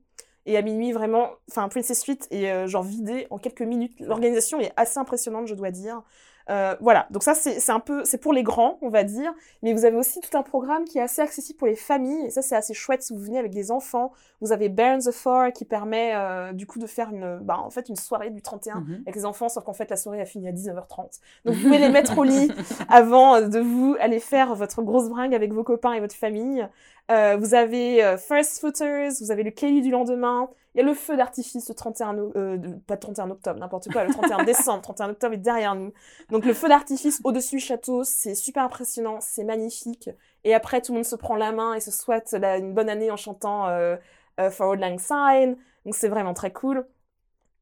Et 0.47 0.57
à 0.57 0.63
minuit, 0.63 0.93
vraiment, 0.93 1.31
enfin, 1.51 1.69
Princess 1.69 2.01
Suite 2.01 2.27
est 2.31 2.51
euh, 2.51 2.67
genre 2.67 2.83
vidée 2.83 3.27
en 3.31 3.39
quelques 3.39 3.63
minutes. 3.63 3.99
L'organisation 4.01 4.59
est 4.59 4.73
assez 4.77 4.99
impressionnante, 4.99 5.47
je 5.47 5.55
dois 5.55 5.71
dire. 5.71 6.03
Euh, 6.51 6.75
voilà, 6.81 7.07
donc 7.11 7.23
ça 7.23 7.35
c'est 7.35 7.71
un 7.71 7.79
peu, 7.81 8.05
c'est 8.05 8.19
pour 8.19 8.33
les 8.33 8.43
grands, 8.43 8.77
on 8.83 8.89
va 8.89 9.05
dire, 9.05 9.33
mais 9.63 9.73
vous 9.73 9.85
avez 9.85 9.97
aussi 9.97 10.21
tout 10.21 10.37
un 10.37 10.43
programme 10.43 10.85
qui 10.85 10.99
est 10.99 11.03
assez 11.03 11.23
accessible 11.23 11.57
pour 11.59 11.69
les 11.69 11.77
familles, 11.77 12.27
et 12.27 12.31
ça 12.31 12.43
c'est 12.43 12.57
assez 12.57 12.75
chouette 12.75 13.03
si 13.03 13.13
vous 13.15 13.21
venez 13.21 13.39
avec 13.39 13.53
des 13.53 13.71
enfants. 13.71 14.11
Vous 14.41 14.51
avez 14.53 14.69
Baron 14.69 14.99
the 14.99 15.13
Four 15.13 15.53
qui 15.55 15.65
permet 15.65 16.13
euh, 16.15 16.53
du 16.53 16.67
coup 16.67 16.79
de 16.81 16.87
faire 16.87 17.11
une, 17.11 17.39
bah, 17.43 17.59
en 17.61 17.71
fait 17.71 17.89
une 17.89 17.97
soirée 17.97 18.31
du 18.31 18.43
31 18.43 18.81
Mhm. 18.81 19.03
avec 19.07 19.15
les 19.15 19.25
enfants, 19.25 19.49
sauf 19.49 19.63
qu'en 19.65 19.73
fait 19.75 19.89
la 19.91 19.97
soirée 19.97 20.21
a 20.21 20.27
fini 20.27 20.49
à 20.49 20.53
19h30. 20.53 21.21
Donc 21.45 21.55
vous 21.55 21.63
pouvez 21.63 21.79
les 21.79 21.89
mettre 21.89 22.19
au 22.19 22.25
lit 22.25 22.51
avant 22.89 23.41
de 23.41 23.59
vous 23.61 23.97
aller 24.01 24.19
faire 24.21 24.55
votre 24.57 24.83
grosse 24.83 25.09
bringue 25.09 25.35
avec 25.35 25.53
vos 25.53 25.63
copains 25.65 25.93
et 25.93 26.01
votre 26.01 26.17
famille. 26.17 26.67
Euh, 27.11 27.37
vous 27.39 27.55
avez 27.55 28.03
euh, 28.05 28.17
First 28.17 28.61
Footers, 28.61 29.13
vous 29.21 29.31
avez 29.31 29.43
le 29.43 29.51
Kelly 29.51 29.83
du 29.83 29.91
lendemain, 29.91 30.49
il 30.75 30.79
y 30.79 30.81
a 30.81 30.85
le 30.87 30.95
feu 30.95 31.17
d'artifice 31.17 31.69
le 31.69 31.75
31, 31.75 32.19
o- 32.19 32.33
euh, 32.37 32.59
pas 32.87 32.95
le 32.95 33.01
31 33.01 33.31
octobre, 33.31 33.59
n'importe 33.59 33.91
quoi, 33.93 34.05
le 34.05 34.13
31 34.13 34.45
décembre, 34.45 34.83
31 34.83 35.11
octobre 35.11 35.35
est 35.35 35.39
derrière 35.39 35.75
nous. 35.75 35.93
Donc 36.31 36.45
le 36.45 36.55
feu 36.55 36.69
d'artifice 36.69 37.21
au-dessus 37.25 37.57
du 37.57 37.61
château, 37.63 38.05
c'est 38.05 38.35
super 38.35 38.63
impressionnant, 38.65 39.19
c'est 39.21 39.45
magnifique. 39.45 40.11
Et 40.45 40.55
après, 40.55 40.81
tout 40.81 40.93
le 40.93 40.97
monde 40.99 41.05
se 41.05 41.17
prend 41.17 41.35
la 41.37 41.53
main 41.53 41.75
et 41.75 41.81
se 41.81 41.91
souhaite 41.91 42.33
la- 42.33 42.59
une 42.59 42.73
bonne 42.75 42.89
année 42.89 43.11
en 43.11 43.17
chantant 43.17 43.67
euh, 43.69 43.97
euh, 44.39 44.51
Forward 44.51 44.79
Lang 44.81 44.99
Syne. 45.01 45.57
Donc 45.85 45.95
c'est 45.95 46.09
vraiment 46.09 46.35
très 46.35 46.53
cool. 46.53 46.87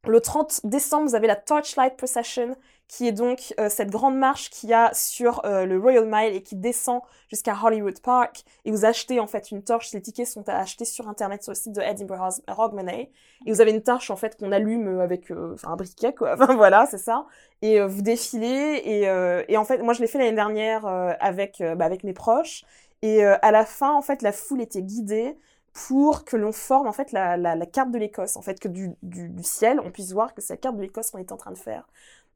Le 0.07 0.21
30 0.21 0.61
décembre, 0.65 1.09
vous 1.09 1.15
avez 1.15 1.27
la 1.27 1.37
Torchlight 1.37 1.97
Procession, 1.97 2.57
qui 2.89 3.07
est 3.07 3.13
donc 3.13 3.55
euh, 3.61 3.69
cette 3.69 3.91
grande 3.91 4.17
marche 4.17 4.51
qu'il 4.51 4.71
y 4.71 4.75
a 4.75 4.93
sur 4.95 5.45
euh, 5.45 5.67
le 5.67 5.79
Royal 5.79 6.07
Mile 6.07 6.35
et 6.35 6.43
qui 6.43 6.57
descend 6.57 7.03
jusqu'à 7.29 7.57
Hollywood 7.63 8.01
Park. 8.01 8.45
Et 8.65 8.71
vous 8.71 8.85
achetez 8.85 9.21
en 9.21 9.27
fait 9.27 9.51
une 9.51 9.63
torche, 9.63 9.93
les 9.93 10.01
tickets 10.01 10.27
sont 10.27 10.49
à 10.49 10.57
acheter 10.57 10.85
sur 10.85 11.09
internet 11.09 11.43
sur 11.43 11.53
le 11.53 11.57
site 11.57 11.75
de 11.75 11.83
Edinburgh 11.83 12.33
Hogmanay. 12.49 13.11
Et 13.47 13.53
vous 13.53 13.61
avez 13.61 13.71
une 13.71 13.83
torche 13.83 14.11
en 14.11 14.17
fait 14.17 14.37
qu'on 14.37 14.53
allume 14.53 14.89
euh, 14.89 15.03
avec 15.03 15.31
euh, 15.31 15.57
un 15.65 15.77
briquet 15.77 16.13
quoi. 16.15 16.33
Enfin 16.41 16.57
voilà, 16.57 16.87
c'est 16.91 16.99
ça. 16.99 17.27
Et 17.63 17.81
euh, 17.81 17.87
vous 17.87 18.03
défilez 18.03 18.83
et, 18.85 19.09
euh, 19.09 19.45
et 19.49 19.57
en 19.57 19.65
fait 19.65 19.83
moi 19.83 19.95
je 19.95 20.01
l'ai 20.01 20.07
fait 20.07 20.19
l'année 20.19 20.33
dernière 20.33 20.87
avec 20.87 21.63
bah, 21.77 21.85
avec 21.85 22.05
mes 22.05 22.13
proches. 22.13 22.65
Et 23.03 23.23
à 23.25 23.53
la 23.53 23.65
fin 23.65 23.95
en 23.95 24.03
fait 24.03 24.23
la 24.23 24.33
foule 24.33 24.61
était 24.61 24.83
guidée 24.83 25.37
pour 25.73 26.25
que 26.25 26.37
l'on 26.37 26.51
forme 26.51 26.89
en 26.89 26.93
fait 26.93 27.13
la, 27.13 27.37
la, 27.37 27.67
carte 27.67 27.93
de 27.93 27.99
l'Écosse, 27.99 28.37
en 28.37 28.43
fait 28.43 28.59
que 28.59 28.67
du, 28.67 28.91
du 29.03 29.43
ciel 29.45 29.81
on 29.85 29.91
puisse 29.93 30.13
voir 30.13 30.35
que 30.35 30.41
c'est 30.41 30.55
la 30.55 30.57
carte 30.57 30.77
de 30.77 30.83
l'Écosse 30.83 31.11
qu'on 31.11 31.19
est 31.19 31.31
en 31.31 31.37
train 31.37 31.53
de 31.53 31.59
faire. 31.59 31.87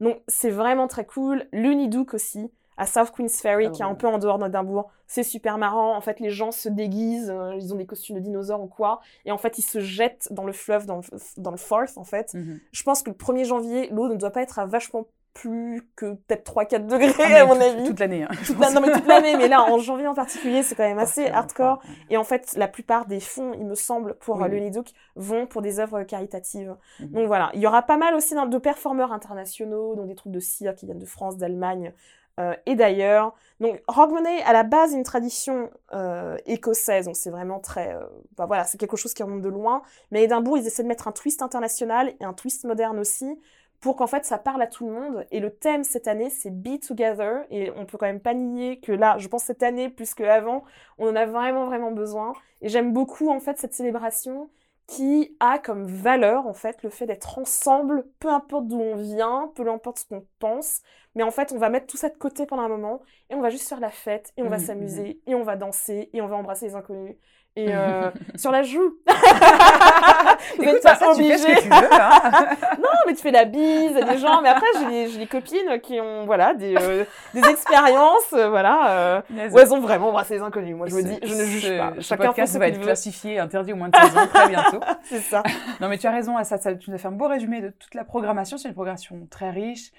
Donc 0.03 0.21
c'est 0.27 0.49
vraiment 0.49 0.87
très 0.87 1.05
cool. 1.05 1.45
L'Uniduke 1.51 2.13
aussi 2.13 2.51
à 2.77 2.85
South 2.85 3.11
Queen's 3.11 3.39
Ferry 3.39 3.67
Ah 3.67 3.69
qui 3.69 3.81
est 3.81 3.85
un 3.85 3.95
peu 3.95 4.07
en 4.07 4.17
dehors 4.17 4.39
d'Édimbourg, 4.39 4.89
c'est 5.07 5.23
super 5.23 5.57
marrant. 5.57 5.95
En 5.95 6.01
fait 6.01 6.19
les 6.19 6.29
gens 6.29 6.51
se 6.51 6.69
déguisent, 6.69 7.29
euh, 7.29 7.55
ils 7.55 7.73
ont 7.73 7.77
des 7.77 7.85
costumes 7.85 8.15
de 8.15 8.21
dinosaures 8.21 8.61
ou 8.61 8.67
quoi, 8.67 8.99
et 9.25 9.31
en 9.31 9.37
fait 9.37 9.57
ils 9.57 9.63
se 9.63 9.79
jettent 9.79 10.27
dans 10.31 10.43
le 10.43 10.53
fleuve, 10.53 10.85
dans 10.85 10.97
le, 10.97 11.03
dans 11.37 11.51
le 11.51 11.57
Forth 11.57 11.97
en 11.97 12.03
fait. 12.03 12.33
Mhm. 12.33 12.59
Je 12.71 12.83
pense 12.83 13.03
que 13.03 13.11
le 13.11 13.15
1er 13.15 13.45
janvier 13.45 13.89
l'eau 13.89 14.07
ne 14.09 14.15
doit 14.15 14.31
pas 14.31 14.41
être 14.41 14.59
à 14.59 14.65
vachement 14.65 15.05
plus 15.33 15.89
que 15.95 16.13
peut-être 16.13 16.43
3-4 16.53 16.85
degrés 16.87 17.11
Ah, 17.33 17.41
à 17.41 17.45
mon 17.45 17.59
avis. 17.59 17.83
Toute 17.83 17.99
l'année. 17.99 18.23
hein, 18.23 18.29
Toute 18.45 18.59
la- 18.59 18.69
non 18.71 18.81
mais 18.81 18.91
toute 18.91 19.07
l'année, 19.07 19.35
mais 19.35 19.47
là 19.47 19.63
en 19.63 19.77
janvier 19.79 20.07
en 20.07 20.13
particulier 20.13 20.61
c'est 20.63 20.75
quand 20.75 20.83
même 20.87 20.99
assez 20.99 21.27
hardcore. 21.27 21.79
ouais. 21.87 21.95
Et 22.11 22.17
en 22.17 22.23
fait, 22.23 22.53
la 22.55 22.67
plupart 22.67 23.05
des 23.07 23.19
fonds, 23.19 23.53
il 23.53 23.65
me 23.65 23.75
semble, 23.75 24.13
pour 24.15 24.35
Oui, 24.37 24.47
le 24.49 24.55
oui. 24.55 24.61
Nidouk, 24.61 24.87
vont 25.15 25.47
pour 25.47 25.61
des 25.61 25.79
œuvres 25.79 26.03
caritatives. 26.03 26.75
Mhm. 26.99 27.07
Donc 27.09 27.27
voilà, 27.27 27.49
il 27.55 27.61
y 27.61 27.67
aura 27.67 27.81
pas 27.81 27.97
mal 27.97 28.13
aussi 28.15 28.35
de 28.35 28.57
performeurs 28.57 29.11
internationaux, 29.11 29.95
donc 29.95 30.07
des 30.07 30.15
troupes 30.15 30.31
de 30.33 30.39
cire 30.39 30.75
qui 30.75 30.85
viennent 30.85 30.99
de 30.99 31.05
France, 31.05 31.37
d'Allemagne 31.37 31.93
euh, 32.39 32.53
et 32.65 32.75
d'ailleurs. 32.75 33.33
Donc 33.59 33.81
Hogmanay, 33.87 34.41
à 34.43 34.53
la 34.53 34.63
base, 34.63 34.93
une 34.93 35.03
tradition 35.03 35.69
euh, 35.93 36.35
écossaise, 36.45 37.05
donc 37.05 37.15
c'est 37.15 37.29
vraiment 37.29 37.59
très... 37.59 37.93
euh, 37.93 38.01
bah 38.37 38.45
voilà, 38.47 38.63
c'est 38.65 38.77
quelque 38.79 38.97
chose 38.97 39.13
qui 39.13 39.21
remonte 39.23 39.41
de 39.41 39.49
loin. 39.49 39.81
Mais 40.11 40.19
à 40.19 40.23
Édimbourg, 40.23 40.57
ils 40.57 40.65
essaient 40.67 40.83
de 40.83 40.87
mettre 40.87 41.07
un 41.07 41.11
twist 41.11 41.41
international 41.41 42.13
et 42.19 42.23
un 42.23 42.33
twist 42.33 42.65
moderne 42.65 42.99
aussi, 42.99 43.39
pour 43.83 43.97
qu'en 43.97 44.07
fait 44.07 44.25
ça 44.25 44.39
parle 44.39 44.61
à 44.63 44.67
tout 44.67 44.87
le 44.87 44.93
monde. 44.93 45.27
Et 45.31 45.39
le 45.41 45.51
thème 45.55 45.83
cette 45.83 46.07
année, 46.07 46.29
c'est 46.31 46.51
Be 46.51 46.79
Together. 46.79 47.45
Et 47.51 47.71
on 47.75 47.85
peut 47.85 47.97
quand 47.99 48.07
même 48.07 48.21
pas 48.21 48.33
nier 48.33 48.79
que 48.81 48.93
là, 48.93 49.17
je 49.19 49.27
pense 49.27 49.43
cette 49.45 49.63
année, 49.63 49.89
plus 49.89 50.15
qu'avant, 50.15 50.63
on 50.97 51.09
en 51.09 51.15
a 51.15 51.25
vraiment, 51.25 51.67
vraiment 51.67 51.91
besoin. 51.91 52.33
Et 52.61 52.69
j'aime 52.69 52.93
beaucoup 52.93 53.29
en 53.29 53.39
fait 53.41 53.57
cette 53.59 53.73
célébration 53.73 54.49
qui 54.87 55.35
a 55.39 55.59
comme 55.59 55.85
valeur 55.85 56.45
en 56.47 56.53
fait 56.53 56.83
le 56.83 56.89
fait 56.89 57.05
d'être 57.07 57.39
ensemble, 57.39 58.05
peu 58.19 58.29
importe 58.29 58.67
d'où 58.67 58.79
on 58.79 58.95
vient, 58.97 59.51
peu 59.55 59.67
importe 59.69 59.99
ce 59.99 60.05
qu'on 60.05 60.27
pense, 60.39 60.81
mais 61.15 61.23
en 61.23 61.31
fait 61.31 61.53
on 61.53 61.57
va 61.57 61.69
mettre 61.69 61.87
tout 61.87 61.97
ça 61.97 62.09
de 62.09 62.17
côté 62.17 62.45
pendant 62.45 62.63
un 62.63 62.67
moment 62.69 63.01
et 63.29 63.35
on 63.35 63.41
va 63.41 63.49
juste 63.49 63.67
faire 63.69 63.79
la 63.79 63.91
fête 63.91 64.33
et 64.37 64.43
on 64.43 64.49
va 64.49 64.59
Mhm, 64.59 64.59
s'amuser 64.59 65.21
et 65.27 65.35
on 65.35 65.43
va 65.43 65.55
danser 65.55 66.09
et 66.13 66.21
on 66.21 66.27
va 66.27 66.35
embrasser 66.35 66.67
les 66.67 66.75
inconnus 66.75 67.15
et 67.55 67.67
euh, 67.69 68.09
sur 68.35 68.51
la 68.51 68.63
joue. 68.63 68.95
Vous 70.57 70.63
Écoute, 70.63 70.75
êtes 70.75 70.83
pas 70.83 70.95
ça, 70.95 71.05
tu 71.15 71.23
fais 71.23 71.37
ce 71.37 71.43
obligés. 71.45 71.55
que 71.55 71.61
tu 71.63 71.69
veux. 71.69 71.93
hein. 71.93 72.45
Non, 72.79 72.89
mais 73.07 73.13
tu 73.13 73.21
fais 73.21 73.31
la 73.31 73.45
bise 73.45 73.95
à 73.97 74.01
des 74.01 74.17
gens. 74.17 74.41
Mais 74.41 74.49
après, 74.49 74.65
j'ai 74.79 74.85
des, 74.85 75.07
j'ai 75.09 75.19
des 75.19 75.27
copines 75.27 75.79
qui 75.81 75.99
ont, 75.99 76.25
voilà, 76.25 76.53
des, 76.53 76.75
euh, 76.75 77.05
des 77.33 77.41
expériences, 77.47 78.33
euh, 78.33 78.49
voilà, 78.49 78.89
euh, 78.89 79.21
où 79.51 79.59
elles 79.59 79.73
ont 79.73 79.79
vraiment 79.79 80.09
embrassé 80.09 80.35
les 80.35 80.41
inconnus. 80.41 80.75
Moi, 80.75 80.87
je 80.87 80.95
me 80.95 81.03
dis, 81.03 81.19
je 81.23 81.33
ne 81.33 81.43
juge 81.45 81.77
pas. 81.77 81.93
Chacun 81.99 82.23
fait 82.23 82.27
podcast 82.27 82.53
ce 82.53 82.57
va 82.59 82.67
être 82.67 82.77
veut. 82.77 82.83
classifié, 82.83 83.39
interdit 83.39 83.73
au 83.73 83.75
moins 83.77 83.89
de 83.89 83.95
16 83.95 84.17
ans 84.17 84.27
très 84.33 84.49
bientôt. 84.49 84.79
C'est 85.03 85.19
ça. 85.21 85.43
Non, 85.79 85.87
mais 85.89 85.97
tu 85.97 86.07
as 86.07 86.11
raison, 86.11 86.35
ça, 86.43 86.57
ça, 86.57 86.73
tu 86.75 86.89
nous 86.89 86.95
as 86.95 86.99
fait 86.99 87.07
un 87.07 87.11
beau 87.11 87.27
résumé 87.27 87.61
de 87.61 87.69
toute 87.69 87.95
la 87.95 88.03
programmation. 88.03 88.57
C'est 88.57 88.67
une 88.67 88.73
programmation 88.73 89.27
très 89.29 89.49
riche 89.51 89.91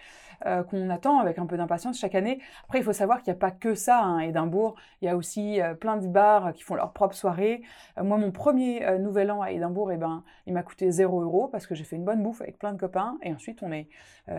euh, 0.47 0.63
qu'on 0.63 0.91
attend 0.91 1.19
avec 1.19 1.39
un 1.39 1.47
peu 1.47 1.57
d'impatience 1.57 1.99
chaque 1.99 2.15
année. 2.15 2.41
Après, 2.65 2.79
il 2.79 2.85
faut 2.85 2.93
savoir 2.93 3.23
qu'il 3.23 3.33
n'y 3.33 3.37
a 3.37 3.41
pas 3.41 3.51
que 3.51 3.75
ça 3.75 4.03
hein, 4.03 4.19
à 4.19 4.27
Édimbourg. 4.27 4.75
Il 5.01 5.07
y 5.07 5.09
a 5.09 5.17
aussi 5.17 5.61
euh, 5.61 5.75
plein 5.75 5.97
de 5.97 6.07
bars 6.07 6.53
qui 6.53 6.63
font 6.63 6.75
leur 6.75 6.93
propre 6.93 7.15
soirée. 7.15 7.63
Euh, 7.99 8.05
moi, 8.05 8.19
mon 8.19 8.31
premier 8.31 8.99
nouvel 8.99 9.31
an 9.31 9.43
à 9.43 9.53
Édimbourg, 9.53 9.93
eh 9.93 9.97
ben, 9.97 10.23
il 10.47 10.53
m'a 10.53 10.63
coûté 10.63 10.91
0 10.91 11.23
euros 11.23 11.49
parce 11.49 11.67
que 11.67 11.75
j'ai 11.75 11.85
fait 11.85 11.97
une 11.97 12.05
bonne 12.05 12.23
bouffe 12.23 12.41
avec 12.41 12.59
plein 12.59 12.73
de 12.73 12.79
copains. 12.79 13.19
Et 13.23 13.33
ensuite, 13.33 13.63
on 13.63 13.73
est 13.73 13.89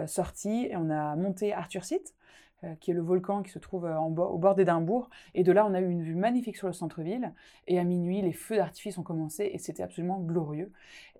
sortis 0.08 0.68
et 0.70 0.76
on 0.78 0.90
a 0.90 1.16
monté 1.16 1.54
Arthur 1.54 1.84
euh, 2.66 2.76
qui 2.80 2.92
est 2.92 2.94
le 2.94 3.02
volcan 3.02 3.44
qui 3.44 3.52
se 3.52 3.60
trouve 3.60 3.84
au 3.84 4.38
bord 4.38 4.56
d'Édimbourg. 4.56 5.10
Et 5.34 5.44
de 5.44 5.52
là, 5.52 5.66
on 5.66 5.74
a 5.74 5.82
eu 5.82 5.90
une 5.90 6.04
vue 6.04 6.16
magnifique 6.16 6.56
sur 6.56 6.68
le 6.68 6.74
centre-ville. 6.74 7.34
Et 7.68 7.80
à 7.80 7.84
minuit, 7.84 8.22
les 8.22 8.32
feux 8.32 8.56
d'artifice 8.56 8.98
ont 8.98 9.04
commencé 9.04 9.50
et 9.54 9.58
c'était 9.58 9.84
absolument 9.84 10.20
glorieux. 10.20 10.72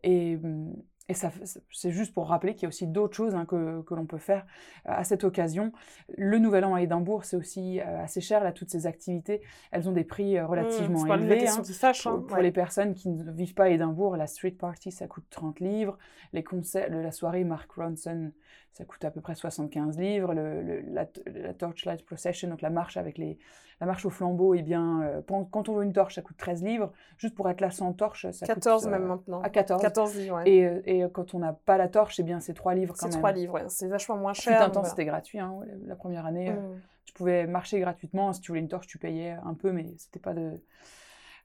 Et, 0.04 0.38
hum, 0.42 0.74
et 1.08 1.14
ça, 1.14 1.32
c'est 1.72 1.92
juste 1.92 2.14
pour 2.16 2.28
rappeler 2.30 2.54
qu'il 2.56 2.64
y 2.64 2.66
a 2.66 2.70
aussi 2.70 2.88
d'autres 2.88 3.16
choses 3.16 3.36
hein, 3.36 3.46
que, 3.46 3.82
que 3.84 3.94
l'on 3.94 4.08
peut 4.08 4.18
faire 4.18 4.46
euh, 4.88 4.92
à 4.94 5.04
cette 5.04 5.24
occasion. 5.24 5.72
Le 6.18 6.40
Nouvel 6.40 6.66
An 6.66 6.74
à 6.74 6.82
Édimbourg, 6.82 7.26
c'est 7.26 7.36
aussi 7.38 7.80
euh, 7.80 8.02
assez 8.04 8.22
cher, 8.22 8.44
là, 8.44 8.52
toutes 8.52 8.72
ces 8.72 8.88
activités. 8.88 9.42
Elles 9.72 9.88
ont 9.88 9.92
des 9.92 10.04
prix 10.04 10.38
euh, 10.38 10.48
relativement 10.48 11.06
Mmh, 11.06 11.10
élevés. 11.22 11.48
hein. 11.48 11.56
Pour, 12.02 12.12
hein. 12.14 12.24
pour 12.28 12.38
Ouais. 12.38 12.44
les 12.44 12.52
personnes 12.52 12.94
qui 12.96 13.10
ne 13.10 13.32
vivent 13.32 13.54
pas 13.54 13.66
à 13.66 13.70
Édimbourg, 13.70 14.18
la 14.18 14.28
street 14.28 14.52
party, 14.52 14.92
ça 14.92 15.08
coûte 15.08 15.26
30 15.30 15.60
livres. 15.60 15.98
Les 16.34 16.44
concerts, 16.44 16.90
la 16.90 17.12
soirée 17.12 17.44
Mark 17.44 17.72
Ronson, 17.72 18.32
ça 18.74 18.84
coûte 18.86 19.06
à 19.06 19.12
peu 19.12 19.22
près 19.22 19.36
75 19.36 19.98
livres. 20.00 20.34
Le, 20.34 20.62
le- 20.64 20.82
la, 20.82 21.08
la 21.28 21.54
Torchlight 21.54 22.04
Procession, 22.06 22.50
donc 22.50 22.62
la 22.62 22.70
marche 22.72 22.98
avec 22.98 23.18
les, 23.18 23.38
la 23.82 23.86
marche 23.88 24.06
au 24.06 24.10
flambeau, 24.10 24.54
eh 24.54 24.62
bien, 24.62 25.02
euh, 25.04 25.22
quand 25.28 25.44
quand 25.46 25.68
on 25.70 25.74
veut 25.76 25.84
une 25.84 25.92
torche, 25.94 26.16
ça 26.16 26.22
coûte 26.22 26.38
13 26.38 26.64
livres. 26.64 26.92
Juste 27.18 27.36
pour 27.36 27.50
être 27.50 27.60
là 27.62 27.72
sans 27.72 27.92
torche, 27.94 28.30
ça 28.32 28.46
14 28.46 28.84
coûte... 28.84 28.94
euh, 28.94 28.98
même 28.98 29.08
maintenant. 29.08 29.42
à 29.42 29.50
14. 29.50 29.82
14 29.82 30.16
livres, 30.16 30.38
ouais. 30.38 30.50
Et, 30.50 30.66
euh, 30.66 30.82
et 30.86 31.04
quand 31.12 31.34
on 31.34 31.40
n'a 31.40 31.54
pas 31.54 31.78
la 31.78 31.88
torche, 31.90 32.20
eh 32.20 32.24
bien, 32.24 32.40
c'est 32.40 32.54
3 32.54 32.74
livres 32.74 32.94
quand 32.98 33.08
C'est 33.08 33.14
même. 33.14 33.20
3 33.20 33.32
livres, 33.34 33.54
ouais. 33.56 33.66
C'est 33.68 33.88
vachement 33.88 34.18
moins 34.18 34.34
cher. 34.34 34.62
un 34.62 34.66
mais 34.68 34.72
temps, 34.72 34.80
voilà. 34.80 34.90
c'était 34.90 35.06
gratuit. 35.06 35.40
hein, 35.40 35.60
La 35.86 35.96
première 35.96 36.26
année, 36.26 36.52
Mmh. 36.52 36.82
tu 37.06 37.14
pouvais 37.14 37.48
marcher 37.48 37.80
gratuitement. 37.80 38.32
Si 38.34 38.40
tu 38.42 38.52
voulais 38.52 38.62
une 38.62 38.70
torche, 38.70 38.88
tu 38.88 38.98
payais 38.98 39.36
un 39.44 39.54
peu, 39.54 39.72
mais 39.72 39.86
c'était 39.98 40.20
pas 40.20 40.34
de, 40.34 40.62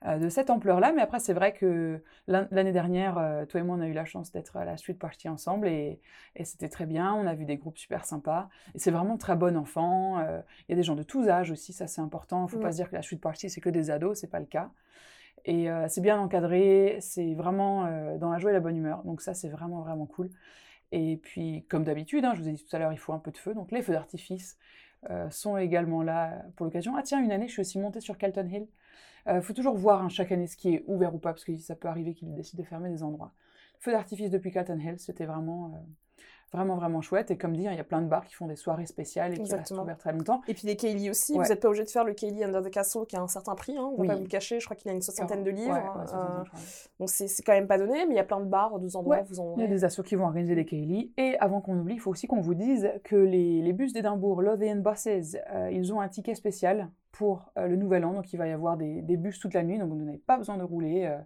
de 0.07 0.29
cette 0.31 0.51
ampleur-là. 0.51 0.93
Mais 0.93 1.03
après, 1.03 1.19
c'est 1.21 1.35
vrai 1.35 1.53
que 1.53 2.03
l'an- 2.27 2.47
l'année 2.51 2.73
dernière, 2.73 3.19
euh, 3.19 3.45
toi 3.47 3.61
et 3.61 3.63
moi, 3.63 3.77
on 3.77 3.81
a 3.81 3.87
eu 3.87 3.93
la 3.93 4.05
chance 4.07 4.33
d'être 4.33 4.57
à 4.57 4.65
la 4.65 4.77
street 4.77 4.95
party 4.95 5.29
ensemble 5.29 5.69
et, 5.69 6.01
et 6.37 6.45
c'était 6.45 6.69
très 6.71 6.87
bien. 6.87 7.13
On 7.15 7.27
a 7.27 7.35
vu 7.35 7.45
des 7.45 7.57
groupes 7.57 7.77
super 7.79 8.05
sympas 8.07 8.49
et 8.75 8.79
c'est 8.79 8.91
vraiment 8.91 9.19
très 9.19 9.37
bon 9.37 9.57
enfant. 9.57 10.19
Euh, 10.21 10.41
Il 10.69 10.73
y 10.73 10.75
a 10.75 10.77
des 10.77 10.83
gens 10.83 10.95
de 10.97 11.03
tous 11.03 11.29
âges 11.29 11.51
aussi, 11.51 11.73
ça 11.73 11.87
c'est 11.87 12.01
important. 12.01 12.47
Il 12.47 12.51
faut 12.51 12.59
Mm. 12.59 12.63
pas 12.63 12.73
se 12.73 12.77
dire 12.77 12.89
que 12.91 12.97
la 12.97 13.03
street 13.03 13.17
party 13.19 13.51
c'est 13.51 13.61
que 13.61 13.71
des 13.71 13.91
ados, 13.91 14.19
c'est 14.19 14.31
pas 14.31 14.41
le 14.41 14.47
cas. 14.47 14.71
Et 15.45 15.71
euh, 15.71 15.87
c'est 15.89 16.01
bien 16.03 16.19
encadré, 16.21 16.99
c'est 17.01 17.35
vraiment 17.35 17.87
euh, 17.87 18.19
dans 18.19 18.31
la 18.31 18.39
joie 18.39 18.51
et 18.51 18.55
la 18.55 18.61
bonne 18.61 18.77
humeur. 18.77 19.03
Donc 19.05 19.23
ça, 19.23 19.35
c'est 19.35 19.49
vraiment, 19.49 19.81
vraiment 19.81 20.07
cool. 20.07 20.31
Et 20.93 21.19
puis, 21.19 21.65
comme 21.69 21.85
d'habitude, 21.85 22.25
hein, 22.25 22.33
je 22.35 22.43
vous 22.43 22.49
ai 22.49 22.53
dit 22.53 22.65
tout 22.65 22.75
à 22.77 22.79
l'heure, 22.79 22.93
il 22.93 22.99
faut 22.99 23.13
un 23.13 23.19
peu 23.19 23.31
de 23.31 23.39
feu. 23.39 23.55
Donc 23.55 23.73
les 23.73 23.83
feux 23.83 23.93
d'artifice 23.93 24.59
euh, 25.11 25.31
sont 25.31 25.57
également 25.57 26.03
là 26.03 26.43
pour 26.57 26.67
l'occasion. 26.67 26.95
Ah 26.97 27.03
tiens, 27.03 27.21
une 27.23 27.33
année, 27.33 27.49
je 27.49 27.53
suis 27.55 27.61
aussi 27.63 27.79
montée 27.79 28.01
sur 28.01 28.19
Calton 28.19 28.49
Hill. 28.49 28.67
Il 29.27 29.43
faut 29.43 29.53
toujours 29.53 29.77
voir 29.77 30.03
hein, 30.03 30.09
chaque 30.09 30.33
année 30.33 30.47
ce 30.47 30.57
qui 30.57 30.75
est 30.75 30.85
ouvert 30.87 31.15
ou 31.15 31.19
pas, 31.19 31.33
parce 31.33 31.45
que 31.45 31.57
ça 31.59 31.77
peut 31.77 31.89
arriver 31.89 32.15
qu'ils 32.15 32.35
décident 32.35 32.63
de 32.63 32.67
fermer 32.69 32.89
des 32.91 33.03
endroits. 33.03 33.33
Feux 33.79 33.93
d'artifice 33.93 34.31
depuis 34.31 34.51
Calton 34.51 34.79
Hill, 34.79 34.99
c'était 34.99 35.25
vraiment, 35.27 35.73
euh, 35.75 36.23
vraiment, 36.53 36.77
vraiment 36.77 37.01
chouette. 37.01 37.31
Et 37.31 37.39
comme 37.39 37.57
dit, 37.57 37.69
hein, 37.69 37.73
il 37.73 37.77
y 37.77 37.81
a 37.81 37.85
plein 37.85 38.01
de 38.03 38.09
bars 38.09 38.25
qui 38.25 38.35
font 38.35 38.47
des 38.47 38.57
soirées 38.57 38.87
spéciales 38.87 39.35
et 39.35 39.39
qui 39.43 39.55
restent 39.55 39.71
ouverts 39.73 39.99
très 39.99 40.13
longtemps. 40.13 40.41
Et 40.49 40.55
puis 40.55 40.67
les 40.67 40.77
Kaylee 40.77 41.11
aussi, 41.11 41.33
Ouais. 41.33 41.45
vous 41.45 41.49
n'êtes 41.49 41.61
pas 41.61 41.69
obligé 41.69 41.85
de 41.85 41.91
faire 41.91 42.05
le 42.05 42.13
Kaylee 42.15 42.45
Under 42.45 42.63
the 42.63 42.71
Castle 42.71 43.07
qui 43.07 43.17
a 43.17 43.21
un 43.23 43.29
certain 43.29 43.55
prix, 43.55 43.77
hein, 43.77 43.85
on 43.85 43.97
va 43.97 44.01
Oui. 44.01 44.07
pas 44.09 44.17
vous 44.17 44.23
le 44.23 44.29
cacher, 44.29 44.59
je 44.59 44.65
crois 44.65 44.77
qu'il 44.77 44.91
a 44.91 44.95
une 44.95 45.01
soixantaine 45.03 45.45
de 45.45 45.51
livres. 45.51 45.71
Ouais, 45.73 46.01
ouais, 46.01 46.07
ça, 46.07 46.41
euh, 46.41 46.45
donc 46.99 47.09
c'est 47.11 47.43
quand 47.45 47.53
même 47.53 47.69
pas 47.69 47.79
donné, 47.79 48.05
mais 48.07 48.15
il 48.15 48.17
y 48.17 48.21
a 48.21 48.25
plein 48.25 48.41
de 48.41 48.47
bars, 48.49 48.79
deux 48.81 48.97
endroits, 48.97 49.23
vous 49.23 49.39
en 49.41 49.55
Il 49.57 49.63
y 49.63 49.65
a 49.65 49.69
des 49.69 49.85
assos 49.85 50.03
qui 50.03 50.15
vont 50.17 50.25
organiser 50.25 50.55
des 50.55 50.65
Kaylee. 50.67 51.13
Et 51.19 51.39
avant 51.39 51.61
qu'on 51.61 51.79
oublie, 51.79 51.95
il 51.95 52.01
faut 52.01 52.11
aussi 52.11 52.27
qu'on 52.27 52.41
vous 52.41 52.55
dise 52.55 52.91
que 53.05 53.17
les, 53.17 53.63
les 53.63 53.73
bus 53.73 53.93
d'Édimbourg, 53.93 54.43
Lothian 54.43 54.77
Buses, 54.77 55.39
euh, 55.55 55.71
ils 55.71 55.93
ont 55.95 56.01
un 56.01 56.09
ticket 56.09 56.35
spécial 56.35 56.91
pour 57.13 57.53
euh, 57.59 57.67
le 57.67 57.77
Nouvel 57.77 58.05
An. 58.05 58.13
Donc 58.15 58.33
il 58.33 58.37
va 58.37 58.47
y 58.49 58.53
avoir 58.53 58.77
des, 58.77 59.03
des 59.03 59.17
bus 59.17 59.39
toute 59.39 59.55
la 59.55 59.63
nuit, 59.63 59.79
donc 59.79 59.91
vous 59.91 59.97
n'avez 59.97 60.19
pas 60.19 60.37
besoin 60.39 60.57
de 60.57 60.63
rouler. 60.65 61.07
euh, 61.07 61.19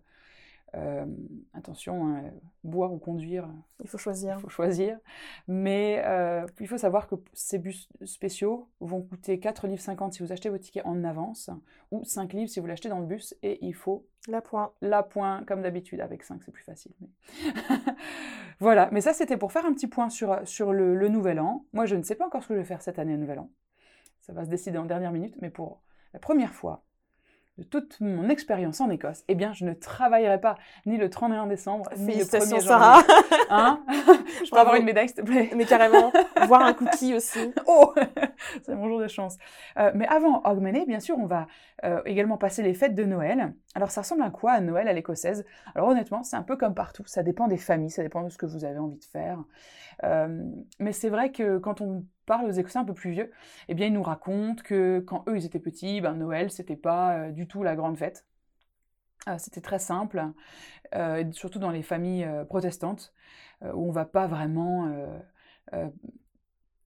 Euh, 0.77 1.07
attention, 1.53 2.09
hein, 2.09 2.25
boire 2.65 2.93
ou 2.93 2.99
conduire, 2.99 3.49
Il 3.85 3.89
faut 3.89 3.97
choisir. 3.97 4.35
il 4.39 4.41
faut 4.43 4.49
choisir. 4.49 4.99
Mais 5.47 6.03
euh, 6.05 6.47
il 6.59 6.67
faut 6.67 6.79
savoir 6.79 7.07
que 7.07 7.15
ces 7.33 7.59
bus 7.61 7.89
spéciaux 8.05 8.69
vont 8.81 9.01
coûter 9.03 9.39
4 9.39 9.69
livres 9.69 9.81
50 9.81 10.15
si 10.15 10.23
vous 10.25 10.33
achetez 10.33 10.49
vos 10.49 10.59
tickets 10.59 10.85
en 10.85 11.05
avance, 11.05 11.49
ou 11.93 12.03
5 12.03 12.33
livres 12.33 12.51
si 12.51 12.59
vous 12.59 12.67
l'achetez 12.67 12.89
dans 12.89 12.99
le 12.99 13.07
bus, 13.07 13.37
et 13.45 13.65
il 13.65 13.73
faut 13.73 14.05
La 14.27 14.41
point. 14.43 14.73
la 14.81 15.05
point 15.05 15.45
comme 15.47 15.63
d'habitude. 15.63 16.01
Avec 16.01 16.25
5, 16.25 16.43
c'est 16.43 16.51
plus 16.51 16.65
facile. 16.65 16.91
mais- 17.01 17.09
voilà, 18.59 18.89
mais 18.91 19.01
ça 19.01 19.13
c'était 19.13 19.37
pour 19.37 19.53
faire 19.53 19.67
un 19.67 19.73
petit 19.75 19.87
point 19.87 20.11
sur, 20.11 20.41
sur 20.45 20.73
le, 20.73 20.97
le 20.97 21.09
nouvel 21.09 21.39
an. 21.39 21.65
Moi, 21.73 21.87
je 21.87 21.95
ne 21.95 22.03
sais 22.03 22.17
pas 22.17 22.27
encore 22.27 22.43
ce 22.43 22.49
que 22.49 22.55
je 22.55 22.59
vais 22.59 22.65
faire 22.67 22.83
cette 22.83 22.99
année 22.99 23.15
au 23.15 23.19
nouvel 23.19 23.39
an. 23.39 23.49
Ça 24.25 24.33
va 24.33 24.43
se 24.43 24.49
décider 24.49 24.79
en 24.79 24.87
dernière 24.87 25.13
minute, 25.13 25.37
mais 25.43 25.51
pour 25.51 25.83
la 26.15 26.19
première 26.19 26.55
fois 26.55 26.83
de 27.59 27.63
toute 27.63 28.01
mon 28.01 28.31
expérience 28.31 28.81
en 28.81 28.89
Écosse, 28.89 29.23
eh 29.29 29.35
bien, 29.35 29.53
je 29.53 29.67
ne 29.67 29.75
travaillerai 29.75 30.41
pas 30.41 30.57
ni 30.87 30.97
le 30.97 31.11
31 31.11 31.47
décembre, 31.47 31.89
ni 31.99 32.07
le 32.07 32.25
1er 32.25 32.31
Félicitations, 32.31 32.57
janvier. 32.57 32.69
Sarah. 32.69 33.03
Hein 33.51 33.85
Je 34.43 34.51
peux 34.51 34.57
avoir 34.57 34.77
une 34.77 34.87
médaille, 34.87 35.09
s'il 35.09 35.19
te 35.19 35.23
plaît 35.23 35.51
Mais 35.55 35.67
carrément, 35.67 36.11
voir 36.49 36.63
un 36.63 36.73
cookie 36.73 37.15
aussi. 37.17 37.53
Oh 37.67 37.95
C'est 38.65 38.75
mon 38.75 38.89
jour 38.89 38.99
de 38.99 39.07
chance. 39.09 39.37
Euh, 39.77 39.93
mais 39.95 40.07
avant 40.09 40.41
Hogmanay, 40.45 40.87
bien 40.87 41.01
sûr, 41.01 41.19
on 41.19 41.27
va 41.27 41.47
euh, 41.85 42.01
également 42.07 42.39
passer 42.39 42.63
les 42.63 42.73
fêtes 42.73 42.95
de 42.95 43.05
Noël. 43.05 43.55
Alors, 43.75 43.91
ça 43.91 44.01
ressemble 44.01 44.23
à 44.23 44.31
quoi 44.31 44.53
à 44.53 44.61
Noël 44.61 44.89
à 44.89 44.95
l'écossaise? 44.95 45.45
Alors, 45.75 45.89
honnêtement, 45.89 46.23
c'est 46.23 46.37
un 46.37 46.43
peu 46.43 46.57
comme 46.57 46.75
partout. 46.75 47.05
Ça 47.07 47.23
dépend 47.23 47.47
des 47.47 47.59
familles, 47.59 47.91
ça 47.91 48.03
dépend 48.03 48.23
de 48.23 48.31
ce 48.31 48.39
que 48.39 48.47
vous 48.47 48.65
avez 48.65 48.79
envie 48.79 48.99
de 48.99 49.05
faire. 49.05 49.45
Euh, 50.03 50.43
mais 50.81 50.93
c'est 50.93 51.11
vrai 51.11 51.31
que 51.31 51.59
quand 51.59 51.83
on 51.83 52.05
parle 52.25 52.47
aux 52.47 52.53
Écossais 52.53 52.79
un 52.79 52.85
peu 52.85 52.95
plus 52.95 53.11
vieux, 53.11 53.31
eh 53.69 53.75
bien, 53.75 53.87
ils 53.87 53.93
nous 53.93 54.03
racontent 54.03 54.63
que 54.63 55.01
quand 55.01 55.25
eux, 55.29 55.37
ils 55.37 55.45
étaient 55.45 55.59
petits, 55.59 56.01
ben, 56.01 56.15
Noël, 56.15 56.51
c'était 56.51 56.77
pas 56.77 57.17
euh, 57.17 57.31
du 57.31 57.47
tout 57.47 57.63
la 57.63 57.77
grande 57.77 57.97
fête. 57.97 58.27
Euh, 59.29 59.37
c'était 59.39 59.61
très 59.61 59.79
simple, 59.79 60.23
euh, 60.95 61.25
surtout 61.33 61.59
dans 61.59 61.71
les 61.71 61.83
familles 61.83 62.29
protestantes, 62.49 63.13
où 63.63 63.89
on 63.89 63.93
va 63.93 64.05
pas 64.05 64.27
vraiment 64.27 64.93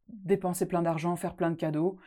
dépenser 0.09 0.66
plein 0.66 0.83
d'argent, 0.83 1.16
faire 1.16 1.35
plein 1.35 1.51
de 1.51 1.57
cadeaux. 1.57 1.98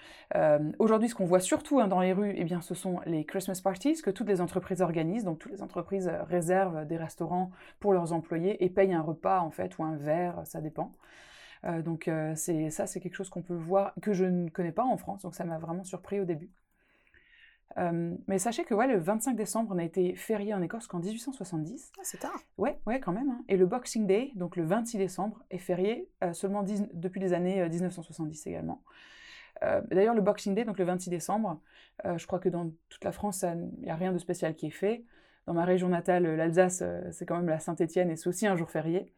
Aujourd'hui, 0.79 1.09
ce 1.09 1.15
qu'on 1.15 1.25
voit 1.25 1.41
surtout 1.41 1.81
hein, 1.81 1.87
dans 1.89 1.99
les 1.99 2.13
rues, 2.13 2.33
eh 2.37 2.45
bien, 2.45 2.61
ce 2.61 2.73
sont 2.73 3.01
les 3.05 3.25
Christmas 3.25 3.59
parties 3.61 4.01
que 4.01 4.09
toutes 4.09 4.29
les 4.29 4.39
entreprises 4.39 4.81
organisent. 4.81 5.25
Donc, 5.25 5.39
toutes 5.39 5.51
les 5.51 5.61
entreprises 5.61 6.09
réservent 6.29 6.85
des 6.87 6.95
restaurants 6.95 7.51
pour 7.81 7.91
leurs 7.91 8.13
employés 8.13 8.63
et 8.63 8.69
payent 8.69 8.93
un 8.93 9.01
repas 9.01 9.41
en 9.41 9.51
fait 9.51 9.77
ou 9.77 9.83
un 9.83 9.97
verre, 9.97 10.41
ça 10.45 10.61
dépend. 10.61 10.95
Euh, 11.65 11.81
donc, 11.81 12.07
euh, 12.07 12.33
c'est 12.35 12.69
ça, 12.71 12.87
c'est 12.87 12.99
quelque 12.99 13.15
chose 13.15 13.29
qu'on 13.29 13.41
peut 13.43 13.55
voir 13.55 13.93
que 14.01 14.13
je 14.13 14.25
ne 14.25 14.49
connais 14.49 14.71
pas 14.71 14.83
en 14.85 14.97
France. 14.97 15.21
Donc, 15.23 15.35
ça 15.35 15.45
m'a 15.45 15.59
vraiment 15.59 15.83
surpris 15.83 16.19
au 16.19 16.25
début. 16.25 16.49
Euh, 17.77 18.15
mais 18.27 18.37
sachez 18.37 18.65
que 18.65 18.73
ouais, 18.73 18.87
le 18.87 18.97
25 18.97 19.35
décembre, 19.37 19.71
on 19.73 19.77
a 19.77 19.83
été 19.83 20.13
férié 20.15 20.53
en 20.53 20.61
Écosse 20.61 20.87
qu'en 20.87 20.99
1870. 20.99 21.91
Ah, 21.97 22.01
c'est 22.03 22.17
tard. 22.19 22.37
Ouais, 22.57 22.77
ouais, 22.85 22.99
quand 22.99 23.13
même. 23.13 23.29
hein. 23.29 23.43
Et 23.47 23.55
le 23.55 23.65
Boxing 23.65 24.05
Day, 24.05 24.31
donc 24.35 24.57
le 24.57 24.65
26 24.65 24.97
décembre, 24.97 25.41
est 25.49 25.57
férié 25.57 26.09
seulement 26.33 26.63
dix- 26.63 26.85
depuis 26.93 27.21
les 27.21 27.31
années 27.31 27.61
euh, 27.61 27.69
1970 27.69 28.45
également. 28.47 28.81
D'ailleurs, 29.91 30.15
le 30.15 30.21
Boxing 30.21 30.55
Day, 30.55 30.65
donc 30.65 30.79
le 30.79 30.85
26 30.85 31.11
décembre, 31.11 31.61
je 32.03 32.25
crois 32.25 32.39
que 32.39 32.49
dans 32.49 32.71
toute 32.89 33.03
la 33.03 33.11
France, 33.11 33.43
il 33.43 33.83
n'y 33.83 33.91
a 33.91 33.95
rien 33.95 34.11
de 34.11 34.17
spécial 34.17 34.55
qui 34.55 34.67
est 34.67 34.71
fait. 34.71 35.03
Dans 35.45 35.53
ma 35.53 35.65
région 35.65 35.87
natale, 35.87 36.23
l'Alsace, 36.35 36.83
c'est 37.11 37.27
quand 37.27 37.35
même 37.37 37.47
la 37.47 37.59
Saint-Étienne 37.59 38.09
et 38.09 38.15
c'est 38.15 38.27
aussi 38.27 38.47
un 38.47 38.55
jour 38.55 38.71
férié. 38.71 39.13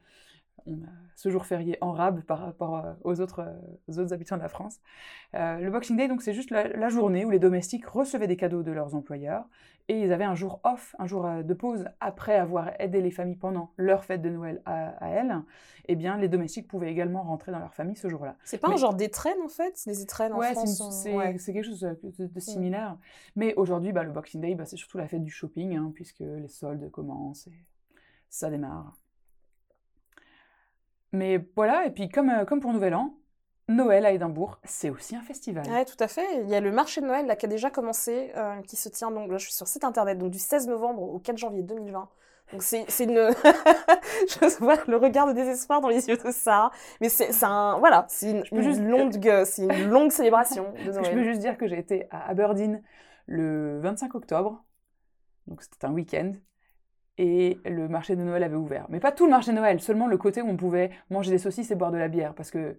On 0.66 0.74
a 0.76 0.90
ce 1.16 1.30
jour 1.30 1.46
férié 1.46 1.78
en 1.82 1.92
rab 1.92 2.22
par 2.22 2.40
rapport 2.40 2.78
euh, 2.78 2.94
aux 3.04 3.20
autres, 3.22 3.40
euh, 3.42 3.54
aux 3.88 4.00
autres 4.00 4.14
habitants 4.14 4.38
de 4.38 4.42
la 4.42 4.50
France. 4.50 4.80
Euh, 5.36 5.58
le 5.60 5.70
Boxing 5.70 5.96
Day, 5.98 6.08
donc, 6.08 6.22
c'est 6.22 6.34
juste 6.34 6.52
la, 6.52 6.68
la 6.70 6.90
journée 6.90 7.26
où 7.26 7.30
les 7.30 7.40
domestiques 7.40 7.86
recevaient 7.86 8.28
des 8.28 8.38
cadeaux 8.38 8.64
de 8.64 8.72
leurs 8.72 8.96
employeurs 8.96 9.46
et 9.90 10.00
ils 10.02 10.14
avaient 10.14 10.24
un 10.24 10.36
jour 10.36 10.62
off, 10.64 10.96
un 11.00 11.06
jour 11.06 11.26
euh, 11.26 11.44
de 11.44 11.54
pause 11.54 11.86
après 12.00 12.36
avoir 12.38 12.72
aidé 12.80 13.02
les 13.02 13.12
familles 13.12 13.36
pendant 13.36 13.72
leur 13.78 14.06
fête 14.06 14.22
de 14.22 14.30
Noël 14.30 14.62
à, 14.66 14.90
à 15.04 15.10
elles. 15.10 15.36
Eh 15.90 15.96
bien, 15.96 16.18
les 16.18 16.30
domestiques 16.30 16.68
pouvaient 16.68 16.92
également 16.92 17.24
rentrer 17.24 17.52
dans 17.52 17.60
leur 17.60 17.74
famille 17.74 17.98
ce 17.98 18.08
jour-là. 18.08 18.38
C'est 18.46 18.58
pas 18.58 18.70
Mais- 18.70 18.76
un 18.76 18.78
genre 18.78 18.94
d'étrennes 18.96 19.42
en 19.44 19.50
fait? 19.50 19.82
Les 19.86 20.02
étrennes 20.02 20.32
en 20.34 20.38
Ouais, 20.40 20.48
c'est 20.48 20.54
France 20.54 20.70
une- 20.70 20.76
sont- 20.78 20.92
c'est 20.92 21.14
ouais. 21.16 21.38
c'est 21.38 21.52
quelque 21.54 21.66
chose 21.66 21.82
de, 21.82 22.00
de- 22.18 22.28
de 22.28 22.40
similaire. 22.40 22.98
Mais 23.36 23.54
aujourd'hui, 23.56 23.92
bah, 23.92 24.04
le 24.04 24.12
Boxing 24.12 24.40
Day, 24.40 24.56
bah, 24.56 24.66
c'est 24.66 24.78
surtout 24.78 24.98
la 24.98 25.08
fête 25.10 25.24
du 25.24 25.32
shopping, 25.32 25.76
hein, 25.76 25.92
puisque 25.94 26.20
les 26.22 26.48
soldes 26.48 26.90
commencent 26.90 27.48
et 27.48 27.66
ça 28.30 28.50
démarre. 28.50 28.96
Mais 31.14 31.40
voilà, 31.56 31.86
et 31.86 31.92
puis 31.92 32.10
comme, 32.10 32.30
euh, 32.30 32.44
comme 32.46 32.60
pour 32.60 32.74
Nouvel 32.74 32.96
An, 32.96 33.14
Noël 33.70 34.06
à 34.06 34.12
Édimbourg, 34.12 34.60
c'est 34.66 34.90
aussi 34.90 35.16
un 35.16 35.22
festival. 35.22 35.66
Ouais, 35.70 35.86
tout 35.86 35.96
à 36.00 36.08
fait. 36.08 36.26
Il 36.42 36.50
y 36.50 36.56
a 36.56 36.60
le 36.60 36.72
marché 36.72 37.00
de 37.02 37.06
Noël 37.06 37.26
là, 37.28 37.36
qui 37.36 37.46
a 37.46 37.50
déjà 37.50 37.70
commencé, 37.70 38.32
euh, 38.36 38.62
qui 38.64 38.76
se 38.76 38.90
tient, 38.90 39.12
donc 39.12 39.32
là 39.32 39.38
je 39.38 39.46
suis 39.46 39.54
sur 39.54 39.68
site 39.68 39.84
internet, 39.84 40.18
donc 40.18 40.32
du 40.32 40.40
16 40.40 40.68
novembre 40.68 41.02
au 41.04 41.20
4 41.20 41.38
janvier 41.38 41.62
2020. 41.64 42.10
Donc 42.52 42.62
c'est 42.62 42.84
une... 43.00 43.16
je 44.28 44.58
vois 44.60 44.76
le 44.88 44.98
regard 44.98 45.28
de 45.28 45.34
désespoir 45.34 45.82
dans 45.82 45.88
les 45.88 46.08
yeux 46.10 46.18
de 46.18 46.32
Sarah. 46.32 46.72
Mais 47.00 47.10
c'est 47.10 47.32
un... 47.44 47.78
Voilà, 47.80 48.06
c'est 48.10 48.32
une, 48.32 48.62
juste- 48.62 48.82
longue, 48.82 49.44
c'est 49.46 49.64
une 49.64 49.90
longue 49.90 50.12
célébration 50.12 50.72
de 50.74 50.78
que 50.78 50.84
je 51.04 51.10
peux 51.10 51.16
Noël. 51.16 51.24
juste 51.24 51.40
dire 51.40 51.58
que 51.58 51.68
j'ai 51.68 51.80
été 51.80 52.08
à 52.12 52.28
Aberdeen 52.30 52.84
le 53.28 53.80
25 53.80 54.14
octobre, 54.16 54.62
donc 55.48 55.62
c'était 55.64 55.86
un 55.86 55.94
week-end, 55.94 56.34
et 57.18 57.60
le 57.66 57.88
marché 57.88 58.16
de 58.16 58.22
Noël 58.22 58.44
avait 58.44 58.56
ouvert. 58.56 58.86
Mais 58.90 59.00
pas 59.00 59.12
tout 59.12 59.26
le 59.26 59.32
marché 59.32 59.52
de 59.52 59.56
Noël, 59.58 59.80
seulement 59.82 60.08
le 60.08 60.18
côté 60.18 60.42
où 60.42 60.50
on 60.50 60.58
pouvait 60.58 60.90
manger 61.10 61.32
des 61.32 61.38
saucisses 61.38 61.70
et 61.72 61.76
boire 61.76 61.92
de 61.92 61.98
la 61.98 62.08
bière, 62.08 62.34
parce 62.34 62.50
que 62.52 62.76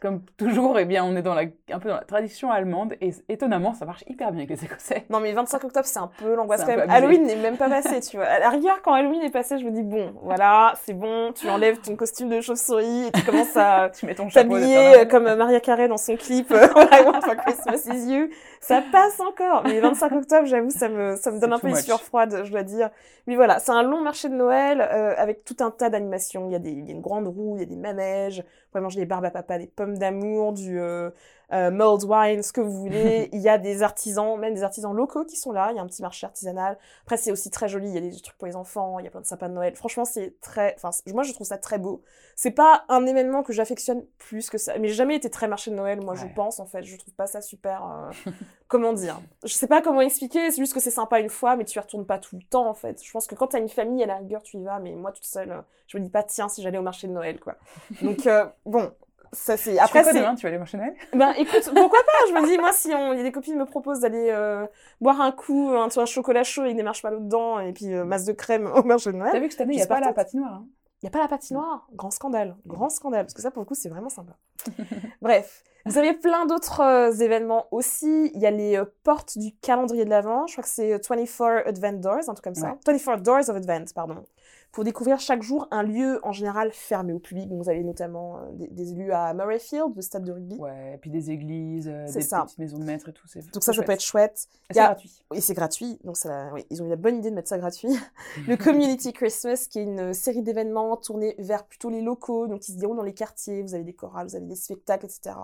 comme 0.00 0.22
toujours, 0.38 0.78
eh 0.78 0.86
bien, 0.86 1.04
on 1.04 1.14
est 1.14 1.20
dans 1.20 1.34
la, 1.34 1.42
un 1.70 1.78
peu 1.78 1.90
dans 1.90 1.96
la 1.96 2.04
tradition 2.04 2.50
allemande, 2.50 2.94
et 3.02 3.10
étonnamment, 3.28 3.74
ça 3.74 3.84
marche 3.84 4.02
hyper 4.08 4.32
bien 4.32 4.44
avec 4.44 4.58
les 4.58 4.64
Écossais. 4.64 5.04
Non 5.10 5.20
mais 5.20 5.30
25 5.32 5.62
octobre 5.64 5.84
c'est 5.86 5.98
un 5.98 6.10
peu 6.18 6.34
l'angoisse 6.34 6.62
quand 6.64 6.74
même. 6.74 6.88
Halloween 6.88 7.24
n'est 7.24 7.36
même 7.36 7.58
pas 7.58 7.68
passé, 7.68 8.00
tu 8.00 8.16
vois. 8.16 8.24
À 8.24 8.38
la 8.38 8.48
rigueur 8.48 8.80
quand 8.82 8.94
Halloween 8.94 9.20
est 9.20 9.30
passé, 9.30 9.58
je 9.58 9.64
me 9.66 9.70
dis 9.70 9.82
bon, 9.82 10.14
voilà, 10.22 10.72
c'est 10.84 10.94
bon, 10.94 11.32
tu 11.34 11.50
enlèves 11.50 11.80
ton 11.80 11.96
costume 11.96 12.30
de 12.30 12.40
chauve-souris 12.40 13.08
et 13.08 13.12
tu 13.12 13.22
commences 13.24 13.54
à 13.58 13.90
Tu 13.94 14.06
Noël. 14.06 15.00
euh, 15.00 15.04
comme 15.04 15.24
Maria 15.34 15.60
Carey 15.60 15.86
dans 15.88 15.98
son 15.98 16.16
clip 16.16 16.50
euh, 16.50 16.66
I 16.92 17.02
Want 17.04 17.20
for 17.20 17.36
Christmas 17.36 17.86
is 17.94 18.10
You. 18.10 18.28
Ça 18.60 18.82
passe 18.92 19.18
encore. 19.20 19.62
Mais 19.64 19.80
25 19.80 20.12
octobre, 20.12 20.46
j'avoue, 20.46 20.70
ça 20.70 20.88
me, 20.88 21.16
ça 21.16 21.30
me 21.30 21.40
donne 21.40 21.52
un 21.52 21.58
peu 21.58 21.68
much. 21.68 21.78
sueurs 21.78 22.02
froides, 22.02 22.44
je 22.44 22.50
dois 22.50 22.62
dire. 22.62 22.90
Mais 23.26 23.34
voilà, 23.34 23.58
c'est 23.58 23.72
un 23.72 23.82
long 23.82 24.02
marché 24.02 24.28
de 24.28 24.34
Noël 24.34 24.80
euh, 24.82 25.14
avec 25.16 25.44
tout 25.44 25.56
un 25.60 25.70
tas 25.70 25.88
d'animations. 25.88 26.46
Il 26.48 26.52
y, 26.52 26.56
a 26.56 26.58
des, 26.58 26.70
il 26.70 26.84
y 26.84 26.90
a 26.90 26.92
une 26.92 27.00
grande 27.00 27.26
roue, 27.26 27.56
il 27.56 27.60
y 27.60 27.62
a 27.62 27.66
des 27.66 27.76
manèges, 27.76 28.40
vous 28.40 28.70
pouvez 28.72 28.82
manger 28.82 29.00
des 29.00 29.06
barbes 29.06 29.24
à 29.24 29.30
papa, 29.30 29.58
des 29.58 29.66
pommes 29.66 29.96
d'amour, 29.96 30.52
du 30.52 30.78
euh, 30.78 31.10
euh, 31.52 31.70
mulled 31.70 32.04
wine, 32.04 32.42
ce 32.42 32.52
que 32.52 32.60
vous 32.60 32.72
voulez. 32.72 33.28
il 33.32 33.40
y 33.40 33.48
a 33.48 33.58
des 33.58 33.82
artisans, 33.82 34.38
même 34.38 34.54
des 34.54 34.62
artisans 34.62 34.94
locaux 34.94 35.24
qui 35.24 35.36
sont 35.36 35.52
là. 35.52 35.70
Il 35.72 35.76
y 35.76 35.78
a 35.78 35.82
un 35.82 35.86
petit 35.86 36.02
marché 36.02 36.26
artisanal. 36.26 36.78
Après, 37.02 37.16
c'est 37.16 37.32
aussi 37.32 37.50
très 37.50 37.68
joli. 37.68 37.88
Il 37.88 37.94
y 37.94 37.98
a 37.98 38.00
des 38.00 38.20
trucs 38.20 38.38
pour 38.38 38.46
les 38.46 38.56
enfants, 38.56 38.98
il 38.98 39.04
y 39.04 39.08
a 39.08 39.10
plein 39.10 39.20
de 39.20 39.26
sapins 39.26 39.48
de 39.48 39.54
Noël. 39.54 39.74
Franchement, 39.74 40.04
c'est 40.04 40.38
très... 40.40 40.74
Enfin, 40.76 40.90
moi, 41.12 41.22
je 41.22 41.32
trouve 41.32 41.46
ça 41.46 41.58
très 41.58 41.78
beau. 41.78 42.02
C'est 42.36 42.52
pas 42.52 42.84
un 42.88 43.04
événement 43.06 43.42
que 43.42 43.52
j'affectionne 43.52 44.04
plus 44.18 44.48
que 44.48 44.58
ça. 44.58 44.78
Mais 44.78 44.88
j'ai 44.88 44.94
jamais 44.94 45.16
été 45.16 45.28
très 45.28 45.48
marché 45.48 45.70
de 45.70 45.76
Noël, 45.76 46.00
moi, 46.00 46.14
je 46.14 46.26
pense, 46.34 46.60
en 46.60 46.66
fait. 46.66 46.82
Je 46.84 46.96
trouve 46.96 47.14
pas 47.14 47.26
ça 47.26 47.42
super... 47.42 48.12
euh, 48.26 48.30
comment 48.68 48.92
dire 48.92 49.20
Je 49.44 49.52
sais 49.52 49.66
pas 49.66 49.82
comment 49.82 50.00
expliquer. 50.00 50.50
C'est 50.50 50.60
juste 50.60 50.74
que 50.74 50.80
c'est 50.80 50.90
sympa 50.90 51.20
une 51.20 51.30
fois, 51.30 51.56
mais 51.56 51.64
tu 51.64 51.76
y 51.76 51.80
retournes 51.80 52.06
pas 52.06 52.18
tout 52.18 52.36
le 52.36 52.42
temps, 52.42 52.68
en 52.68 52.74
fait. 52.74 53.02
Je 53.04 53.10
pense 53.10 53.26
que 53.26 53.34
quand 53.34 53.48
t'as 53.48 53.58
une 53.58 53.68
famille, 53.68 54.02
à 54.02 54.06
la 54.06 54.16
rigueur, 54.16 54.42
tu 54.42 54.56
y 54.56 54.62
vas. 54.62 54.78
Mais 54.78 54.92
moi, 54.92 55.12
toute 55.12 55.24
seule, 55.24 55.50
euh, 55.50 55.60
je 55.88 55.98
me 55.98 56.04
dis 56.04 56.10
pas, 56.10 56.22
tiens, 56.22 56.48
si 56.48 56.62
j'allais 56.62 56.78
au 56.78 56.82
marché 56.82 57.08
de 57.08 57.12
Noël, 57.12 57.40
quoi. 57.40 57.56
Donc, 58.02 58.26
euh, 58.26 58.46
bon... 58.64 58.92
Ça, 59.32 59.56
c'est... 59.56 59.78
Après, 59.78 60.02
quoi 60.02 60.12
c'est... 60.12 60.18
demain? 60.18 60.34
Tu 60.34 60.42
vas 60.42 60.48
aller 60.48 60.58
marcher 60.58 60.76
Noël 60.76 60.94
Ben 61.12 61.32
écoute, 61.38 61.70
pourquoi 61.74 62.00
pas? 62.00 62.28
Je 62.28 62.34
me 62.34 62.46
dis, 62.46 62.58
moi, 62.58 62.72
si 62.72 62.92
on... 62.92 63.12
il 63.12 63.18
y 63.18 63.20
a 63.20 63.22
des 63.22 63.32
copines 63.32 63.56
me 63.56 63.64
proposent 63.64 64.00
d'aller 64.00 64.28
euh, 64.30 64.66
boire 65.00 65.20
un 65.20 65.30
coup, 65.32 65.70
un, 65.70 65.88
vois, 65.88 66.02
un 66.02 66.06
chocolat 66.06 66.42
chaud 66.42 66.62
avec 66.62 66.76
des 66.76 66.82
marshmallows 66.82 67.20
dedans 67.20 67.60
et 67.60 67.72
puis 67.72 67.94
euh, 67.94 68.04
masse 68.04 68.24
de 68.24 68.32
crème 68.32 68.66
au 68.66 68.82
marché 68.82 69.12
de 69.12 69.16
Noël. 69.16 69.32
T'as 69.32 69.38
vu 69.38 69.46
que 69.46 69.52
cette 69.52 69.60
année, 69.62 69.74
il 69.74 69.76
n'y 69.76 69.82
a 69.82 69.84
J'espère 69.84 70.00
pas 70.00 70.06
la 70.06 70.12
patinoire. 70.12 70.52
hein? 70.54 70.66
Il 71.02 71.06
n'y 71.06 71.08
a 71.08 71.12
pas 71.12 71.20
la 71.20 71.28
patinoire? 71.28 71.88
Grand 71.94 72.10
scandale. 72.10 72.56
Grand 72.66 72.90
scandale. 72.90 73.24
Parce 73.24 73.34
que 73.34 73.40
ça, 73.40 73.50
pour 73.50 73.62
le 73.62 73.66
coup, 73.66 73.74
c'est 73.74 73.88
vraiment 73.88 74.10
sympa. 74.10 74.32
Bref. 75.22 75.62
Vous 75.86 75.96
avez 75.96 76.12
plein 76.12 76.44
d'autres 76.44 76.82
euh, 76.82 77.10
événements 77.10 77.66
aussi. 77.70 78.30
Il 78.34 78.40
y 78.40 78.46
a 78.46 78.50
les 78.50 78.76
euh, 78.76 78.84
portes 79.02 79.38
du 79.38 79.56
calendrier 79.62 80.04
de 80.04 80.10
l'Avent. 80.10 80.46
Je 80.46 80.52
crois 80.52 80.62
que 80.62 80.68
c'est 80.68 80.92
euh, 80.92 80.98
24 81.08 81.66
Advent 81.68 81.92
Doors, 82.00 82.28
un 82.28 82.34
truc 82.34 82.44
comme 82.44 82.54
ça. 82.54 82.76
24 82.86 83.22
Doors 83.22 83.48
of 83.48 83.56
Advent, 83.56 83.86
pardon. 83.94 84.26
Pour 84.72 84.84
découvrir 84.84 85.18
chaque 85.18 85.42
jour 85.42 85.66
un 85.72 85.82
lieu 85.82 86.20
en 86.22 86.30
général 86.32 86.70
fermé 86.72 87.12
au 87.12 87.18
public. 87.18 87.48
Donc, 87.48 87.62
vous 87.62 87.68
avez 87.68 87.82
notamment 87.82 88.38
euh, 88.38 88.52
des, 88.52 88.68
des 88.68 88.92
élus 88.92 89.12
à 89.12 89.34
Murrayfield, 89.34 89.96
le 89.96 90.02
stade 90.02 90.24
de 90.24 90.32
rugby. 90.32 90.56
Ouais, 90.58 90.94
et 90.94 90.98
puis 90.98 91.10
des 91.10 91.30
églises, 91.30 91.88
euh, 91.88 92.06
des 92.12 92.20
ça. 92.22 92.42
petites 92.44 92.58
maisons 92.58 92.78
de 92.78 92.84
maître 92.84 93.08
et 93.08 93.12
tout. 93.12 93.26
Donc 93.52 93.62
ça, 93.64 93.72
ça 93.72 93.82
peut 93.82 93.90
être 93.92 94.00
chouette. 94.02 94.46
Et 94.70 94.74
c'est 94.74 94.80
a- 94.80 94.86
gratuit. 94.86 95.24
Et 95.34 95.40
c'est 95.40 95.54
gratuit, 95.54 95.98
donc 96.04 96.16
ça, 96.16 96.50
oui, 96.54 96.64
ils 96.70 96.82
ont 96.82 96.86
eu 96.86 96.90
la 96.90 96.96
bonne 96.96 97.16
idée 97.16 97.30
de 97.30 97.34
mettre 97.34 97.48
ça 97.48 97.58
gratuit. 97.58 97.88
le 98.46 98.56
Community 98.56 99.12
Christmas, 99.12 99.66
qui 99.68 99.80
est 99.80 99.84
une 99.84 100.14
série 100.14 100.42
d'événements 100.42 100.96
tournés 100.96 101.34
vers 101.38 101.64
plutôt 101.64 101.90
les 101.90 102.00
locaux, 102.02 102.46
donc 102.46 102.60
qui 102.60 102.72
se 102.72 102.78
déroulent 102.78 102.96
dans 102.96 103.02
les 103.02 103.14
quartiers. 103.14 103.62
Vous 103.62 103.74
avez 103.74 103.84
des 103.84 103.94
chorales, 103.94 104.28
vous 104.28 104.36
avez 104.36 104.46
des 104.46 104.54
spectacles, 104.54 105.06
etc. 105.06 105.34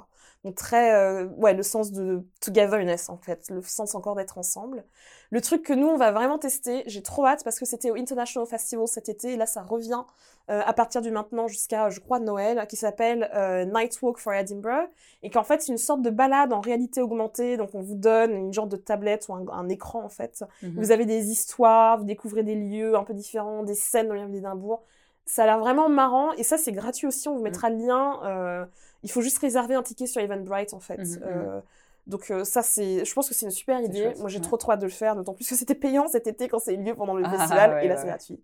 Donc 0.45 0.55
très, 0.55 0.93
euh, 0.95 1.27
ouais, 1.37 1.55
le 1.55 1.63
sens 1.65 1.91
de 1.91 2.25
togetherness 2.41 3.09
en 3.09 3.17
fait, 3.19 3.51
le 3.51 3.63
sens 3.63 3.95
encore 3.97 4.15
d'être 4.15 4.39
ensemble. 4.39 4.85
Le 5.31 5.41
truc 5.41 5.63
que 5.63 5.73
nous 5.73 5.89
on 5.89 5.97
va 5.97 6.13
vraiment 6.13 6.39
tester, 6.39 6.83
j'ai 6.87 7.03
trop 7.03 7.27
hâte 7.27 7.43
parce 7.45 7.59
que 7.59 7.65
c'était 7.65 7.91
au 7.91 7.97
International 7.97 8.47
Festival 8.47 8.87
cet 8.87 9.09
été. 9.09 9.33
Et 9.33 9.37
là, 9.37 9.47
ça 9.47 9.63
revient 9.63 10.03
euh, 10.49 10.63
à 10.65 10.73
partir 10.73 11.03
du 11.03 11.11
maintenant 11.11 11.49
jusqu'à, 11.49 11.91
je 11.91 11.99
crois, 11.99 12.21
Noël, 12.21 12.65
qui 12.69 12.77
s'appelle 12.77 13.29
euh, 13.35 13.65
Night 13.65 14.01
Walk 14.01 14.19
for 14.19 14.33
Edinburgh, 14.33 14.89
et 15.25 15.31
qu'en 15.31 15.43
fait, 15.43 15.61
c'est 15.61 15.73
une 15.73 15.79
sorte 15.79 16.03
de 16.03 16.11
balade 16.11 16.53
en 16.53 16.61
réalité 16.61 17.03
augmentée. 17.03 17.57
Donc, 17.57 17.71
on 17.75 17.81
vous 17.81 17.97
donne 17.97 18.33
une 18.33 18.53
genre 18.53 18.69
de 18.69 18.77
tablette 18.77 19.27
ou 19.29 19.35
un, 19.35 19.69
écran, 19.69 20.05
en 20.05 20.09
fait. 20.09 20.45
Mhm. 20.63 20.75
Vous 20.77 20.93
avez 20.93 21.05
des 21.05 21.31
histoires, 21.31 21.99
vous 21.99 22.05
découvrez 22.05 22.45
des 22.45 22.55
lieux 22.55 22.95
un 22.95 23.03
peu 23.03 23.13
différents, 23.13 23.65
des 23.65 23.75
scènes 23.75 24.07
dans 24.07 24.15
ville 24.15 24.31
d'Édimbourg. 24.31 24.85
Ça 25.25 25.43
a 25.43 25.47
l'air 25.47 25.59
vraiment 25.59 25.89
marrant, 25.89 26.33
et 26.35 26.45
ça, 26.45 26.57
c'est 26.57 26.71
gratuit 26.71 27.09
aussi. 27.09 27.29
On 27.29 27.35
vous 27.35 27.43
mettra 27.43 27.69
le 27.69 27.79
lien. 27.79 28.21
Euh, 28.23 28.65
il 29.03 29.11
faut 29.11 29.23
juste 29.23 29.39
réserver 29.39 29.75
un 29.75 29.83
ticket 29.83 30.07
sur 30.07 30.23
Eventbrite, 30.23 30.75
en 30.75 30.81
fait. 30.81 30.99
Mhm, 30.99 31.21
Euh, 31.25 31.61
donc 32.07 32.31
euh, 32.31 32.45
ça, 32.45 32.63
c'est, 32.63 33.05
je 33.05 33.15
pense 33.15 33.29
que 33.29 33.35
c'est 33.35 33.47
une 33.47 33.53
super 33.53 33.81
idée. 33.81 34.03
chouette, 34.03 34.19
Moi, 34.19 34.29
j'ai 34.29 34.39
ouais. 34.39 34.45
trop 34.45 34.57
trop 34.57 34.73
hâte 34.73 34.81
de 34.81 34.87
le 34.87 34.91
faire, 34.93 35.17
d'autant 35.17 35.35
plus 35.35 35.49
que 35.49 35.57
c'était 35.57 35.75
payant 35.75 36.07
cet 36.09 36.27
été 36.27 36.49
quand 36.49 36.59
c'est 36.59 36.75
eu 36.75 36.83
lieu 36.83 36.95
pendant 36.95 37.15
le 37.15 37.25
Ah, 37.25 37.31
festival, 37.31 37.71
ouais, 37.73 37.85
et 37.85 37.89
là, 37.89 37.97
c'est 37.97 38.07
gratuit. 38.07 38.41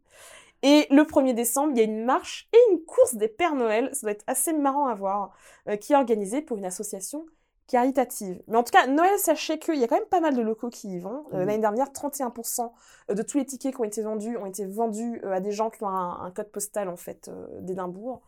Et 0.63 0.87
le 0.91 1.05
1er 1.05 1.35
décembre, 1.35 1.73
il 1.73 1.79
y 1.79 1.81
a 1.81 1.85
une 1.85 2.05
marche 2.05 2.49
et 2.53 2.73
une 2.73 2.85
course 2.85 3.15
des 3.17 3.29
Pères 3.29 3.55
Noël, 3.55 3.91
ça 3.93 4.03
doit 4.03 4.13
être 4.13 4.25
assez 4.27 4.53
marrant 4.53 4.87
à 4.87 4.95
voir, 4.95 5.33
euh, 5.69 5.77
qui 5.77 5.93
est 5.93 5.97
organisée 5.97 6.41
pour 6.43 6.57
une 6.57 6.65
association 6.65 7.27
caritative. 7.69 8.43
Mais 8.49 8.57
en 8.59 8.63
tout 8.63 8.71
cas, 8.73 8.87
Noël, 8.87 9.19
sachez 9.19 9.59
qu'il 9.59 9.77
y 9.77 9.85
a 9.85 9.89
quand 9.89 9.97
même 9.97 10.09
pas 10.09 10.21
mal 10.21 10.37
de 10.37 10.43
locaux 10.43 10.69
qui 10.69 10.89
y 10.95 10.99
vont. 10.99 11.25
Euh. 11.33 11.39
L'année 11.45 11.59
dernière, 11.59 11.89
31% 11.91 12.71
de 13.09 13.23
tous 13.23 13.39
les 13.39 13.47
tickets 13.47 13.75
qui 13.75 13.81
ont 13.81 13.85
été 13.85 14.03
vendus 14.03 14.37
ont 14.37 14.47
été 14.47 14.67
vendus 14.67 15.21
euh, 15.25 15.33
à 15.33 15.41
des 15.41 15.53
gens 15.53 15.71
qui 15.71 15.83
ont 15.83 15.89
un, 15.89 16.21
un 16.23 16.31
code 16.31 16.51
postal, 16.51 16.89
en 16.89 16.97
fait, 16.97 17.29
euh, 17.29 17.47
d'Édimbourg. 17.61 18.21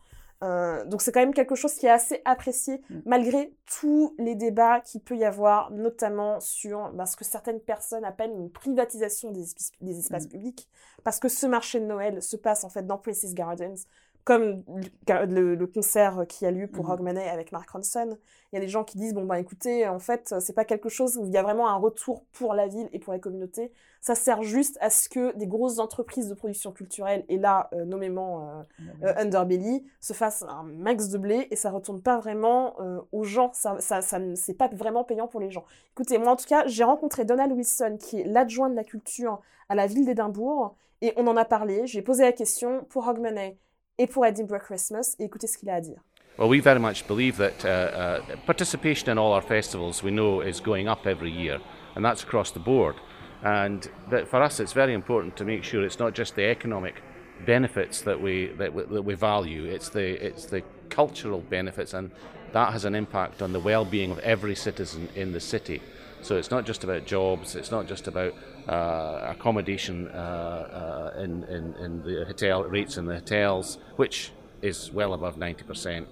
Euh, 0.43 0.83
donc 0.85 1.01
c'est 1.01 1.11
quand 1.11 1.21
même 1.21 1.33
quelque 1.33 1.55
chose 1.55 1.73
qui 1.75 1.85
est 1.85 1.89
assez 1.89 2.21
apprécié 2.25 2.81
Mm. 2.89 2.99
malgré 3.05 3.53
tous 3.79 4.13
les 4.17 4.35
débats 4.35 4.81
qu'il 4.81 5.01
peut 5.01 5.15
y 5.15 5.23
avoir, 5.23 5.71
notamment 5.71 6.39
sur 6.41 6.91
bah, 6.91 7.05
ce 7.05 7.15
que 7.15 7.23
certaines 7.23 7.61
personnes 7.61 8.03
appellent 8.03 8.31
une 8.31 8.51
privatisation 8.51 9.31
des, 9.31 9.97
espaces 9.97 10.25
Mm. 10.25 10.29
publics, 10.29 10.69
parce 11.03 11.19
que 11.19 11.29
ce 11.29 11.45
marché 11.45 11.79
de 11.79 11.85
Noël 11.85 12.21
se 12.21 12.35
passe 12.35 12.63
en 12.63 12.69
fait 12.69 12.85
dans 12.85 12.97
Princess 12.97 13.33
Gardens, 13.33 13.85
comme 14.25 14.63
le, 15.07 15.65
concert 15.65 16.25
qui 16.27 16.45
a 16.45 16.51
lieu 16.51 16.67
pour. 16.67 16.89
Hogmanay 16.89 17.29
avec 17.29 17.51
Mark 17.51 17.69
Ronson. 17.69 18.17
Il 18.51 18.55
y 18.55 18.57
a 18.57 18.61
des 18.61 18.67
gens 18.67 18.83
qui 18.83 18.97
disent 18.97 19.13
bon 19.13 19.25
bah 19.25 19.39
écoutez, 19.39 19.87
en 19.87 19.99
fait 19.99 20.35
c'est 20.39 20.53
pas 20.53 20.65
quelque 20.65 20.89
chose 20.89 21.17
où 21.17 21.25
il 21.25 21.31
y 21.31 21.37
a 21.37 21.43
vraiment 21.43 21.69
un 21.69 21.75
retour 21.75 22.25
pour 22.33 22.53
la 22.53 22.67
ville 22.67 22.89
et 22.91 22.99
pour 22.99 23.13
la 23.13 23.19
communauté. 23.19 23.71
Ça 24.01 24.15
sert 24.15 24.43
juste 24.43 24.77
à 24.81 24.89
ce 24.89 25.09
que 25.09 25.35
des 25.35 25.47
grosses 25.47 25.79
entreprises 25.79 26.29
de 26.29 26.33
production 26.35 26.71
culturelle 26.71 27.25
et 27.27 27.37
là 27.37 27.69
euh, 27.73 27.85
nommément 27.85 28.49
euh, 28.49 28.63
euh, 29.03 29.13
Underbelly 29.17 29.83
se 29.99 30.13
fasse 30.13 30.43
un 30.43 30.63
max 30.63 31.09
de 31.09 31.17
blé 31.17 31.47
et 31.51 31.55
ça 31.55 31.71
retourne 31.71 32.01
pas 32.01 32.19
vraiment 32.19 32.75
euh, 32.81 32.99
aux 33.11 33.23
gens, 33.23 33.51
ça, 33.53 33.79
ça, 33.79 34.01
c'est 34.01 34.53
pas 34.53 34.69
vraiment 34.69 35.03
payant 35.03 35.27
pour 35.27 35.39
les 35.39 35.51
gens. 35.51 35.65
Écoutez, 35.93 36.17
moi 36.17 36.31
en 36.31 36.35
tout 36.35 36.47
cas, 36.47 36.65
j'ai 36.67 36.83
rencontré 36.83 37.25
Donald 37.25 37.51
Wilson 37.51 37.97
qui 37.99 38.21
est 38.21 38.25
l'adjoint 38.25 38.69
de 38.69 38.75
la 38.75 38.83
culture 38.83 39.41
à 39.69 39.75
la 39.75 39.87
ville 39.87 40.05
d'Édimbourg 40.05 40.75
et 41.01 41.13
on 41.17 41.27
en 41.27 41.35
a 41.35 41.45
parlé, 41.45 41.85
j'ai 41.87 42.01
posé 42.01 42.23
la 42.23 42.31
question 42.31 42.85
pour 42.89 43.07
Hogmanay 43.07 43.57
et 43.97 44.07
pour 44.07 44.25
Edinburgh 44.25 44.61
Christmas 44.61 45.15
et 45.19 45.25
écoutez 45.25 45.47
ce 45.47 45.57
qu'il 45.57 45.69
a 45.69 45.75
à 45.75 45.81
dire. 45.81 46.01
Well, 46.37 46.49
we 46.49 46.59
very 46.59 46.79
much 46.79 47.07
believe 47.07 47.37
that 47.37 47.63
uh, 47.63 47.69
uh, 47.69 48.35
participation 48.45 49.09
in 49.09 49.17
all 49.17 49.31
our 49.31 49.41
festivals 49.41 50.03
we 50.03 50.11
know 50.11 50.41
is 50.41 50.59
going 50.59 50.89
up 50.89 51.07
every 51.07 51.31
year, 51.31 51.61
and 51.95 52.03
that's 52.03 52.23
across 52.23 52.51
the 52.51 52.59
board. 52.59 52.95
And 53.41 53.87
for 54.27 54.41
us, 54.41 54.59
it's 54.59 54.73
very 54.73 54.93
important 54.93 55.37
to 55.37 55.45
make 55.45 55.63
sure 55.63 55.85
it's 55.85 55.99
not 55.99 56.13
just 56.13 56.35
the 56.35 56.43
economic 56.43 57.01
benefits 57.45 58.01
that 58.01 58.19
we 58.19 58.47
that 58.57 58.73
we, 58.73 58.83
that 58.83 59.03
we 59.03 59.13
value; 59.13 59.63
it's 59.63 59.89
the 59.89 60.25
it's 60.25 60.45
the 60.45 60.61
cultural 60.89 61.39
benefits, 61.39 61.93
and 61.93 62.11
that 62.51 62.73
has 62.73 62.83
an 62.83 62.95
impact 62.95 63.41
on 63.41 63.53
the 63.53 63.59
well-being 63.59 64.11
of 64.11 64.19
every 64.19 64.55
citizen 64.55 65.07
in 65.15 65.31
the 65.31 65.39
city. 65.39 65.81
So 66.21 66.35
it's 66.35 66.51
not 66.51 66.65
just 66.65 66.83
about 66.83 67.05
jobs; 67.05 67.55
it's 67.55 67.71
not 67.71 67.87
just 67.87 68.07
about 68.07 68.33
accommodation 68.73 70.07
uh, 70.09 71.13
uh, 71.15 71.21
in, 71.21 71.43
in 71.43 71.73
in 71.75 72.03
the 72.03 72.25
hotel 72.25 72.63
rates 72.63 72.97
in 72.97 73.05
the 73.05 73.13
hotels, 73.15 73.77
which 73.95 74.31
is 74.61 74.91
well 74.91 75.13
above 75.13 75.37
ninety 75.37 75.63
percent 75.63 76.07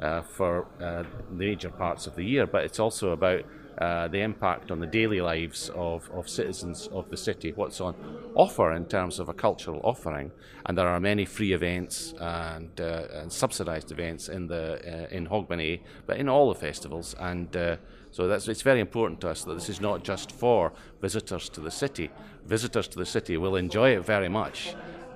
uh, 0.00 0.22
for 0.22 0.66
uh, 0.80 1.02
the 1.02 1.34
major 1.34 1.70
parts 1.70 2.06
of 2.06 2.14
the 2.14 2.24
year, 2.24 2.46
but 2.46 2.64
it's 2.64 2.78
also 2.78 3.10
about 3.10 3.44
uh, 3.80 4.08
the 4.08 4.20
impact 4.20 4.70
on 4.70 4.80
the 4.80 4.86
daily 4.86 5.20
lives 5.20 5.70
of, 5.74 6.10
of 6.12 6.28
citizens 6.28 6.88
of 6.88 7.08
the 7.10 7.16
city, 7.16 7.52
what's 7.52 7.80
on 7.80 7.94
offer 8.34 8.72
in 8.72 8.84
terms 8.84 9.20
of 9.20 9.28
a 9.28 9.34
cultural 9.34 9.80
offering. 9.84 10.32
And 10.66 10.76
there 10.76 10.88
are 10.88 10.98
many 10.98 11.24
free 11.24 11.52
events 11.52 12.12
and, 12.18 12.80
uh, 12.80 13.06
and 13.12 13.32
subsidised 13.32 13.92
events 13.92 14.28
in, 14.28 14.48
the, 14.48 14.80
uh, 14.84 15.14
in 15.14 15.28
Hogmanay, 15.28 15.80
but 16.06 16.16
in 16.16 16.28
all 16.28 16.48
the 16.48 16.58
festivals. 16.58 17.14
And 17.20 17.56
uh, 17.56 17.76
so 18.10 18.26
that's, 18.26 18.48
it's 18.48 18.62
very 18.62 18.80
important 18.80 19.20
to 19.20 19.28
us 19.30 19.44
that 19.44 19.54
this 19.54 19.68
is 19.68 19.80
not 19.80 20.02
just 20.02 20.32
for 20.32 20.72
visitors 21.00 21.48
to 21.50 21.60
the 21.60 21.70
city. 21.70 22.10
Visitors 22.46 22.88
to 22.88 22.98
the 22.98 23.06
city 23.06 23.36
will 23.36 23.54
enjoy 23.54 23.90
it 23.90 24.04
very 24.04 24.28
much, 24.28 24.74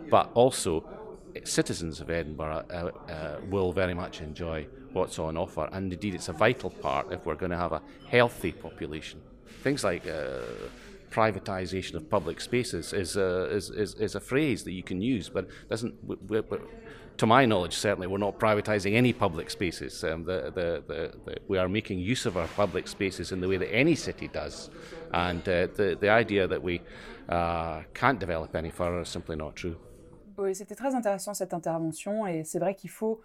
but 0.09 0.31
also 0.35 0.85
citizens 1.45 2.01
of 2.01 2.11
Edinburgh 2.11 2.64
uh, 2.71 3.11
uh, 3.11 3.40
will 3.49 3.73
very 3.73 3.95
much 3.95 4.21
enjoy 4.21 4.66
what's 4.92 5.18
on 5.18 5.37
offer, 5.37 5.68
and 5.73 5.92
indeed, 5.92 6.14
it's 6.14 6.29
a 6.29 6.33
vital 6.33 6.71
part 6.71 7.12
if 7.12 7.25
we're 7.27 7.35
going 7.35 7.51
to 7.51 7.57
have 7.57 7.73
a 7.73 7.83
healthy 8.09 8.53
population. 8.53 9.21
Things 9.62 9.85
like 9.85 10.07
uh, 10.07 10.40
privatisation 11.11 11.95
of 11.95 12.09
public 12.09 12.40
spaces 12.40 12.92
is, 12.92 13.16
uh, 13.16 13.49
is, 13.51 13.71
is, 13.71 13.95
is 13.95 14.14
a 14.14 14.21
phrase 14.21 14.64
that 14.64 14.73
you 14.73 14.83
can 14.83 15.01
use, 15.01 15.29
but 15.29 15.47
doesn't. 15.68 15.95
We, 16.05 16.16
we, 16.40 16.59
to 17.18 17.27
my 17.27 17.45
knowledge, 17.45 17.75
certainly, 17.75 18.07
we're 18.07 18.18
not 18.18 18.38
privatising 18.38 18.95
any 18.95 19.12
public 19.12 19.51
spaces. 19.51 20.03
Um, 20.03 20.25
the, 20.25 20.51
the, 20.55 20.83
the, 20.87 21.12
the, 21.25 21.37
we 21.47 21.59
are 21.59 21.68
making 21.68 21.99
use 21.99 22.25
of 22.25 22.37
our 22.37 22.49
public 22.49 22.88
spaces 22.88 23.33
in 23.33 23.40
the 23.40 23.49
way 23.49 23.59
that 23.59 23.73
any 23.73 23.95
city 23.95 24.29
does, 24.29 24.71
and 25.12 25.42
uh, 25.42 25.68
the, 25.77 25.97
the 26.01 26.09
idea 26.09 26.47
that 26.49 26.62
we 26.62 26.81
uh, 27.29 27.83
can't 27.95 28.18
develop 28.18 28.57
any 28.57 28.71
further 28.71 29.01
is 29.01 29.09
simply 29.09 29.37
not 29.37 29.55
true. 29.55 29.77
C'était 30.55 30.74
très 30.74 30.94
intéressant 30.94 31.35
cette 31.35 31.55
intervention 31.55 32.26
et 32.26 32.44
c'est 32.44 32.59
vrai 32.59 32.74
qu'il 32.74 32.90
faut, 32.90 33.20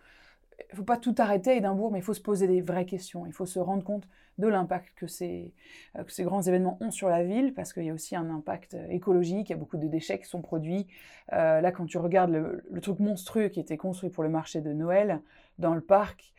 faut 0.73 0.83
pas 0.83 0.97
tout 0.97 1.15
arrêter 1.17 1.51
à 1.51 1.55
Édimbourg, 1.55 1.91
mais 1.91 1.99
il 1.99 2.03
faut 2.03 2.13
se 2.13 2.21
poser 2.21 2.47
des 2.47 2.61
vraies 2.61 2.85
questions. 2.85 3.25
Il 3.25 3.33
faut 3.33 3.45
se 3.45 3.59
rendre 3.59 3.83
compte 3.83 4.07
de 4.37 4.47
l'impact 4.47 4.93
que 4.95 5.07
ces, 5.07 5.53
euh, 5.97 6.03
grands 6.19 6.41
événements 6.41 6.77
ont 6.81 6.91
sur 6.91 7.09
la 7.09 7.23
ville, 7.23 7.53
parce 7.53 7.73
qu'il 7.73 7.83
y 7.83 7.89
a 7.89 7.93
aussi 7.93 8.15
un 8.15 8.29
impact 8.29 8.75
euh, 8.75 8.87
écologique, 8.89 9.49
il 9.49 9.53
y 9.53 9.55
a 9.55 9.57
beaucoup 9.57 9.77
de 9.77 9.87
déchets 9.87 10.19
qui 10.19 10.25
sont 10.25 10.41
produits. 10.41 10.87
Euh, 11.33 11.59
là, 11.61 11.71
quand 11.71 11.85
tu 11.85 11.97
regardes 11.97 12.31
le, 12.31 12.63
le 12.69 12.81
truc 12.81 12.99
monstrueux 12.99 13.47
qui 13.49 13.59
était 13.59 13.77
construit 13.77 14.09
pour 14.09 14.23
le 14.23 14.29
marché 14.29 14.61
de 14.61 14.73
Noël 14.73 15.21
dans 15.57 15.73
le 15.73 15.81
parc, 15.81 16.33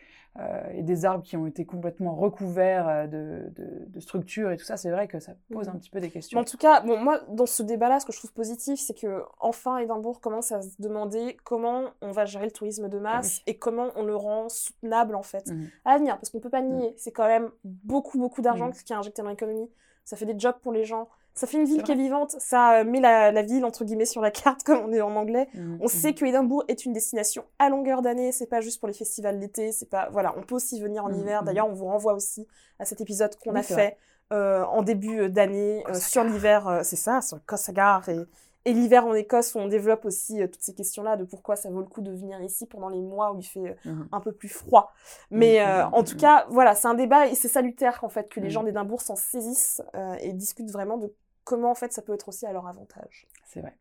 et 0.73 0.83
des 0.83 1.05
arbres 1.05 1.25
qui 1.25 1.37
ont 1.37 1.47
été 1.47 1.65
complètement 1.67 2.15
recouverts 2.15 2.87
euh, 2.89 3.07
de, 3.07 3.51
de- 3.57 3.85
de 3.87 4.01
structures 4.01 4.51
et 4.53 4.57
tout 4.57 4.65
ça, 4.65 4.77
c'est 4.77 4.91
vrai 4.91 5.09
que 5.09 5.19
ça 5.19 5.33
pose 5.53 5.67
Mhm. 5.69 5.75
un 5.75 5.79
petit 5.79 5.91
peu 5.91 5.99
des 6.01 6.11
questions. 6.11 6.39
en 6.39 6.45
tout 6.45 6.57
cas, 6.57 6.81
bon, 6.83 6.97
moi, 6.99 7.21
dans 7.29 7.47
ce 7.47 7.63
débat-là, 7.65 7.99
ce 7.99 8.07
que 8.07 8.13
je 8.13 8.19
trouve 8.19 8.33
positif, 8.33 8.79
c'est 8.79 8.95
que 8.97 9.23
enfin 9.41 9.79
Édimbourg 9.79 10.21
commence 10.21 10.53
à 10.53 10.63
se 10.63 10.81
demander 10.81 11.37
comment 11.45 11.87
on 12.03 12.13
va 12.13 12.25
gérer 12.25 12.45
le 12.45 12.53
tourisme 12.53 12.89
de 12.89 12.99
masse 12.99 13.41
et 13.49 13.59
comment 13.59 13.89
on 13.97 14.05
le 14.05 14.15
rend 14.15 14.49
soutenable, 14.49 15.15
en 15.17 15.23
fait, 15.25 15.49
Mhm. 15.51 15.69
à 15.85 15.93
l'avenir. 15.95 16.17
Parce 16.19 16.31
qu'on 16.31 16.41
peut 16.41 16.51
pas 16.51 16.63
nier, 16.63 16.95
c'est 16.97 17.11
quand 17.13 17.27
même 17.27 17.51
beaucoup, 17.65 18.19
beaucoup 18.19 18.41
d'argent 18.43 18.67
Mhm. 18.69 18.73
qui 18.75 18.93
est 18.93 18.97
injecté 18.97 19.23
dans 19.23 19.31
l'économie. 19.31 19.69
Ça 20.05 20.17
fait 20.17 20.27
des 20.27 20.39
jobs 20.39 20.57
pour 20.63 20.73
les 20.73 20.85
gens. 20.85 21.09
Ça 21.39 21.47
fait 21.47 21.57
une 21.57 21.65
ville 21.67 21.83
qui 21.83 21.93
est 21.93 21.97
vivante. 21.97 22.33
Ça 22.39 22.81
euh, 22.81 22.85
met 22.85 23.01
la, 23.01 23.31
la 23.31 23.43
ville, 23.43 23.65
entre 23.65 23.85
guillemets, 23.85 24.05
sur 24.07 24.21
la 24.21 24.31
carte, 24.31 24.63
comme 24.65 24.79
on 24.81 24.93
est 24.93 25.01
en 25.01 25.15
anglais. 25.17 25.49
Mhm. 25.55 25.79
On 25.81 25.89
sait 25.89 26.13
que 26.15 26.25
Édimbourg 26.25 26.65
est 26.69 26.85
une 26.85 26.93
destination 26.93 27.45
à 27.59 27.69
longueur 27.69 28.03
d'année, 28.03 28.33
c'est 28.33 28.47
pas 28.49 28.61
juste 28.61 28.81
pour 28.81 28.89
les 28.89 28.95
festivals 28.95 29.39
d'été, 29.39 29.71
c'est 29.73 29.89
pas 29.89 30.09
voilà, 30.11 30.35
on 30.37 30.43
peut 30.43 30.57
aussi 30.57 30.81
venir 30.81 31.05
en 31.05 31.09
Mhm, 31.11 31.21
hiver. 31.21 31.43
D'ailleurs, 31.45 31.69
on 31.69 31.75
vous 31.75 31.87
renvoie 31.87 32.15
aussi 32.15 32.47
à 32.79 32.85
cet 32.85 33.01
épisode 33.01 33.37
qu'on 33.37 33.53
Oui, 33.53 33.61
a 33.61 33.63
fait 33.63 33.97
euh, 34.33 34.65
en 34.65 34.83
début 34.83 35.29
d'année 35.31 35.83
euh, 35.87 35.93
Cossagar. 35.93 36.09
sur 36.11 36.25
l'hiver, 36.25 36.81
c'est 36.83 36.97
ça, 36.97 37.21
sur 37.23 37.39
Cossagar 37.47 38.09
et, 38.09 38.19
et 38.65 38.73
l'hiver 38.75 39.07
en 39.07 39.15
Écosse 39.15 39.55
où 39.55 39.59
on 39.59 39.69
développe 39.69 40.05
aussi 40.05 40.43
euh, 40.43 40.47
toutes 40.49 40.61
ces 40.61 40.75
questions-là 40.75 41.17
de 41.17 41.25
pourquoi 41.25 41.57
ça 41.57 41.71
vaut 41.71 41.81
le 41.81 41.87
coup 41.87 42.03
de 42.03 42.11
venir 42.11 42.39
ici 42.43 42.67
pendant 42.67 42.89
les 42.91 43.01
mois 43.01 43.33
où 43.33 43.39
il 43.39 43.45
fait 43.47 43.77
euh, 43.87 43.93
un 44.13 44.21
peu 44.21 44.33
plus 44.33 44.49
froid. 44.51 44.93
Mais 45.31 45.63
euh, 45.63 45.87
en 45.87 46.03
tout 46.03 46.17
cas, 46.17 46.47
voilà, 46.51 46.75
c'est 46.75 46.89
un 46.89 46.95
débat 46.95 47.27
et 47.29 47.35
c'est 47.35 47.49
salutaire 47.49 48.01
en 48.03 48.09
fait 48.11 48.29
que 48.29 48.41
les 48.41 48.51
gens 48.51 48.65
d'Édimbourg 48.65 49.01
s'en 49.01 49.17
saisissent 49.17 49.81
et 50.21 50.33
discutent 50.35 50.71
vraiment 50.73 50.99
de 50.99 51.15
comment 51.49 51.71
en 51.71 51.75
fait 51.75 51.95
ça 51.95 52.03
peut 52.03 52.13
être 52.13 52.29
aussi 52.29 52.45
à 52.45 52.53
leur 52.53 52.67
avantage. 52.67 53.27
C'est 53.47 53.61
vrai. 53.61 53.75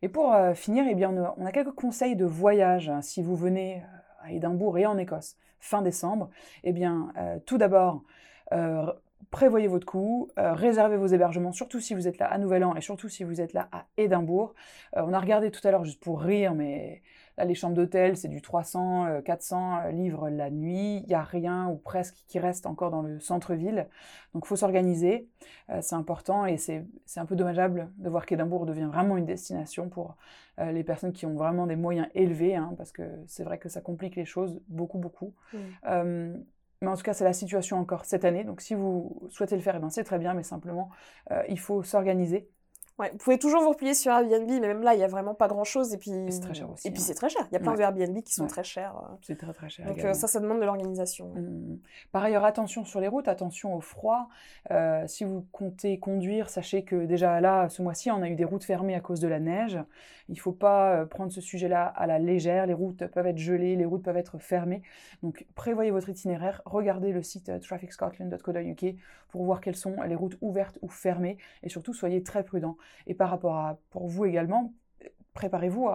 Et 0.00 0.08
pour 0.08 0.32
euh, 0.32 0.54
finir, 0.54 0.86
eh 0.88 0.94
bien, 0.94 1.12
on 1.36 1.44
a, 1.44 1.52
quelques 1.52 1.74
conseils 1.74 2.16
de 2.16 2.24
voyage 2.24 2.88
hein, 2.88 3.02
si 3.02 3.22
vous 3.22 3.36
venez 3.36 3.76
euh, 3.76 4.26
à 4.26 4.32
Édimbourg 4.32 4.78
et 4.78 4.86
en 4.86 4.96
Écosse 4.96 5.36
fin 5.60 5.82
décembre. 5.82 6.30
Eh 6.64 6.72
bien, 6.72 7.12
euh, 7.18 7.38
tout 7.44 7.58
d'abord, 7.58 8.02
prévoyez 9.30 9.68
votre 9.68 9.86
coût, 9.86 10.28
réservez 10.36 10.96
vos 10.96 11.06
hébergements, 11.06 11.52
surtout 11.52 11.78
si 11.78 11.94
vous 11.94 12.08
êtes 12.08 12.18
là 12.18 12.26
à 12.26 12.38
Nouvel 12.38 12.64
An 12.64 12.74
et 12.74 12.80
surtout 12.80 13.10
si 13.10 13.22
vous 13.22 13.42
êtes 13.42 13.52
là 13.52 13.68
à 13.70 13.84
Édimbourg. 13.98 14.54
On 14.94 15.12
a 15.12 15.20
regardé 15.20 15.50
tout 15.50 15.60
à 15.68 15.70
l'heure 15.70 15.84
juste 15.84 16.02
pour 16.02 16.22
rire, 16.22 16.54
mais 16.54 17.02
là, 17.40 17.46
les 17.46 17.54
chambres 17.54 17.74
d'hôtel, 17.74 18.16
c'est 18.16 18.28
du 18.28 18.42
300, 18.42 19.06
euh, 19.06 19.20
400 19.20 19.88
livres 19.90 20.28
la 20.28 20.50
nuit. 20.50 20.98
Il 20.98 21.08
n'y 21.08 21.14
a 21.14 21.22
rien 21.22 21.68
ou 21.68 21.76
presque 21.76 22.16
qui 22.28 22.38
reste 22.38 22.66
encore 22.66 22.90
dans 22.90 23.02
le 23.02 23.18
centre-ville. 23.20 23.86
Donc, 24.34 24.44
il 24.44 24.48
faut 24.48 24.56
s'organiser. 24.56 25.28
Euh, 25.70 25.78
c'est 25.80 25.96
important 25.96 26.46
et 26.46 26.56
c'est 26.56 26.84
un 27.16 27.26
peu 27.26 27.36
dommageable 27.36 27.90
de 27.98 28.08
voir 28.08 28.26
qu'Édimbourg 28.26 28.66
devient 28.66 28.88
vraiment 28.90 29.16
une 29.16 29.26
destination 29.26 29.88
pour 29.88 30.16
euh, 30.58 30.72
les 30.72 30.84
personnes 30.84 31.12
qui 31.12 31.26
ont 31.26 31.34
vraiment 31.34 31.66
des 31.66 31.76
moyens 31.76 32.08
élevés, 32.14 32.54
hein, 32.56 32.74
parce 32.76 32.92
que 32.92 33.02
c'est 33.26 33.44
vrai 33.44 33.58
que 33.58 33.68
ça 33.68 33.80
complique 33.80 34.16
les 34.16 34.24
choses 34.24 34.60
beaucoup, 34.68 34.98
beaucoup. 34.98 35.32
Euh, 35.86 36.36
mais 36.82 36.88
en 36.88 36.96
tout 36.96 37.02
cas, 37.02 37.12
c'est 37.12 37.24
la 37.24 37.32
situation 37.32 37.78
encore 37.78 38.04
cette 38.06 38.24
année. 38.24 38.44
Donc, 38.44 38.60
si 38.60 38.74
vous 38.74 39.28
souhaitez 39.28 39.54
le 39.54 39.60
faire, 39.60 39.76
eh 39.76 39.78
ben, 39.78 39.90
c'est 39.90 40.04
très 40.04 40.18
bien, 40.18 40.32
mais 40.32 40.42
simplement, 40.42 40.90
euh, 41.30 41.42
il 41.48 41.58
faut 41.58 41.82
s'organiser. 41.82 42.48
Ouais, 43.00 43.08
vous 43.12 43.16
pouvez 43.18 43.38
toujours 43.38 43.62
vous 43.62 43.70
replier 43.70 43.94
sur 43.94 44.12
Airbnb, 44.12 44.46
mais 44.48 44.60
même 44.60 44.82
là, 44.82 44.92
il 44.94 45.00
y 45.00 45.02
a 45.02 45.06
vraiment 45.08 45.34
pas 45.34 45.48
grand-chose. 45.48 45.94
Et 45.94 45.96
puis, 45.98 46.10
c'est 46.28 46.40
très 46.40 46.52
cher 46.54 46.70
aussi, 46.70 46.86
Et 46.86 46.90
puis 46.90 47.00
hein. 47.00 47.04
c'est 47.06 47.14
très 47.14 47.30
cher. 47.30 47.46
Il 47.50 47.54
y 47.54 47.56
a 47.56 47.60
plein 47.60 47.70
Ouais. 47.72 47.78
de 47.78 47.82
Airbnb 47.82 48.22
qui 48.22 48.34
sont 48.34 48.42
Ouais. 48.42 48.48
très 48.48 48.62
chers. 48.62 48.94
euh. 48.96 49.14
C'est 49.22 49.38
très 49.38 49.52
très 49.54 49.68
cher. 49.70 49.86
Donc 49.86 50.04
euh, 50.04 50.12
ça, 50.12 50.26
ça 50.28 50.38
demande 50.38 50.60
de 50.60 50.64
l'organisation. 50.66 51.32
Hum. 51.34 51.78
Par 52.12 52.22
ailleurs, 52.22 52.44
attention 52.44 52.84
sur 52.84 53.00
les 53.00 53.08
routes, 53.08 53.26
attention 53.26 53.74
au 53.74 53.80
froid. 53.80 54.28
Euh, 54.70 55.06
si 55.06 55.24
vous 55.24 55.46
comptez 55.50 55.98
conduire, 55.98 56.50
sachez 56.50 56.84
que 56.84 57.06
déjà 57.06 57.40
là, 57.40 57.68
ce 57.70 57.80
mois-ci, 57.80 58.10
on 58.10 58.20
a 58.22 58.28
eu 58.28 58.34
des 58.34 58.44
routes 58.44 58.64
fermées 58.64 58.94
à 58.94 59.00
cause 59.00 59.20
de 59.20 59.28
la 59.28 59.40
neige. 59.40 59.78
Il 60.28 60.34
ne 60.34 60.40
faut 60.40 60.52
pas 60.52 61.06
prendre 61.06 61.32
ce 61.32 61.40
sujet-là 61.40 61.84
à 61.86 62.06
la 62.06 62.18
légère. 62.20 62.66
Les 62.66 62.74
routes 62.74 63.04
peuvent 63.06 63.26
être 63.26 63.38
gelées, 63.38 63.74
les 63.76 63.84
routes 63.84 64.02
peuvent 64.04 64.16
être 64.16 64.38
fermées. 64.38 64.82
Donc 65.24 65.44
prévoyez 65.56 65.90
votre 65.90 66.08
itinéraire, 66.08 66.62
regardez 66.66 67.10
le 67.12 67.22
site 67.22 67.50
trafficscotland.co.uk 67.60 68.94
pour 69.30 69.44
voir 69.44 69.60
quelles 69.60 69.76
sont 69.76 70.00
les 70.02 70.14
routes 70.14 70.36
ouvertes 70.40 70.78
ou 70.82 70.88
fermées. 70.88 71.38
Et 71.62 71.68
surtout, 71.68 71.94
soyez 71.94 72.22
très 72.22 72.44
prudents. 72.44 72.76
Et 73.06 73.14
par 73.14 73.30
rapport 73.30 73.56
à, 73.56 73.78
pour 73.90 74.06
vous 74.06 74.24
également, 74.24 74.72
préparez-vous 75.34 75.88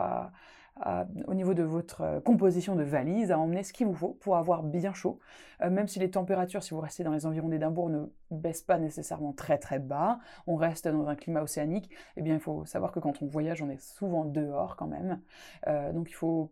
au 1.28 1.34
niveau 1.34 1.54
de 1.54 1.64
votre 1.64 2.02
euh, 2.02 2.20
composition 2.20 2.76
de 2.76 2.84
valise, 2.84 3.32
à 3.32 3.40
emmener 3.40 3.64
ce 3.64 3.72
qu'il 3.72 3.88
vous 3.88 3.94
faut 3.94 4.18
pour 4.20 4.36
avoir 4.36 4.62
bien 4.62 4.94
chaud. 4.94 5.20
Euh, 5.62 5.70
même 5.70 5.88
si 5.88 6.00
les 6.00 6.12
températures, 6.12 6.64
si 6.64 6.74
vous 6.74 6.82
restez 6.82 7.04
dans 7.04 7.14
les 7.14 7.26
environs 7.26 7.48
d'Édimbourg, 7.48 7.90
ne 7.90 8.06
baissent 8.32 8.62
pas 8.62 8.78
nécessairement 8.78 9.32
très 9.32 9.58
très 9.58 9.80
bas, 9.80 10.20
on 10.48 10.56
reste 10.56 10.88
dans 10.88 11.08
un 11.08 11.16
climat 11.16 11.42
océanique, 11.42 11.90
eh 12.18 12.22
bien 12.22 12.34
il 12.34 12.42
faut 12.42 12.66
savoir 12.66 12.92
que 12.92 13.00
quand 13.00 13.22
on 13.22 13.26
voyage, 13.26 13.62
on 13.62 13.70
est 13.70 13.82
souvent 13.82 14.26
dehors 14.26 14.76
quand 14.76 14.88
même. 14.88 15.22
Euh, 15.68 15.94
donc 15.94 16.10
il 16.10 16.14
faut 16.14 16.52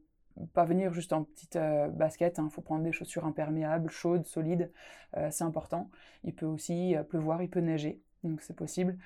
pas 0.53 0.63
venir 0.63 0.93
juste 0.93 1.11
en 1.13 1.25
petite 1.25 1.57
euh, 1.57 1.89
basket, 1.89 2.39
il 2.41 2.49
faut 2.49 2.61
prendre 2.61 2.83
des 2.83 2.93
chaussures 2.93 3.25
imperméables, 3.25 3.89
chaudes, 3.89 4.25
solides, 4.25 4.71
c'est 5.29 5.43
important. 5.43 5.91
Il 6.23 6.33
peut 6.33 6.47
aussi 6.47 6.95
pleuvoir, 7.07 7.43
il 7.43 7.49
peut 7.49 7.59
neiger, 7.59 8.01
donc 8.23 8.41
c'est 8.41 8.55
possible. 8.55 8.97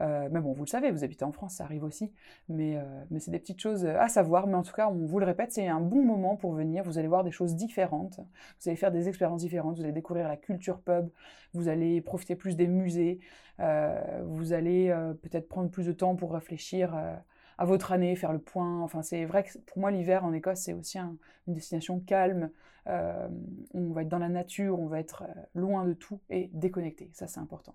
Euh, 0.00 0.28
mais 0.30 0.40
bon, 0.40 0.52
vous 0.52 0.64
le 0.64 0.68
savez, 0.68 0.90
vous 0.90 1.04
habitez 1.04 1.24
en 1.24 1.32
France, 1.32 1.54
ça 1.54 1.64
arrive 1.64 1.84
aussi. 1.84 2.12
Mais, 2.48 2.76
euh, 2.76 3.18
c'est 3.18 3.30
des 3.30 3.38
petites 3.38 3.60
choses 3.60 3.86
à 3.86 4.08
savoir. 4.08 4.46
Mais 4.46 4.54
en 4.54 4.62
tout 4.62 4.74
cas, 4.74 4.88
on 4.88 5.06
vous 5.06 5.18
le 5.18 5.26
répète, 5.26 5.52
c'est 5.52 5.66
un 5.68 5.80
bon 5.80 6.02
moment 6.04 6.36
pour 6.36 6.52
venir. 6.52 6.84
Vous 6.84 6.98
allez 6.98 7.08
voir 7.08 7.24
des 7.24 7.30
choses 7.32 7.54
différentes. 7.56 8.18
Vous 8.60 8.68
allez 8.68 8.76
faire 8.76 8.92
des 8.92 9.08
expériences 9.08 9.40
différentes. 9.42 9.76
Vous 9.76 9.82
allez 9.84 9.92
découvrir 9.92 10.28
la 10.28 10.36
culture 10.36 10.80
pub. 10.80 11.08
Vous 11.54 11.68
allez 11.68 12.00
profiter 12.00 12.36
plus 12.36 12.56
des 12.56 12.66
musées. 12.66 13.20
euh, 13.60 14.22
vous 14.26 14.52
allez 14.52 14.90
euh, 14.90 15.14
peut-être 15.14 15.48
prendre 15.48 15.70
plus 15.70 15.86
de 15.86 15.92
temps 15.92 16.14
pour 16.16 16.32
réfléchir 16.34 16.94
euh, 16.94 17.14
à 17.58 17.64
votre 17.64 17.92
année, 17.92 18.14
faire 18.16 18.32
le 18.32 18.38
point. 18.38 18.82
Enfin, 18.82 19.02
c'est 19.02 19.24
vrai 19.24 19.44
que 19.44 19.58
pour 19.58 19.78
moi, 19.78 19.90
l'hiver 19.90 20.24
en 20.24 20.32
Écosse, 20.32 20.60
c'est 20.60 20.72
aussi 20.74 20.98
un- 20.98 21.16
une 21.48 21.54
destination 21.54 22.00
calme. 22.00 22.50
Euh, 22.88 23.28
on 23.74 23.90
va 23.92 24.02
être 24.02 24.08
dans 24.08 24.18
la 24.18 24.28
nature, 24.28 24.78
on 24.78 24.86
va 24.86 25.00
être 25.00 25.22
euh, 25.22 25.42
loin 25.54 25.84
de 25.84 25.92
tout 25.94 26.20
et 26.30 26.50
déconnecté. 26.52 27.10
Ça, 27.14 27.26
c'est 27.26 27.40
important. 27.40 27.74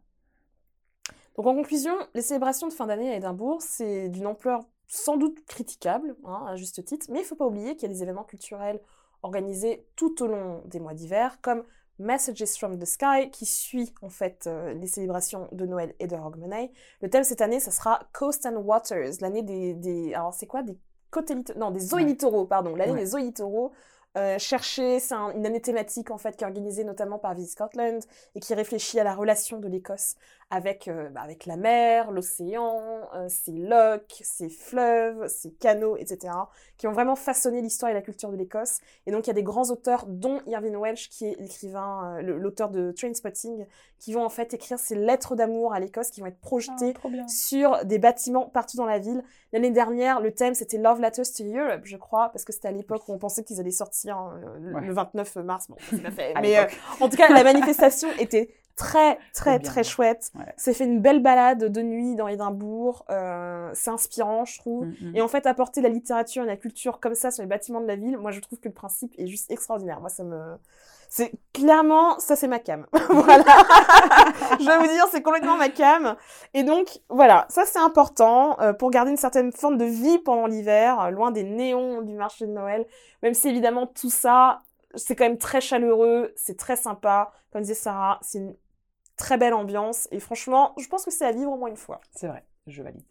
Donc 1.36 1.48
en 1.48 1.56
conclusion, 1.56 1.94
les 2.14 2.22
célébrations 2.22 2.68
de 2.68 2.74
fin 2.74 2.88
d'année 2.88 3.12
à 3.12 3.16
Édimbourg, 3.16 3.62
c'est 3.62 4.10
d'une 4.10 4.28
ampleur 4.28 4.62
sans 4.88 5.16
doute 5.18 5.46
critiquable, 5.46 6.16
hein, 6.26 6.44
à 6.48 6.56
juste 6.58 6.84
titre, 6.84 7.08
mais 7.10 7.20
il 7.20 7.22
ne 7.22 7.28
faut 7.28 7.36
pas 7.36 7.46
oublier 7.46 7.76
qu'il 7.76 7.90
y 7.90 7.92
a 7.92 7.94
des 7.96 8.04
événements 8.04 8.26
culturels 8.26 8.82
organisés 9.24 9.86
tout 9.96 10.22
au 10.22 10.28
long 10.28 10.62
des 10.66 10.80
mois 10.80 10.94
d'hiver, 10.94 11.38
comme 11.42 11.64
Messages 12.00 12.56
from 12.58 12.78
the 12.80 12.86
Sky, 12.86 13.30
qui 13.32 13.46
suit 13.46 13.94
en 14.02 14.10
fait 14.10 14.48
euh, 14.48 14.74
les 14.74 14.88
célébrations 14.88 15.48
de 15.52 15.66
Noël 15.66 15.94
et 16.00 16.08
de 16.08 16.16
Hogmanay. 16.16 16.72
Le 17.02 17.10
thème 17.10 17.24
cette 17.24 17.42
année, 17.42 17.60
ça 17.60 17.72
sera 17.72 18.00
Coast 18.12 18.46
and 18.46 18.58
Waters, 18.58 19.14
l'année 19.22 19.44
des, 19.44 19.74
des... 19.76 20.14
Alors 20.14 20.34
c'est 20.34 20.48
quoi? 20.48 20.64
Des 20.64 20.78
côtés 21.12 21.36
Non, 21.56 21.72
des 21.72 21.80
littoraux, 22.04 22.46
pardon, 22.46 22.76
l'année 22.76 22.92
Ouais. 22.94 23.00
des 23.00 23.06
zoos 23.06 23.18
littoraux. 23.20 23.72
Euh, 24.18 24.38
chercher, 24.40 25.00
c'est 25.00 25.14
un- 25.14 25.32
une 25.32 25.46
année 25.46 25.62
thématique 25.62 26.12
en 26.12 26.18
fait 26.18 26.36
qui 26.36 26.44
est 26.44 26.48
organisée 26.48 26.84
notamment 26.84 27.18
par 27.18 27.34
Visit 27.34 27.52
Scotland 27.52 28.04
et 28.36 28.42
qui 28.42 28.54
réfléchit 28.54 29.00
à 29.00 29.06
la 29.06 29.16
relation 29.16 29.58
de 29.60 29.70
l'Écosse 29.70 30.16
avec, 30.54 30.90
euh, 30.90 31.08
bah, 31.12 31.22
avec 31.22 31.46
la 31.46 31.56
mer, 31.56 32.12
l'océan, 32.12 32.82
euh, 33.16 33.30
ses 33.30 33.54
lochs, 33.54 34.20
ses 34.22 34.50
fleuves, 34.50 35.30
ses 35.30 35.52
canaux, 35.54 35.96
etc., 35.96 36.34
qui 36.78 36.88
ont 36.88 36.92
vraiment 36.92 37.16
façonné 37.16 37.62
l'histoire 37.62 37.90
et 37.90 37.94
la 37.94 38.02
culture 38.02 38.30
de 38.32 38.36
l'Écosse. 38.36 38.80
Et 39.06 39.12
donc 39.12 39.28
il 39.28 39.30
y 39.30 39.32
a 39.32 39.34
des 39.34 39.44
grands 39.44 39.70
auteurs, 39.70 40.06
dont 40.08 40.42
Irving 40.48 40.76
Welsh, 40.76 41.08
qui 41.08 41.28
est 41.28 41.40
l'écrivain, 41.40 42.20
l'auteur 42.22 42.70
de 42.70 42.92
Trainspotting, 42.92 43.66
qui 43.98 44.12
vont 44.12 44.26
en 44.26 44.30
fait 44.30 44.54
écrire 44.54 44.78
ces 44.78 44.96
lettres 44.96 45.38
d'amour 45.38 45.74
à 45.74 45.80
l'Écosse, 45.80 46.10
qui 46.10 46.20
vont 46.20 46.28
être 46.28 46.42
projetées 46.42 46.94
bien. 47.06 47.28
sur 47.30 47.86
des 47.86 47.98
bâtiments 48.00 48.50
partout 48.50 48.76
dans 48.76 48.86
la 48.86 49.00
ville. 49.00 49.24
L'année 49.54 49.72
dernière, 49.72 50.20
le 50.20 50.34
thème 50.34 50.54
c'était 50.54 50.78
Love 50.80 51.00
Letters 51.00 51.32
to 51.38 51.46
Europe, 51.46 51.82
je 51.86 51.96
crois, 51.96 52.28
parce 52.34 52.44
que 52.44 52.52
c'était 52.52 52.68
à 52.68 52.72
l'époque 52.74 53.08
où 53.08 53.14
on 53.14 53.18
pensait 53.20 53.46
qu'ils 53.46 53.62
allaient 53.62 53.72
sortir 53.72 54.01
euh, 54.10 54.60
le, 54.60 54.74
Ouais. 54.74 54.82
le 54.82 54.94
29 54.94 55.36
mars. 55.38 55.68
Bon, 55.70 55.76
c'est 55.90 56.02
pas 56.02 56.12
fait. 56.12 56.34
À 56.36 56.42
Mais 56.42 56.58
euh, 56.58 56.66
en 57.00 57.10
tout 57.10 57.18
cas, 57.18 57.30
la 57.34 57.44
manifestation 57.54 58.10
était 58.20 58.54
très, 58.76 59.20
très, 59.34 59.60
très 59.60 59.84
chouette. 59.84 60.32
Ouais. 60.36 60.46
C'est 60.58 60.74
fait 60.74 60.86
une 60.86 61.02
belle 61.02 61.22
balade 61.22 61.72
de 61.72 61.82
nuit 61.82 62.16
dans 62.16 62.28
Édimbourg. 62.28 63.06
euh, 63.10 63.70
c'est 63.74 63.92
inspirant, 63.92 64.46
je 64.46 64.58
trouve. 64.60 64.86
Mm, 64.86 64.96
mm. 65.02 65.16
Et 65.16 65.22
en 65.22 65.28
fait, 65.28 65.46
apporter 65.46 65.82
la 65.82 65.90
littérature 65.90 66.44
et 66.44 66.48
la 66.48 66.58
culture 66.58 67.00
comme 67.00 67.16
ça 67.16 67.32
sur 67.32 67.44
les 67.44 67.48
bâtiments 67.48 67.82
de 67.82 67.88
la 67.88 67.96
ville, 67.96 68.18
moi, 68.18 68.32
je 68.32 68.40
trouve 68.40 68.60
que 68.60 68.68
le 68.70 68.74
principe 68.74 69.14
est 69.18 69.28
juste 69.28 69.52
extraordinaire. 69.52 70.00
Moi, 70.00 70.10
ça 70.10 70.24
me... 70.24 70.56
C'est 71.14 71.34
clairement, 71.52 72.18
ça 72.20 72.38
c'est 72.38 72.48
ma 72.48 72.60
cam. 72.60 72.88
voilà. 73.10 73.44
je 74.62 74.66
vais 74.66 74.78
vous 74.78 74.88
dire, 74.88 75.06
c'est 75.12 75.22
complètement 75.22 75.58
ma 75.58 75.68
cam. 75.68 76.16
Et 76.54 76.64
donc, 76.64 77.02
voilà, 77.10 77.46
ça 77.50 77.66
c'est 77.66 77.80
important 77.80 78.58
euh, 78.62 78.72
pour 78.72 78.92
garder 78.92 79.12
une 79.12 79.18
certaine 79.18 79.52
forme 79.52 79.78
de 79.78 79.84
vie 79.84 80.20
pendant 80.20 80.48
l'hiver, 80.48 81.02
euh, 81.02 81.10
loin 81.10 81.32
des 81.32 81.44
néons 81.44 82.02
du 82.02 82.16
marché 82.16 82.48
de 82.48 82.54
Noël. 82.54 82.88
Même 83.24 83.34
si 83.34 83.50
évidemment 83.50 83.88
tout 83.88 84.10
ça, 84.10 84.62
c'est 84.96 85.18
quand 85.18 85.26
même 85.26 85.38
très 85.38 85.60
chaleureux, 85.60 86.32
c'est 86.38 86.58
très 86.58 86.78
sympa. 86.78 87.34
Comme 87.52 87.64
disait 87.64 87.74
Sarah, 87.74 88.18
c'est 88.22 88.38
une 88.38 88.56
très 89.18 89.38
belle 89.38 89.54
ambiance. 89.54 90.08
Et 90.12 90.22
franchement, 90.22 90.74
je 90.80 90.88
pense 90.88 91.04
que 91.04 91.12
c'est 91.12 91.26
à 91.26 91.34
vivre 91.34 91.52
au 91.52 91.58
moins 91.58 91.68
une 91.68 91.76
fois. 91.76 92.00
C'est 92.16 92.28
vrai, 92.28 92.46
je 92.68 92.82
valide. 92.82 93.04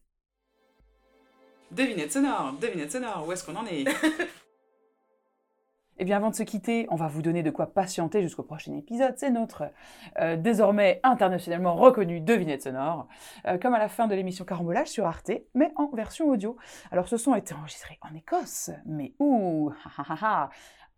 Devinette 1.71 2.13
sonore, 2.13 2.55
devinette 2.59 2.93
sonore, 2.93 3.27
où 3.29 3.33
est-ce 3.33 3.45
qu'on 3.45 3.57
en 3.57 3.67
est? 3.67 3.85
Eh 6.03 6.05
bien, 6.07 6.17
avant 6.17 6.31
de 6.31 6.35
se 6.35 6.45
quitter, 6.45 6.87
on 6.89 6.97
va 6.97 7.09
vous 7.09 7.21
donner 7.21 7.43
de 7.43 7.51
quoi 7.51 7.75
patienter 7.75 8.23
jusqu'au 8.23 8.43
prochain 8.43 8.75
épisode. 8.75 9.13
C'est 9.19 9.29
notre 9.29 9.65
euh, 10.19 10.35
désormais 10.35 10.99
internationalement 11.03 11.75
reconnu 11.75 12.23
devinette 12.23 12.63
sonore, 12.63 13.07
euh, 13.47 13.59
comme 13.59 13.75
à 13.75 13.79
la 13.79 13.89
fin 13.89 14.07
de 14.07 14.15
l'émission 14.15 14.47
Carambolage 14.47 14.89
sur 14.89 15.05
Arte, 15.05 15.33
mais 15.53 15.71
en 15.77 15.91
version 15.91 16.31
audio. 16.31 16.57
Alors, 16.91 17.07
ce 17.07 17.19
son 17.19 17.35
a 17.35 17.39
été 17.39 17.53
enregistré 17.53 17.99
en 18.01 18.17
Écosse, 18.17 18.71
mais 18.87 19.13
ha. 20.23 20.49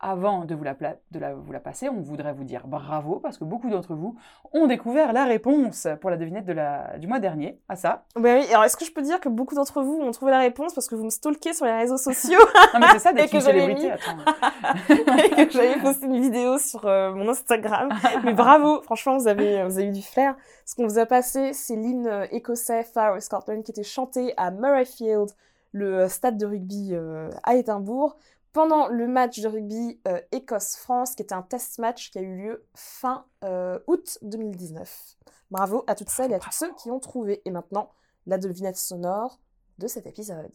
Avant 0.04 0.44
de, 0.44 0.54
vous 0.56 0.64
la, 0.64 0.74
pla- 0.74 0.96
de 1.12 1.18
la- 1.20 1.32
vous 1.34 1.52
la 1.52 1.60
passer, 1.60 1.88
on 1.88 2.00
voudrait 2.00 2.32
vous 2.32 2.42
dire 2.42 2.66
bravo 2.66 3.20
parce 3.20 3.38
que 3.38 3.44
beaucoup 3.44 3.70
d'entre 3.70 3.94
vous 3.94 4.16
ont 4.52 4.66
découvert 4.66 5.12
la 5.12 5.24
réponse 5.24 5.86
pour 6.00 6.10
la 6.10 6.16
devinette 6.16 6.44
de 6.44 6.52
la, 6.52 6.98
du 6.98 7.06
mois 7.06 7.20
dernier 7.20 7.60
à 7.68 7.76
ça. 7.76 8.04
Ben 8.16 8.40
oui, 8.40 8.46
alors 8.50 8.64
est-ce 8.64 8.76
que 8.76 8.84
je 8.84 8.92
peux 8.92 9.02
dire 9.02 9.20
que 9.20 9.28
beaucoup 9.28 9.54
d'entre 9.54 9.80
vous 9.80 10.00
ont 10.00 10.10
trouvé 10.10 10.32
la 10.32 10.40
réponse 10.40 10.74
parce 10.74 10.88
que 10.88 10.96
vous 10.96 11.04
me 11.04 11.10
stalkez 11.10 11.52
sur 11.54 11.66
les 11.66 11.72
réseaux 11.76 11.96
sociaux? 11.98 12.40
Non, 12.74 12.80
mais 12.80 12.86
c'est 12.94 12.98
ça 12.98 13.12
d'être 13.12 13.30
que 13.30 13.36
une 13.36 13.42
j'avais 13.42 13.60
célébrité. 13.60 13.86
mis. 13.88 13.92
Attends. 13.92 15.36
et 15.38 15.46
que 15.46 15.52
j'avais 15.52 15.80
posté 15.80 16.06
une 16.06 16.20
vidéo 16.20 16.58
sur 16.58 16.84
euh, 16.86 17.12
mon 17.14 17.28
Instagram. 17.28 17.90
Mais 18.24 18.32
bravo, 18.32 18.82
franchement, 18.82 19.16
vous 19.18 19.28
avez, 19.28 19.62
vous 19.64 19.78
avez 19.78 19.86
eu 19.88 19.92
du 19.92 20.02
flair. 20.02 20.34
Ce 20.64 20.74
qu'on 20.74 20.86
vous 20.86 20.98
a 20.98 21.06
passé, 21.06 21.52
c'est 21.52 21.76
l'hymne 21.76 22.06
euh, 22.06 22.26
écossais 22.30 22.82
Fire 22.84 23.20
Scotland 23.22 23.62
qui 23.62 23.70
était 23.70 23.82
chanté 23.82 24.32
à 24.36 24.50
Murrayfield, 24.50 25.30
le 25.72 26.00
euh, 26.00 26.08
stade 26.08 26.38
de 26.38 26.46
rugby 26.46 26.90
euh, 26.92 27.30
à 27.44 27.54
Édimbourg, 27.56 28.16
pendant 28.52 28.88
le 28.88 29.06
match 29.06 29.40
de 29.40 29.48
rugby 29.48 30.00
euh, 30.06 30.20
Écosse-France, 30.30 31.14
qui 31.14 31.22
était 31.22 31.34
un 31.34 31.42
test 31.42 31.78
match 31.78 32.10
qui 32.10 32.18
a 32.18 32.22
eu 32.22 32.36
lieu 32.36 32.66
fin 32.74 33.26
euh, 33.44 33.78
août 33.86 34.18
2019. 34.22 35.16
Bravo 35.50 35.84
à 35.86 35.94
toutes 35.94 36.10
celles 36.10 36.32
et 36.32 36.34
à 36.34 36.38
tous 36.38 36.52
ceux 36.52 36.72
qui 36.74 36.90
ont 36.90 37.00
trouvé. 37.00 37.42
Et 37.44 37.50
maintenant, 37.50 37.90
la 38.26 38.38
devinette 38.38 38.76
sonore 38.76 39.40
de 39.78 39.86
cet 39.86 40.06
épisode. 40.06 40.52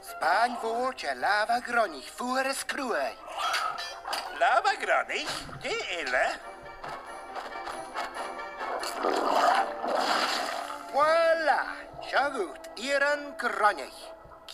Span 0.00 0.54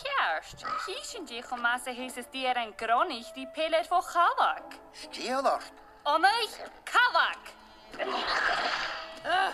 kerst. 0.01 0.65
Kiesendich 0.85 1.51
o 1.51 1.55
masa 1.55 1.91
heses 1.91 2.25
dier 2.31 2.55
en 2.55 2.73
gronich 2.77 3.31
die 3.33 3.47
pelet 3.53 3.87
voor 3.87 4.05
kavak. 4.13 4.73
Stierlach. 4.91 5.63
Onich 6.03 6.57
kavak. 6.83 7.43
Ah, 9.23 9.53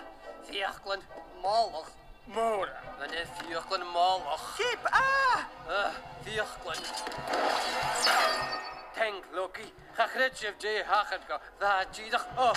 vierklen 0.50 1.02
malig. 1.42 1.88
Mora. 2.24 2.80
Wanneer 3.00 3.28
vierklen 3.38 3.92
malig. 3.92 4.56
Kip, 4.56 4.86
ah. 4.92 5.40
Ah, 5.70 5.92
vierklen. 6.24 6.84
Tank, 8.96 9.24
Loki. 9.32 9.74
Gachritschev, 9.94 10.54
jay 10.58 10.84
hachenka. 10.84 11.42
Vaatjiedig. 11.60 12.26
Oh. 12.38 12.54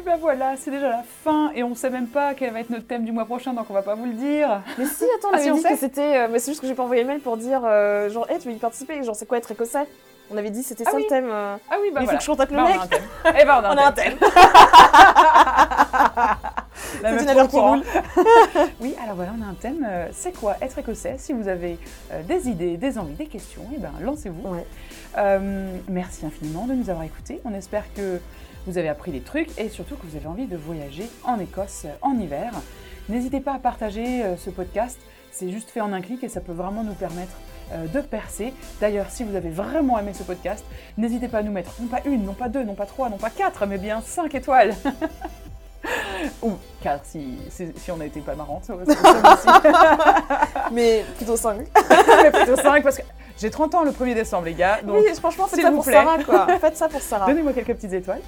Et 0.00 0.02
ben 0.02 0.16
voilà, 0.18 0.54
c'est 0.56 0.70
déjà 0.70 0.88
la 0.88 1.02
fin 1.24 1.50
et 1.54 1.62
on 1.62 1.74
sait 1.74 1.90
même 1.90 2.06
pas 2.06 2.32
quel 2.32 2.54
va 2.54 2.60
être 2.60 2.70
notre 2.70 2.86
thème 2.86 3.04
du 3.04 3.12
mois 3.12 3.26
prochain, 3.26 3.52
donc 3.52 3.66
on 3.68 3.74
va 3.74 3.82
pas 3.82 3.94
vous 3.94 4.06
le 4.06 4.14
dire. 4.14 4.62
Mais 4.78 4.86
si, 4.86 5.04
attends, 5.18 5.28
on 5.28 5.32
Ah, 5.32 5.34
avait 5.34 5.44
si, 5.44 5.50
on 5.50 5.56
dit 5.56 5.62
que 5.62 5.76
c'était. 5.76 6.16
euh, 6.16 6.28
mais 6.32 6.38
c'est 6.38 6.52
juste 6.52 6.62
que 6.62 6.66
j'ai 6.66 6.74
pas 6.74 6.84
envoyé 6.84 7.02
le 7.02 7.08
mail 7.08 7.20
pour 7.20 7.36
dire, 7.36 7.60
euh, 7.66 8.08
genre, 8.08 8.26
hey, 8.30 8.38
tu 8.38 8.48
veux 8.48 8.54
y 8.54 8.58
participer? 8.58 9.02
Genre, 9.02 9.14
c'est 9.14 9.26
quoi 9.26 9.36
être 9.36 9.50
écossais? 9.50 9.86
On 10.32 10.36
avait 10.38 10.48
dit 10.48 10.62
c'était 10.62 10.84
Ah 10.86 10.90
ça 10.92 10.96
oui. 10.96 11.02
le 11.02 11.08
thème. 11.08 11.28
euh. 11.30 11.56
Ah 11.70 11.74
oui, 11.82 11.90
bah 11.92 12.00
il 12.02 12.06
faut 12.08 12.16
voilà. 12.16 12.18
que 12.18 12.24
je 12.24 12.30
contacte 12.30 12.50
le 12.52 12.56
Bah, 12.56 12.64
on 12.64 12.78
a 12.78 12.82
un 12.82 12.86
thème. 12.86 13.02
Eh 13.40 13.44
ben 13.44 13.62
on 13.62 13.76
a 13.76 13.86
un 13.86 13.92
thème. 14.00 14.16
La 17.02 17.08
C'est 17.10 17.12
meuf 17.12 17.22
une 17.22 17.28
affaire 17.28 17.48
qui 17.48 17.56
au 17.56 17.58
courant. 17.58 17.70
roule. 17.72 17.82
oui, 18.80 18.94
alors 19.02 19.16
voilà, 19.16 19.32
on 19.38 19.42
a 19.42 19.46
un 19.50 19.54
thème. 19.54 19.86
euh, 19.88 20.06
c'est 20.12 20.32
quoi 20.38 20.56
être 20.62 20.78
écossais? 20.78 21.16
Si 21.18 21.32
vous 21.34 21.46
avez 21.48 21.78
euh, 22.12 22.22
des 22.22 22.48
idées, 22.48 22.76
des 22.78 22.96
envies, 22.98 23.14
des 23.14 23.26
questions, 23.26 23.62
eh 23.74 23.78
ben 23.78 23.90
lancez-vous. 24.00 24.48
Ouais. 24.48 24.66
Euh, 25.18 25.76
merci 25.88 26.24
infiniment 26.24 26.66
de 26.66 26.72
nous 26.74 26.88
avoir 26.90 27.04
écoutés. 27.04 27.40
On 27.44 27.52
espère 27.52 27.84
que 27.94 28.20
vous 28.66 28.78
avez 28.78 28.88
appris 28.88 29.10
des 29.10 29.20
trucs 29.20 29.58
et 29.58 29.68
surtout 29.68 29.96
que 29.96 30.06
vous 30.06 30.16
avez 30.16 30.26
envie 30.26 30.46
de 30.46 30.56
voyager 30.56 31.08
en 31.24 31.38
Écosse 31.38 31.86
en 32.02 32.18
hiver. 32.18 32.52
N'hésitez 33.08 33.40
pas 33.40 33.54
à 33.54 33.58
partager 33.58 34.22
euh, 34.22 34.36
ce 34.36 34.50
podcast. 34.50 34.98
C'est 35.32 35.50
juste 35.50 35.70
fait 35.70 35.80
en 35.80 35.92
un 35.92 36.00
clic 36.00 36.22
et 36.24 36.28
ça 36.28 36.40
peut 36.40 36.52
vraiment 36.52 36.84
nous 36.84 36.94
permettre 36.94 37.32
euh, 37.72 37.86
de 37.86 38.00
percer. 38.00 38.52
D'ailleurs, 38.80 39.10
si 39.10 39.24
vous 39.24 39.36
avez 39.36 39.50
vraiment 39.50 39.98
aimé 39.98 40.12
ce 40.12 40.22
podcast, 40.22 40.64
n'hésitez 40.98 41.28
pas 41.28 41.38
à 41.38 41.42
nous 41.42 41.52
mettre 41.52 41.72
non 41.80 41.88
pas 41.88 42.00
une, 42.04 42.24
non 42.24 42.34
pas 42.34 42.48
deux, 42.48 42.64
non 42.64 42.74
pas 42.74 42.86
trois, 42.86 43.08
non 43.08 43.16
pas 43.16 43.30
quatre, 43.30 43.66
mais 43.66 43.78
bien 43.78 44.00
cinq 44.00 44.34
étoiles. 44.34 44.74
Ou 46.42 46.52
quatre 46.82 47.04
si, 47.04 47.38
si, 47.48 47.68
si 47.76 47.90
on 47.90 47.96
n'était 47.96 48.20
pas 48.20 48.34
marrante. 48.34 48.64
Mais 50.72 51.04
plutôt 51.16 51.36
5. 51.36 51.60
mais 52.22 52.30
plutôt 52.30 52.56
5 52.56 52.82
parce 52.82 52.98
que 52.98 53.02
j'ai 53.40 53.48
30 53.48 53.74
ans 53.74 53.84
le 53.84 53.90
1er 53.90 54.14
décembre, 54.14 54.44
les 54.44 54.52
gars. 54.52 54.82
Donc, 54.82 54.98
oui, 54.98 55.14
franchement, 55.14 55.46
faites 55.46 55.62
ça 55.62 55.70
vous 55.70 55.76
pour 55.76 55.84
plaît. 55.86 55.94
Sarah, 55.94 56.22
quoi. 56.22 56.46
Faites 56.60 56.76
ça 56.76 56.90
pour 56.90 57.00
Sarah. 57.00 57.26
Donnez-moi 57.26 57.54
quelques 57.54 57.74
petites 57.74 57.94
étoiles. 57.94 58.20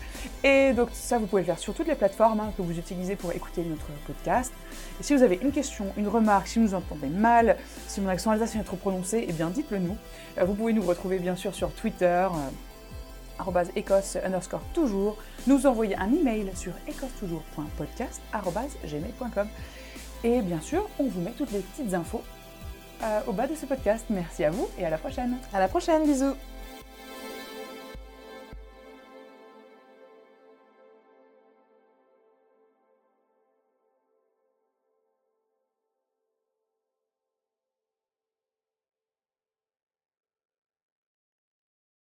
Et 0.43 0.73
donc 0.73 0.89
ça, 0.95 1.19
vous 1.19 1.27
pouvez 1.27 1.43
le 1.43 1.47
faire 1.47 1.59
sur 1.59 1.75
toutes 1.75 1.87
les 1.87 1.95
plateformes 1.95 2.41
hein, 2.41 2.51
que 2.57 2.63
vous 2.63 2.79
utilisez 2.79 3.15
pour 3.15 3.31
écouter 3.33 3.63
notre 3.63 3.85
podcast. 4.07 4.55
Et 4.99 5.03
si 5.03 5.15
vous 5.15 5.23
avez 5.23 5.39
une 5.43 5.53
question, 5.53 5.85
une 5.99 6.09
remarque, 6.09 6.49
si 6.49 6.59
vous 6.59 6.65
nous 6.65 6.75
entendez 6.75 7.09
mal, 7.09 7.59
si 7.89 8.01
mon 8.01 8.09
accent 8.09 8.31
alsacien 8.31 8.63
est 8.63 8.65
trop 8.65 8.79
prononcé, 8.79 9.27
eh 9.29 9.33
bien 9.33 9.51
dites-le 9.51 9.81
nous. 9.81 9.99
Euh, 10.39 10.45
vous 10.45 10.55
pouvez 10.55 10.73
nous 10.73 10.83
retrouver 10.83 11.19
bien 11.19 11.37
sûr 11.37 11.55
sur 11.55 11.73
Twitter, 11.73 12.27
euh, 13.47 13.65
écosse 13.77 14.17
underscore 14.25 14.63
toujours, 14.73 15.19
nous 15.47 15.67
envoyer 15.67 15.95
un 15.97 16.11
email 16.11 16.51
sur 16.55 16.73
écossetoujours.podcast 16.89 18.23
arobase 18.33 18.77
gmail.com. 18.87 19.47
Et 20.25 20.41
bien 20.41 20.61
sûr, 20.63 20.89
on 20.99 21.05
vous 21.05 21.21
met 21.21 21.33
toutes 21.33 21.53
les 21.53 21.59
petites 21.59 21.93
infos 21.93 22.23
au 23.27 23.33
bas 23.33 23.47
de 23.47 23.55
ce 23.55 23.67
podcast. 23.67 24.07
Merci 24.11 24.45
à 24.45 24.51
vous 24.51 24.69
et 24.79 24.85
à 24.87 24.91
la 24.91 24.99
prochaine. 24.99 25.37
À 25.53 25.61
la 25.61 25.69
prochaine, 25.69 26.05
bisous. 26.05 26.35